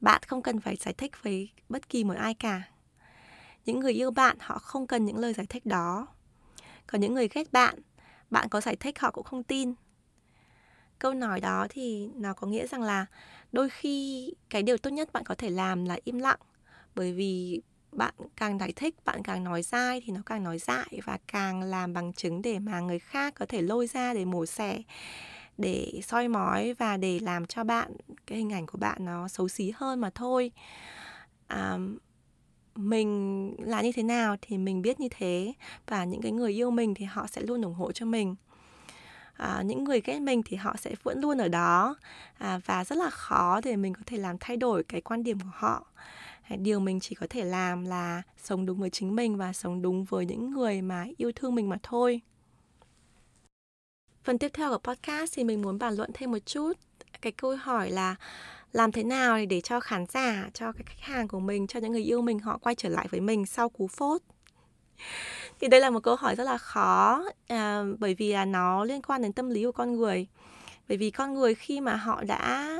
bạn 0.01 0.21
không 0.27 0.41
cần 0.41 0.59
phải 0.59 0.75
giải 0.75 0.93
thích 0.93 1.11
với 1.23 1.49
bất 1.69 1.89
kỳ 1.89 2.03
một 2.03 2.15
ai 2.17 2.33
cả. 2.33 2.61
Những 3.65 3.79
người 3.79 3.93
yêu 3.93 4.11
bạn, 4.11 4.37
họ 4.39 4.59
không 4.59 4.87
cần 4.87 5.05
những 5.05 5.17
lời 5.17 5.33
giải 5.33 5.45
thích 5.49 5.65
đó. 5.65 6.07
Còn 6.87 7.01
những 7.01 7.13
người 7.13 7.27
ghét 7.27 7.51
bạn 7.51 7.79
bạn 8.29 8.49
có 8.49 8.61
giải 8.61 8.75
thích, 8.75 8.99
họ 8.99 9.11
cũng 9.11 9.23
không 9.23 9.43
tin. 9.43 9.73
Câu 10.99 11.13
nói 11.13 11.39
đó 11.39 11.67
thì 11.69 12.09
nó 12.15 12.33
có 12.33 12.47
nghĩa 12.47 12.67
rằng 12.67 12.81
là 12.81 13.05
đôi 13.51 13.69
khi 13.69 14.33
cái 14.49 14.63
điều 14.63 14.77
tốt 14.77 14.89
nhất 14.89 15.13
bạn 15.13 15.23
có 15.25 15.35
thể 15.35 15.49
làm 15.49 15.85
là 15.85 15.97
im 16.03 16.19
lặng. 16.19 16.39
Bởi 16.95 17.13
vì 17.13 17.61
bạn 17.95 18.13
càng 18.35 18.59
giải 18.59 18.73
thích 18.75 18.95
bạn 19.05 19.23
càng 19.23 19.43
nói 19.43 19.61
dai 19.61 20.01
thì 20.05 20.13
nó 20.13 20.21
càng 20.25 20.43
nói 20.43 20.57
dại 20.59 20.99
và 21.05 21.17
càng 21.27 21.61
làm 21.63 21.93
bằng 21.93 22.13
chứng 22.13 22.41
để 22.41 22.59
mà 22.59 22.79
người 22.79 22.99
khác 22.99 23.33
có 23.35 23.45
thể 23.45 23.61
lôi 23.61 23.87
ra 23.87 24.13
để 24.13 24.25
mổ 24.25 24.45
xẻ 24.45 24.81
để 25.57 26.01
soi 26.03 26.27
mói 26.27 26.73
và 26.73 26.97
để 26.97 27.19
làm 27.19 27.45
cho 27.45 27.63
bạn 27.63 27.91
cái 28.27 28.37
hình 28.37 28.53
ảnh 28.53 28.65
của 28.65 28.77
bạn 28.77 29.05
nó 29.05 29.27
xấu 29.27 29.47
xí 29.47 29.71
hơn 29.75 30.01
mà 30.01 30.09
thôi. 30.15 30.51
À, 31.47 31.77
mình 32.75 33.55
là 33.59 33.81
như 33.81 33.91
thế 33.91 34.03
nào 34.03 34.35
thì 34.41 34.57
mình 34.57 34.81
biết 34.81 34.99
như 34.99 35.07
thế 35.17 35.53
và 35.87 36.03
những 36.03 36.21
cái 36.21 36.31
người 36.31 36.51
yêu 36.51 36.71
mình 36.71 36.93
thì 36.93 37.05
họ 37.05 37.27
sẽ 37.27 37.41
luôn 37.41 37.61
ủng 37.61 37.73
hộ 37.73 37.91
cho 37.91 38.05
mình. 38.05 38.35
À, 39.33 39.61
những 39.65 39.83
người 39.83 40.01
ghét 40.01 40.19
mình 40.19 40.41
thì 40.45 40.57
họ 40.57 40.75
sẽ 40.77 40.95
vẫn 41.03 41.21
luôn 41.21 41.37
ở 41.37 41.47
đó 41.47 41.95
à, 42.37 42.59
và 42.65 42.83
rất 42.83 42.97
là 42.97 43.09
khó 43.09 43.61
để 43.63 43.75
mình 43.75 43.93
có 43.93 44.01
thể 44.05 44.17
làm 44.17 44.37
thay 44.39 44.57
đổi 44.57 44.83
cái 44.83 45.01
quan 45.01 45.23
điểm 45.23 45.39
của 45.39 45.49
họ 45.53 45.85
điều 46.49 46.79
mình 46.79 46.99
chỉ 46.99 47.15
có 47.15 47.27
thể 47.29 47.43
làm 47.43 47.85
là 47.85 48.21
sống 48.37 48.65
đúng 48.65 48.79
với 48.79 48.89
chính 48.89 49.15
mình 49.15 49.37
và 49.37 49.53
sống 49.53 49.81
đúng 49.81 50.03
với 50.03 50.25
những 50.25 50.51
người 50.51 50.81
mà 50.81 51.05
yêu 51.17 51.31
thương 51.35 51.55
mình 51.55 51.69
mà 51.69 51.77
thôi. 51.83 52.21
Phần 54.23 54.37
tiếp 54.37 54.51
theo 54.53 54.69
của 54.69 54.77
podcast 54.77 55.33
thì 55.35 55.43
mình 55.43 55.61
muốn 55.61 55.79
bàn 55.79 55.93
luận 55.93 56.09
thêm 56.13 56.31
một 56.31 56.45
chút. 56.45 56.73
Cái 57.21 57.31
câu 57.31 57.55
hỏi 57.55 57.91
là 57.91 58.15
làm 58.71 58.91
thế 58.91 59.03
nào 59.03 59.37
để 59.49 59.61
cho 59.61 59.79
khán 59.79 60.05
giả 60.09 60.49
cho 60.53 60.71
cái 60.71 60.83
khách 60.85 61.01
hàng 61.01 61.27
của 61.27 61.39
mình 61.39 61.67
cho 61.67 61.79
những 61.79 61.91
người 61.91 62.03
yêu 62.03 62.21
mình 62.21 62.39
họ 62.39 62.57
quay 62.57 62.75
trở 62.75 62.89
lại 62.89 63.07
với 63.11 63.21
mình 63.21 63.45
sau 63.45 63.69
cú 63.69 63.87
phốt? 63.87 64.21
Thì 65.59 65.67
đây 65.67 65.79
là 65.79 65.89
một 65.89 66.03
câu 66.03 66.15
hỏi 66.15 66.35
rất 66.35 66.43
là 66.43 66.57
khó 66.57 67.23
à, 67.47 67.83
bởi 67.99 68.13
vì 68.13 68.33
là 68.33 68.45
nó 68.45 68.83
liên 68.83 69.01
quan 69.01 69.21
đến 69.21 69.33
tâm 69.33 69.49
lý 69.49 69.63
của 69.63 69.71
con 69.71 69.95
người. 69.95 70.27
Bởi 70.87 70.97
vì 70.97 71.11
con 71.11 71.33
người 71.33 71.55
khi 71.55 71.81
mà 71.81 71.95
họ 71.95 72.23
đã 72.23 72.77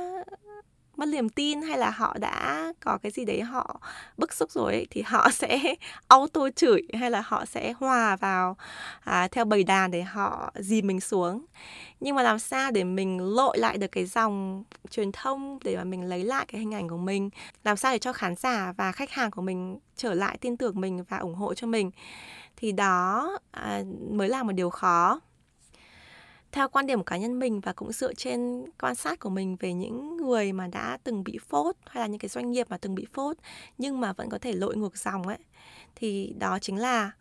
mất 1.00 1.06
niềm 1.06 1.30
tin 1.30 1.62
hay 1.62 1.78
là 1.78 1.90
họ 1.90 2.18
đã 2.20 2.74
có 2.80 2.98
cái 2.98 3.12
gì 3.12 3.26
đấy 3.26 3.42
họ 3.42 3.80
bức 4.18 4.34
xúc 4.34 4.52
rồi 4.52 4.74
ấy, 4.74 4.88
thì 4.90 5.02
họ 5.02 5.30
sẽ 5.34 5.76
auto 6.08 6.50
chửi 6.56 6.82
hay 6.94 7.12
là 7.12 7.22
họ 7.26 7.46
sẽ 7.46 7.74
hòa 7.80 8.16
vào 8.16 8.58
à, 9.04 9.28
theo 9.28 9.46
bầy 9.46 9.64
đàn 9.64 9.92
để 9.92 10.04
họ 10.04 10.52
dìm 10.60 10.88
mình 10.88 11.00
xuống. 11.00 11.46
Nhưng 12.00 12.16
mà 12.16 12.24
làm 12.24 12.40
sao 12.40 12.72
để 12.72 12.84
mình 12.84 13.36
lội 13.36 13.58
lại 13.58 13.78
được 13.78 13.88
cái 13.92 14.06
dòng 14.06 14.64
truyền 14.90 15.12
thông 15.12 15.60
để 15.64 15.78
mà 15.78 15.84
mình 15.84 16.10
lấy 16.10 16.24
lại 16.24 16.46
cái 16.48 16.62
hình 16.62 16.74
ảnh 16.74 16.90
của 16.90 16.98
mình? 16.98 17.30
Làm 17.64 17.78
sao 17.78 17.92
để 17.92 18.00
cho 18.00 18.14
khán 18.14 18.36
giả 18.36 18.74
và 18.78 18.92
khách 18.92 19.12
hàng 19.12 19.32
của 19.32 19.42
mình 19.42 19.80
trở 19.96 20.14
lại 20.14 20.38
tin 20.42 20.58
tưởng 20.58 20.82
mình 20.82 21.04
và 21.10 21.18
ủng 21.18 21.36
hộ 21.36 21.54
cho 21.54 21.68
mình? 21.68 21.92
Thì 22.58 22.72
đó 22.72 23.30
à, 23.52 23.82
mới 24.12 24.30
là 24.30 24.44
một 24.44 24.52
điều 24.52 24.70
khó 24.70 25.20
theo 26.56 26.70
quan 26.70 26.88
điểm 26.88 27.00
của 27.00 27.04
cá 27.04 27.18
nhân 27.18 27.40
mình 27.40 27.60
và 27.60 27.74
cũng 27.74 27.92
dựa 27.92 28.14
trên 28.14 28.66
quan 28.80 28.96
sát 28.96 29.20
của 29.20 29.30
mình 29.30 29.58
về 29.60 29.74
những 29.74 30.18
người 30.18 30.54
mà 30.54 30.68
đã 30.68 30.98
từng 31.04 31.24
bị 31.24 31.38
phốt 31.48 31.76
hay 31.86 32.02
là 32.02 32.08
những 32.08 32.20
cái 32.20 32.30
doanh 32.30 32.52
nghiệp 32.52 32.68
mà 32.70 32.78
từng 32.78 32.96
bị 32.96 33.06
phốt 33.14 33.38
nhưng 33.78 34.00
mà 34.02 34.14
vẫn 34.14 34.30
có 34.30 34.38
thể 34.38 34.54
lội 34.54 34.76
ngược 34.76 34.98
dòng 34.98 35.28
ấy, 35.28 35.38
thì 35.96 36.34
đó 36.40 36.60
chính 36.60 36.78
là 36.78 37.12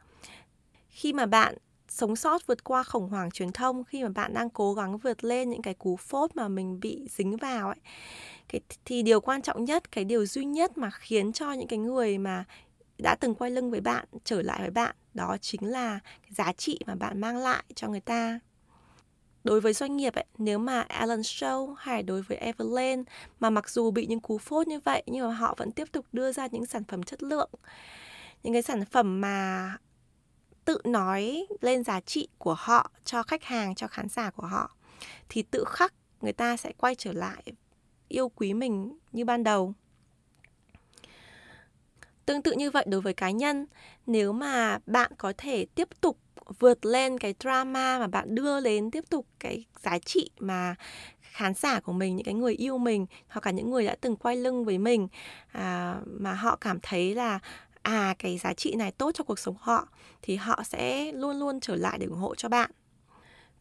khi 0.88 1.12
mà 1.12 1.26
bạn 1.26 1.54
sống 1.88 2.16
sót 2.16 2.46
vượt 2.46 2.64
qua 2.64 2.82
khủng 2.82 3.08
hoảng 3.08 3.30
truyền 3.30 3.52
thông, 3.52 3.84
khi 3.84 4.02
mà 4.02 4.08
bạn 4.08 4.34
đang 4.34 4.50
cố 4.50 4.74
gắng 4.74 4.98
vượt 4.98 5.24
lên 5.24 5.50
những 5.50 5.62
cái 5.62 5.74
cú 5.74 5.96
phốt 5.96 6.36
mà 6.36 6.48
mình 6.48 6.80
bị 6.80 7.06
dính 7.10 7.36
vào 7.36 7.68
ấy, 7.68 7.80
cái 8.48 8.60
thì 8.84 9.02
điều 9.02 9.20
quan 9.20 9.42
trọng 9.42 9.64
nhất, 9.64 9.92
cái 9.92 10.04
điều 10.04 10.26
duy 10.26 10.44
nhất 10.44 10.78
mà 10.78 10.90
khiến 10.90 11.32
cho 11.32 11.52
những 11.52 11.68
cái 11.68 11.78
người 11.78 12.18
mà 12.18 12.44
đã 12.98 13.14
từng 13.14 13.34
quay 13.34 13.50
lưng 13.50 13.70
với 13.70 13.80
bạn, 13.80 14.06
trở 14.24 14.42
lại 14.42 14.60
với 14.60 14.70
bạn, 14.70 14.96
đó 15.14 15.36
chính 15.40 15.70
là 15.70 15.98
cái 16.22 16.30
giá 16.30 16.52
trị 16.52 16.78
mà 16.86 16.94
bạn 16.94 17.20
mang 17.20 17.36
lại 17.36 17.64
cho 17.74 17.88
người 17.88 18.00
ta 18.00 18.40
đối 19.44 19.60
với 19.60 19.72
doanh 19.72 19.96
nghiệp 19.96 20.14
ấy, 20.14 20.24
nếu 20.38 20.58
mà 20.58 20.80
Alan 20.80 21.20
Show 21.20 21.74
hay 21.78 22.02
đối 22.02 22.22
với 22.22 22.38
Everlane 22.38 23.02
mà 23.40 23.50
mặc 23.50 23.70
dù 23.70 23.90
bị 23.90 24.06
những 24.06 24.20
cú 24.20 24.38
phốt 24.38 24.68
như 24.68 24.80
vậy 24.80 25.02
nhưng 25.06 25.28
mà 25.28 25.34
họ 25.34 25.54
vẫn 25.58 25.72
tiếp 25.72 25.92
tục 25.92 26.06
đưa 26.12 26.32
ra 26.32 26.46
những 26.46 26.66
sản 26.66 26.84
phẩm 26.84 27.02
chất 27.02 27.22
lượng 27.22 27.50
những 28.42 28.52
cái 28.52 28.62
sản 28.62 28.84
phẩm 28.84 29.20
mà 29.20 29.76
tự 30.64 30.78
nói 30.84 31.46
lên 31.60 31.84
giá 31.84 32.00
trị 32.00 32.28
của 32.38 32.54
họ 32.58 32.90
cho 33.04 33.22
khách 33.22 33.44
hàng 33.44 33.74
cho 33.74 33.88
khán 33.88 34.08
giả 34.08 34.30
của 34.30 34.46
họ 34.46 34.76
thì 35.28 35.42
tự 35.42 35.64
khắc 35.66 35.94
người 36.20 36.32
ta 36.32 36.56
sẽ 36.56 36.72
quay 36.78 36.94
trở 36.94 37.12
lại 37.12 37.42
yêu 38.08 38.28
quý 38.28 38.54
mình 38.54 38.98
như 39.12 39.24
ban 39.24 39.44
đầu 39.44 39.74
tương 42.26 42.42
tự 42.42 42.52
như 42.52 42.70
vậy 42.70 42.84
đối 42.88 43.00
với 43.00 43.14
cá 43.14 43.30
nhân. 43.30 43.66
Nếu 44.06 44.32
mà 44.32 44.78
bạn 44.86 45.12
có 45.18 45.32
thể 45.38 45.66
tiếp 45.74 45.88
tục 46.00 46.18
vượt 46.58 46.86
lên 46.86 47.18
cái 47.18 47.34
drama 47.40 47.98
mà 47.98 48.06
bạn 48.06 48.34
đưa 48.34 48.60
đến 48.60 48.90
tiếp 48.90 49.04
tục 49.10 49.26
cái 49.40 49.64
giá 49.82 49.98
trị 49.98 50.30
mà 50.38 50.74
khán 51.20 51.54
giả 51.54 51.80
của 51.80 51.92
mình 51.92 52.16
những 52.16 52.24
cái 52.24 52.34
người 52.34 52.54
yêu 52.54 52.78
mình 52.78 53.06
hoặc 53.28 53.40
cả 53.40 53.50
những 53.50 53.70
người 53.70 53.86
đã 53.86 53.96
từng 54.00 54.16
quay 54.16 54.36
lưng 54.36 54.64
với 54.64 54.78
mình 54.78 55.08
à, 55.52 55.96
mà 56.06 56.32
họ 56.32 56.56
cảm 56.56 56.78
thấy 56.82 57.14
là 57.14 57.38
à 57.82 58.14
cái 58.18 58.38
giá 58.38 58.54
trị 58.54 58.74
này 58.74 58.92
tốt 58.92 59.10
cho 59.14 59.24
cuộc 59.24 59.38
sống 59.38 59.56
họ 59.60 59.88
thì 60.22 60.36
họ 60.36 60.62
sẽ 60.64 61.12
luôn 61.12 61.38
luôn 61.38 61.60
trở 61.60 61.76
lại 61.76 61.98
để 61.98 62.06
ủng 62.06 62.18
hộ 62.18 62.34
cho 62.34 62.48
bạn. 62.48 62.70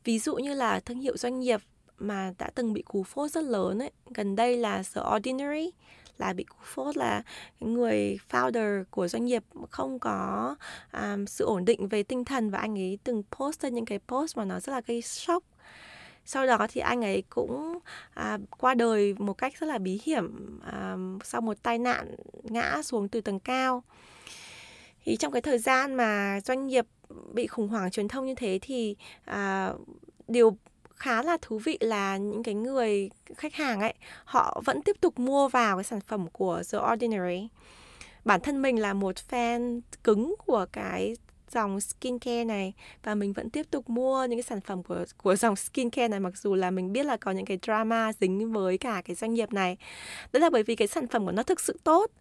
Ví 0.04 0.19
dụ 0.19 0.36
như 0.36 0.54
là 0.54 0.80
thương 0.80 0.99
hiệu 0.99 1.17
doanh 1.17 1.39
nghiệp 1.39 1.62
mà 1.97 2.34
đã 2.38 2.49
từng 2.56 2.73
bị 2.73 2.82
cú 2.82 3.04
phốt 3.04 3.32
rất 3.32 3.43
lớn 3.43 3.82
ấy 3.82 3.91
gần 4.15 4.36
đây 4.36 4.58
là 4.58 4.84
The 4.95 5.02
Ordinary 5.15 5.71
là 6.17 6.34
bị 6.34 6.43
cú 6.43 6.56
phốt 6.63 6.97
là 6.97 7.23
người 7.60 8.19
founder 8.30 8.84
của 8.89 9.08
doanh 9.08 9.26
nghiệp 9.26 9.43
không 9.69 9.99
có 9.99 10.56
um, 10.93 11.26
sự 11.26 11.45
ổn 11.45 11.65
định 11.65 11.88
về 11.88 12.04
tinh 12.04 12.26
thần 12.26 12.49
và 12.49 12.60
anh 12.60 12.78
ấy 12.78 12.99
từng 13.04 13.23
post 13.32 13.63
lên 13.63 13.73
những 13.73 13.86
cái 13.86 13.99
post 14.08 14.38
mà 14.38 14.45
nó 14.45 14.60
rất 14.60 14.73
là 14.73 14.82
gây 14.88 15.02
sốc. 15.02 15.43
Sau 16.26 16.47
đó 16.47 16.67
thì 16.69 16.82
anh 16.82 17.02
ấy 17.02 17.23
cũng 17.30 17.80
à, 18.13 18.38
qua 18.58 18.73
đời 18.73 19.15
một 19.17 19.34
cách 19.34 19.54
rất 19.60 19.67
là 19.67 19.78
bí 19.78 20.02
hiểm 20.04 20.60
à, 20.71 20.95
sau 21.23 21.41
một 21.41 21.63
tai 21.63 21.78
nạn 21.78 22.15
ngã 22.43 22.82
xuống 22.84 23.10
từ 23.10 23.21
tầng 23.21 23.39
cao. 23.39 23.84
Thì 25.06 25.15
trong 25.15 25.32
cái 25.32 25.41
thời 25.41 25.58
gian 25.58 25.93
mà 25.93 26.39
doanh 26.45 26.67
nghiệp 26.67 26.86
bị 27.34 27.47
khủng 27.47 27.67
hoảng 27.67 27.91
truyền 27.91 28.08
thông 28.08 28.26
như 28.26 28.36
thế 28.36 28.60
thì 28.62 28.95
à, 29.26 29.73
điều 30.28 30.58
khá 31.04 31.24
là 31.24 31.38
thú 31.42 31.58
vị 31.58 31.78
là 31.82 32.18
những 32.18 32.44
cái 32.44 32.54
người 32.54 33.10
khách 33.38 33.54
hàng 33.54 33.80
ấy, 33.80 33.94
họ 34.26 34.62
vẫn 34.66 34.82
tiếp 34.82 34.96
tục 35.02 35.20
mua 35.20 35.48
vào 35.48 35.78
cái 35.78 35.84
sản 35.84 36.02
phẩm 36.02 36.28
của 36.30 36.62
The 36.72 36.78
Ordinary 36.94 37.48
bản 38.26 38.42
thân 38.42 38.62
mình 38.62 38.82
là 38.82 38.94
một 38.94 39.16
fan 39.30 39.82
cứng 40.04 40.36
của 40.46 40.66
cái 40.72 41.16
dòng 41.52 41.82
skincare 41.82 42.44
này 42.44 42.74
và 43.04 43.16
mình 43.16 43.34
vẫn 43.34 43.50
tiếp 43.50 43.66
tục 43.72 43.89
mua 43.89 44.26
những 44.26 44.38
cái 44.39 44.44
sản 44.44 44.62
phẩm 44.62 44.84
của 44.84 45.06
của 45.18 45.36
dòng 45.36 45.56
skincare 45.56 46.08
này, 46.08 46.20
mặc 46.20 46.38
dù 46.38 46.56
là 46.56 46.72
mình 46.72 46.94
biết 46.94 47.06
là 47.06 47.18
có 47.18 47.32
những 47.32 47.46
cái 47.46 47.60
drama 47.62 48.12
dính 48.22 48.54
với 48.54 48.78
cả 48.78 49.02
cái 49.06 49.16
doanh 49.16 49.34
nghiệp 49.34 49.54
này. 49.54 49.78
Đó 50.34 50.39
là 50.39 50.50
bởi 50.50 50.63
vì 50.63 50.76
cái 50.76 50.88
sản 50.88 51.08
phẩm 51.08 51.26
của 51.26 51.32
nó 51.32 51.44
thực 51.44 51.60
sự 51.60 51.80
tốt 51.84 52.12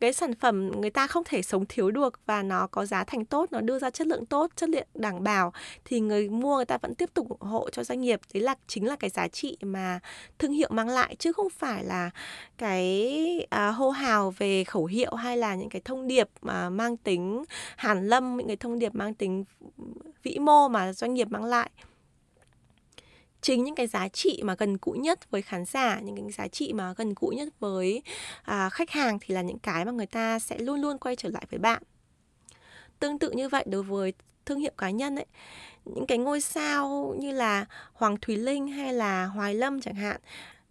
cái 0.00 0.12
sản 0.12 0.34
phẩm 0.34 0.80
người 0.80 0.90
ta 0.90 1.06
không 1.06 1.22
thể 1.26 1.42
sống 1.42 1.64
thiếu 1.68 1.90
được 1.90 2.20
và 2.26 2.42
nó 2.42 2.66
có 2.66 2.86
giá 2.86 3.04
thành 3.04 3.24
tốt 3.24 3.52
nó 3.52 3.60
đưa 3.60 3.78
ra 3.78 3.90
chất 3.90 4.06
lượng 4.06 4.26
tốt 4.26 4.50
chất 4.56 4.68
lượng 4.68 4.86
đảm 4.94 5.24
bảo 5.24 5.52
thì 5.84 6.00
người 6.00 6.28
mua 6.28 6.56
người 6.56 6.64
ta 6.64 6.78
vẫn 6.78 6.94
tiếp 6.94 7.10
tục 7.14 7.28
ủng 7.28 7.50
hộ 7.50 7.70
cho 7.70 7.84
doanh 7.84 8.00
nghiệp. 8.00 8.20
Đấy 8.34 8.42
là 8.42 8.54
chính 8.66 8.86
là 8.86 8.96
cái 8.96 9.10
giá 9.10 9.28
trị 9.28 9.56
mà 9.62 10.00
thương 10.38 10.52
hiệu 10.52 10.68
mang 10.72 10.88
lại 10.88 11.16
chứ 11.18 11.32
không 11.32 11.50
phải 11.50 11.84
là 11.84 12.10
cái 12.58 13.46
à, 13.50 13.70
hô 13.70 13.90
hào 13.90 14.30
về 14.30 14.64
khẩu 14.64 14.86
hiệu 14.86 15.14
hay 15.14 15.36
là 15.36 15.54
những 15.54 15.68
cái 15.68 15.82
thông 15.84 16.06
điệp 16.06 16.28
mà 16.42 16.70
mang 16.70 16.96
tính 16.96 17.44
hàn 17.76 18.08
lâm 18.08 18.36
những 18.36 18.46
cái 18.46 18.56
thông 18.56 18.78
điệp 18.78 18.94
mang 18.94 19.14
tính 19.14 19.44
vĩ 20.22 20.38
mô 20.38 20.68
mà 20.68 20.92
doanh 20.92 21.14
nghiệp 21.14 21.28
mang 21.30 21.44
lại 21.44 21.70
chính 23.40 23.64
những 23.64 23.74
cái 23.74 23.86
giá 23.86 24.08
trị 24.08 24.40
mà 24.44 24.54
gần 24.58 24.76
gũi 24.82 24.98
nhất 24.98 25.30
với 25.30 25.42
khán 25.42 25.64
giả 25.64 26.00
những 26.00 26.16
cái 26.16 26.32
giá 26.32 26.48
trị 26.48 26.72
mà 26.72 26.94
gần 26.96 27.14
gũi 27.16 27.36
nhất 27.36 27.48
với 27.60 28.02
à, 28.42 28.68
khách 28.70 28.90
hàng 28.90 29.18
thì 29.20 29.34
là 29.34 29.42
những 29.42 29.58
cái 29.58 29.84
mà 29.84 29.92
người 29.92 30.06
ta 30.06 30.38
sẽ 30.38 30.58
luôn 30.58 30.80
luôn 30.80 30.98
quay 30.98 31.16
trở 31.16 31.28
lại 31.28 31.46
với 31.50 31.58
bạn. 31.58 31.82
Tương 32.98 33.18
tự 33.18 33.30
như 33.30 33.48
vậy 33.48 33.64
đối 33.66 33.82
với 33.82 34.12
thương 34.46 34.60
hiệu 34.60 34.72
cá 34.78 34.90
nhân 34.90 35.16
ấy 35.16 35.26
những 35.84 36.06
cái 36.06 36.18
ngôi 36.18 36.40
sao 36.40 37.14
như 37.18 37.32
là 37.32 37.66
hoàng 37.92 38.16
thùy 38.22 38.36
linh 38.36 38.68
hay 38.68 38.92
là 38.92 39.26
hoài 39.26 39.54
lâm 39.54 39.80
chẳng 39.80 39.94
hạn 39.94 40.20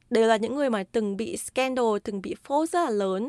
đều 0.10 0.28
là 0.28 0.38
những 0.38 0.56
người 0.56 0.70
mà 0.70 0.84
từng 0.92 1.18
bị 1.18 1.38
scandal 1.38 1.86
từng 2.04 2.22
bị 2.22 2.36
phốt 2.44 2.70
rất 2.70 2.84
là 2.84 2.90
lớn. 2.90 3.28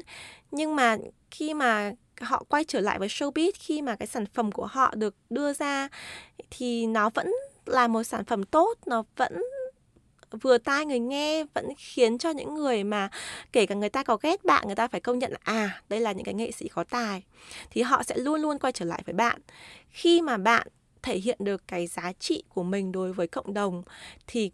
Nhưng 0.50 0.76
mà 0.76 0.96
khi 1.30 1.54
mà 1.54 1.92
họ 2.20 2.44
quay 2.48 2.64
trở 2.64 2.80
lại 2.80 2.98
với 2.98 3.08
showbiz 3.08 3.50
khi 3.54 3.82
mà 3.82 3.96
cái 3.96 4.06
sản 4.06 4.26
phẩm 4.26 4.52
của 4.52 4.66
họ 4.66 4.94
được 4.94 5.14
đưa 5.30 5.52
ra 5.52 5.88
thì 6.50 6.86
nó 6.86 7.10
vẫn 7.10 7.32
là 7.68 7.86
một 7.86 8.02
sản 8.02 8.24
phẩm 8.24 8.44
tốt, 8.44 8.78
nó 8.86 9.04
vẫn 9.16 9.42
vừa 10.40 10.58
tai 10.58 10.86
người 10.86 10.98
nghe, 10.98 11.44
vẫn 11.54 11.68
khiến 11.78 12.18
cho 12.18 12.30
những 12.30 12.54
người 12.54 12.84
mà 12.84 13.10
kể 13.52 13.66
cả 13.66 13.74
người 13.74 13.88
ta 13.88 14.02
có 14.02 14.16
ghét 14.22 14.44
bạn, 14.44 14.66
người 14.66 14.76
ta 14.76 14.88
phải 14.88 15.00
công 15.00 15.18
nhận 15.18 15.32
là 15.32 15.38
à 15.42 15.82
đây 15.88 16.00
là 16.00 16.12
những 16.12 16.24
cái 16.24 16.34
nghệ 16.34 16.50
sĩ 16.50 16.68
có 16.68 16.84
tài, 16.84 17.22
thì 17.70 17.82
họ 17.82 18.02
sẽ 18.02 18.16
luôn 18.16 18.40
luôn 18.40 18.58
quay 18.58 18.72
trở 18.72 18.84
lại 18.84 19.02
với 19.06 19.14
bạn. 19.14 19.40
Khi 19.90 20.22
mà 20.22 20.36
bạn 20.36 20.66
thể 21.02 21.18
hiện 21.18 21.38
được 21.40 21.68
cái 21.68 21.86
giá 21.86 22.12
trị 22.12 22.42
của 22.48 22.62
mình 22.62 22.92
đối 22.92 23.12
với 23.12 23.26
cộng 23.26 23.54
đồng, 23.54 23.82
thì 24.26 24.50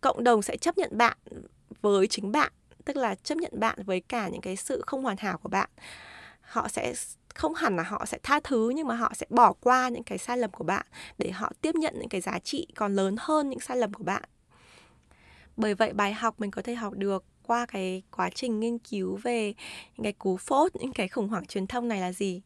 cộng 0.00 0.24
đồng 0.24 0.42
sẽ 0.42 0.56
chấp 0.56 0.78
nhận 0.78 0.98
bạn 0.98 1.16
với 1.82 2.06
chính 2.06 2.32
bạn, 2.32 2.52
tức 2.84 2.96
là 2.96 3.14
chấp 3.14 3.38
nhận 3.38 3.52
bạn 3.60 3.78
với 3.84 4.00
cả 4.00 4.28
những 4.28 4.40
cái 4.40 4.56
sự 4.56 4.82
không 4.86 5.02
hoàn 5.02 5.16
hảo 5.16 5.38
của 5.38 5.48
bạn. 5.48 5.70
Họ 6.40 6.68
sẽ 6.68 6.94
không 7.34 7.54
hẳn 7.54 7.76
là 7.76 7.82
họ 7.82 8.04
sẽ 8.06 8.18
tha 8.22 8.40
thứ, 8.44 8.70
nhưng 8.70 8.86
mà 8.86 8.94
họ 8.94 9.12
sẽ 9.14 9.26
bỏ 9.30 9.52
qua 9.52 9.88
những 9.88 10.02
cái 10.02 10.18
sai 10.18 10.38
lầm 10.38 10.50
của 10.50 10.64
bạn 10.64 10.86
để 11.18 11.30
họ 11.30 11.52
tiếp 11.60 11.74
nhận 11.74 11.94
những 11.98 12.08
cái 12.08 12.20
giá 12.20 12.38
trị 12.38 12.66
còn 12.74 12.94
lớn 12.94 13.16
hơn 13.18 13.50
những 13.50 13.60
sai 13.60 13.76
lầm 13.76 13.92
của 13.92 14.04
bạn. 14.04 14.22
Bởi 15.56 15.74
vậy 15.74 15.92
bài 15.92 16.12
học 16.12 16.34
mình 16.38 16.50
có 16.50 16.62
thể 16.62 16.74
học 16.74 16.92
được 16.96 17.24
qua 17.42 17.66
cái 17.66 18.02
quá 18.10 18.30
trình 18.34 18.60
nghiên 18.60 18.78
cứu 18.78 19.18
về 19.22 19.54
những 19.96 20.04
cái 20.04 20.12
cú 20.12 20.36
phốt, 20.36 20.76
những 20.76 20.92
cái 20.92 21.08
khủng 21.08 21.28
hoảng 21.28 21.46
truyền 21.46 21.66
thông 21.66 21.88
này 21.88 22.00
là 22.00 22.12
gì? 22.12 22.42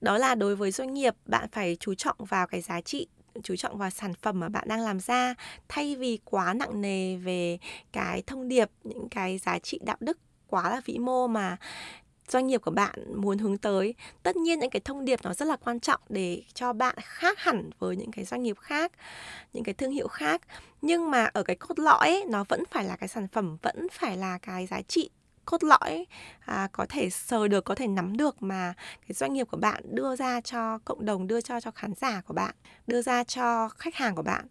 Đó 0.00 0.18
là 0.18 0.34
đối 0.34 0.56
với 0.56 0.70
doanh 0.70 0.94
nghiệp, 0.94 1.14
bạn 1.26 1.48
phải 1.52 1.76
chú 1.80 1.94
trọng 1.94 2.16
vào 2.18 2.46
cái 2.46 2.60
giá 2.60 2.80
trị, 2.80 3.06
chú 3.42 3.56
trọng 3.56 3.78
vào 3.78 3.90
sản 3.90 4.14
phẩm 4.14 4.40
mà 4.40 4.48
bạn 4.48 4.68
đang 4.68 4.80
làm 4.80 5.00
ra, 5.00 5.34
thay 5.68 5.96
vì 5.96 6.18
quá 6.24 6.54
nặng 6.54 6.80
nề 6.80 7.16
về 7.16 7.58
cái 7.92 8.22
thông 8.26 8.48
điệp, 8.48 8.70
những 8.84 9.08
cái 9.08 9.38
giá 9.38 9.58
trị 9.58 9.80
đạo 9.82 9.96
đức 10.00 10.18
quá 10.46 10.70
là 10.70 10.80
vĩ 10.84 10.98
mô 10.98 11.26
mà 11.26 11.56
doanh 12.30 12.46
nghiệp 12.46 12.58
của 12.58 12.70
bạn 12.70 13.20
muốn 13.22 13.38
hướng 13.38 13.58
tới. 13.58 13.94
Tất 14.22 14.36
nhiên 14.36 14.58
những 14.58 14.70
cái 14.70 14.80
thông 14.84 15.04
điệp 15.04 15.20
nó 15.22 15.34
rất 15.34 15.46
là 15.46 15.56
quan 15.56 15.80
trọng 15.80 16.00
để 16.08 16.42
cho 16.54 16.72
bạn 16.72 16.96
khác 17.02 17.38
hẳn 17.38 17.70
với 17.78 17.96
những 17.96 18.10
cái 18.10 18.24
doanh 18.24 18.42
nghiệp 18.42 18.58
khác 18.58 18.92
những 19.52 19.64
cái 19.64 19.74
thương 19.74 19.90
hiệu 19.90 20.08
khác. 20.08 20.42
Nhưng 20.82 21.10
mà 21.10 21.24
ở 21.24 21.42
cái 21.42 21.56
cốt 21.56 21.78
lõi 21.78 22.08
ấy, 22.08 22.24
nó 22.28 22.44
vẫn 22.48 22.62
phải 22.70 22.84
là 22.84 22.96
cái 22.96 23.08
sản 23.08 23.28
phẩm 23.28 23.56
vẫn 23.62 23.86
phải 23.92 24.16
là 24.16 24.38
cái 24.38 24.66
giá 24.66 24.82
trị 24.82 25.10
cốt 25.44 25.64
lõi 25.64 26.06
à, 26.40 26.68
có 26.72 26.86
thể 26.88 27.10
sờ 27.10 27.48
được 27.48 27.64
có 27.64 27.74
thể 27.74 27.86
nắm 27.86 28.16
được 28.16 28.42
mà 28.42 28.74
cái 29.08 29.14
doanh 29.14 29.32
nghiệp 29.32 29.46
của 29.50 29.56
bạn 29.56 29.82
đưa 29.94 30.16
ra 30.16 30.40
cho 30.40 30.78
cộng 30.78 31.04
đồng 31.04 31.26
đưa 31.26 31.40
cho 31.40 31.60
cho 31.60 31.70
khán 31.70 31.94
giả 31.94 32.20
của 32.26 32.34
bạn 32.34 32.54
đưa 32.86 33.02
ra 33.02 33.24
cho 33.24 33.68
khách 33.68 33.94
hàng 33.94 34.14
của 34.14 34.22
bạn. 34.22 34.46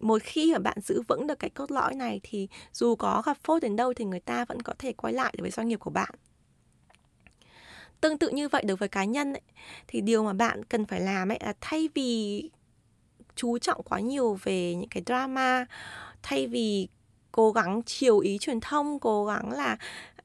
Một 0.00 0.22
khi 0.22 0.52
mà 0.52 0.58
bạn 0.58 0.76
giữ 0.80 1.02
vững 1.08 1.26
được 1.26 1.38
cái 1.38 1.50
cốt 1.50 1.70
lõi 1.70 1.94
này 1.94 2.20
thì 2.22 2.48
dù 2.72 2.96
có 2.96 3.22
gặp 3.26 3.36
phốt 3.44 3.62
đến 3.62 3.76
đâu 3.76 3.94
thì 3.94 4.04
người 4.04 4.20
ta 4.20 4.44
vẫn 4.44 4.62
có 4.62 4.74
thể 4.78 4.92
quay 4.92 5.12
lại 5.12 5.34
với 5.38 5.50
doanh 5.50 5.68
nghiệp 5.68 5.80
của 5.80 5.90
bạn 5.90 6.10
tương 8.02 8.18
tự 8.18 8.28
như 8.28 8.48
vậy 8.48 8.62
đối 8.66 8.76
với 8.76 8.88
cá 8.88 9.04
nhân 9.04 9.32
ấy, 9.32 9.42
thì 9.88 10.00
điều 10.00 10.24
mà 10.24 10.32
bạn 10.32 10.64
cần 10.64 10.86
phải 10.86 11.00
làm 11.00 11.32
ấy 11.32 11.38
là 11.42 11.54
thay 11.60 11.88
vì 11.94 12.42
chú 13.36 13.58
trọng 13.58 13.82
quá 13.82 14.00
nhiều 14.00 14.38
về 14.42 14.74
những 14.74 14.88
cái 14.88 15.02
drama 15.06 15.66
thay 16.22 16.46
vì 16.46 16.88
cố 17.32 17.52
gắng 17.52 17.82
chiều 17.86 18.18
ý 18.18 18.38
truyền 18.38 18.60
thông 18.60 18.98
cố 19.00 19.24
gắng 19.24 19.52
là 19.52 19.76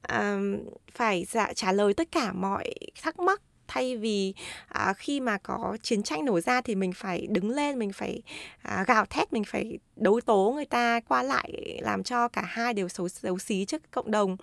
um, 0.08 0.58
phải 0.92 1.24
dạ, 1.28 1.52
trả 1.54 1.72
lời 1.72 1.94
tất 1.94 2.08
cả 2.12 2.32
mọi 2.32 2.74
thắc 3.02 3.18
mắc 3.18 3.42
thay 3.68 3.96
vì 3.96 4.34
à, 4.68 4.92
khi 4.92 5.20
mà 5.20 5.38
có 5.38 5.76
chiến 5.82 6.02
tranh 6.02 6.24
nổ 6.24 6.40
ra 6.40 6.60
thì 6.60 6.74
mình 6.74 6.92
phải 6.92 7.26
đứng 7.30 7.50
lên 7.50 7.78
mình 7.78 7.92
phải 7.92 8.22
à, 8.62 8.84
gào 8.86 9.06
thét 9.06 9.32
mình 9.32 9.44
phải 9.44 9.78
đấu 9.96 10.20
tố 10.26 10.52
người 10.54 10.64
ta 10.64 11.00
qua 11.08 11.22
lại 11.22 11.78
làm 11.82 12.02
cho 12.02 12.28
cả 12.28 12.42
hai 12.46 12.74
đều 12.74 12.88
xấu 12.88 13.08
xấu 13.08 13.38
xí 13.38 13.64
trước 13.64 13.90
cộng 13.90 14.10
đồng 14.10 14.36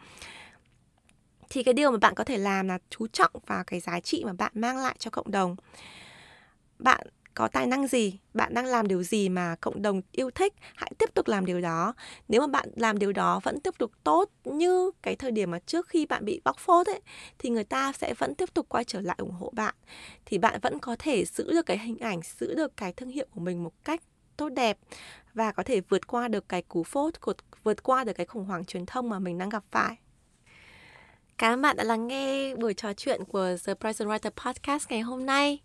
thì 1.56 1.64
cái 1.64 1.74
điều 1.74 1.92
mà 1.92 1.98
bạn 1.98 2.16
có 2.16 2.24
thể 2.24 2.38
làm 2.38 2.68
là 2.68 2.78
chú 2.90 3.08
trọng 3.08 3.32
vào 3.48 3.64
cái 3.64 3.80
giá 3.80 4.00
trị 4.00 4.24
mà 4.26 4.34
bạn 4.34 4.52
mang 4.56 4.78
lại 4.78 4.96
cho 5.00 5.12
cộng 5.12 5.32
đồng. 5.32 5.56
Bạn 6.80 7.08
có 7.34 7.48
tài 7.48 7.68
năng 7.68 7.88
gì? 7.88 8.20
Bạn 8.34 8.54
đang 8.54 8.66
làm 8.66 8.88
điều 8.88 9.04
gì 9.04 9.30
mà 9.30 9.56
cộng 9.62 9.82
đồng 9.82 10.02
yêu 10.12 10.32
thích? 10.32 10.54
Hãy 10.76 10.92
tiếp 10.98 11.10
tục 11.14 11.28
làm 11.28 11.46
điều 11.46 11.62
đó. 11.62 11.94
Nếu 12.28 12.42
mà 12.42 12.48
bạn 12.48 12.70
làm 12.76 13.00
điều 13.00 13.12
đó 13.12 13.40
vẫn 13.44 13.60
tiếp 13.60 13.74
tục 13.78 13.92
tốt 14.04 14.30
như 14.44 14.92
cái 15.02 15.16
thời 15.16 15.32
điểm 15.32 15.52
mà 15.52 15.60
trước 15.60 15.88
khi 15.88 16.06
bạn 16.06 16.26
bị 16.26 16.42
bóc 16.44 16.58
phốt 16.60 16.88
ấy, 16.88 17.02
thì 17.40 17.50
người 17.50 17.64
ta 17.64 17.92
sẽ 17.92 18.14
vẫn 18.14 18.36
tiếp 18.36 18.54
tục 18.54 18.66
quay 18.70 18.84
trở 18.84 19.02
lại 19.02 19.16
ủng 19.20 19.32
hộ 19.32 19.52
bạn. 19.56 19.76
Thì 20.26 20.38
bạn 20.38 20.60
vẫn 20.62 20.80
có 20.80 20.96
thể 21.00 21.26
giữ 21.26 21.52
được 21.52 21.66
cái 21.66 21.78
hình 21.78 22.00
ảnh, 22.00 22.20
giữ 22.40 22.56
được 22.56 22.78
cái 22.78 22.94
thương 22.94 23.10
hiệu 23.10 23.26
của 23.32 23.40
mình 23.40 23.64
một 23.64 23.74
cách 23.84 24.02
tốt 24.38 24.50
đẹp 24.50 24.78
và 25.34 25.52
có 25.52 25.64
thể 25.64 25.82
vượt 25.82 26.08
qua 26.08 26.28
được 26.28 26.50
cái 26.50 26.62
cú 26.62 26.84
phốt 26.84 27.14
vượt 27.64 27.84
qua 27.84 28.04
được 28.04 28.14
cái 28.14 28.26
khủng 28.26 28.46
hoảng 28.46 28.66
truyền 28.66 28.86
thông 28.86 29.10
mà 29.10 29.20
mình 29.20 29.38
đang 29.38 29.50
gặp 29.50 29.64
phải. 29.72 29.98
Cảm 31.38 31.54
ơn 31.54 31.62
bạn 31.62 31.78
đã 31.78 31.84
lắng 31.84 32.08
nghe 32.08 32.56
buổi 32.56 32.74
trò 32.74 32.94
chuyện 32.94 33.24
của 33.24 33.48
The 33.66 33.74
Present 33.74 34.10
Writer 34.10 34.30
Podcast 34.46 34.90
ngày 34.90 35.02
hôm 35.02 35.26
nay. 35.26 35.60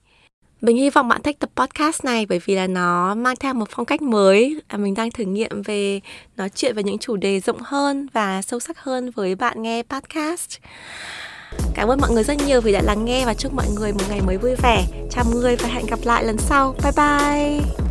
Mình 0.60 0.76
hy 0.76 0.90
vọng 0.90 1.08
bạn 1.08 1.22
thích 1.22 1.38
tập 1.38 1.50
podcast 1.56 2.04
này 2.04 2.26
bởi 2.26 2.40
vì 2.44 2.54
là 2.54 2.66
nó 2.66 3.14
mang 3.14 3.36
theo 3.36 3.54
một 3.54 3.68
phong 3.70 3.86
cách 3.86 4.02
mới. 4.02 4.60
À, 4.68 4.76
mình 4.76 4.94
đang 4.94 5.10
thử 5.10 5.24
nghiệm 5.24 5.62
về 5.62 6.00
nói 6.36 6.48
chuyện 6.48 6.74
về 6.74 6.82
những 6.82 6.98
chủ 6.98 7.16
đề 7.16 7.40
rộng 7.40 7.58
hơn 7.62 8.06
và 8.12 8.42
sâu 8.42 8.60
sắc 8.60 8.78
hơn 8.78 9.10
với 9.10 9.34
bạn 9.34 9.62
nghe 9.62 9.82
podcast. 9.82 10.58
Cảm 11.74 11.88
ơn 11.88 12.00
mọi 12.00 12.10
người 12.10 12.24
rất 12.24 12.36
nhiều 12.46 12.60
vì 12.60 12.72
đã 12.72 12.82
lắng 12.82 13.04
nghe 13.04 13.26
và 13.26 13.34
chúc 13.34 13.54
mọi 13.54 13.66
người 13.76 13.92
một 13.92 14.04
ngày 14.08 14.20
mới 14.20 14.36
vui 14.36 14.54
vẻ. 14.62 14.86
Chào 15.10 15.24
mọi 15.24 15.34
người 15.34 15.56
và 15.56 15.68
hẹn 15.68 15.86
gặp 15.86 15.98
lại 16.04 16.24
lần 16.24 16.38
sau. 16.38 16.74
Bye 16.82 16.92
bye! 16.96 17.89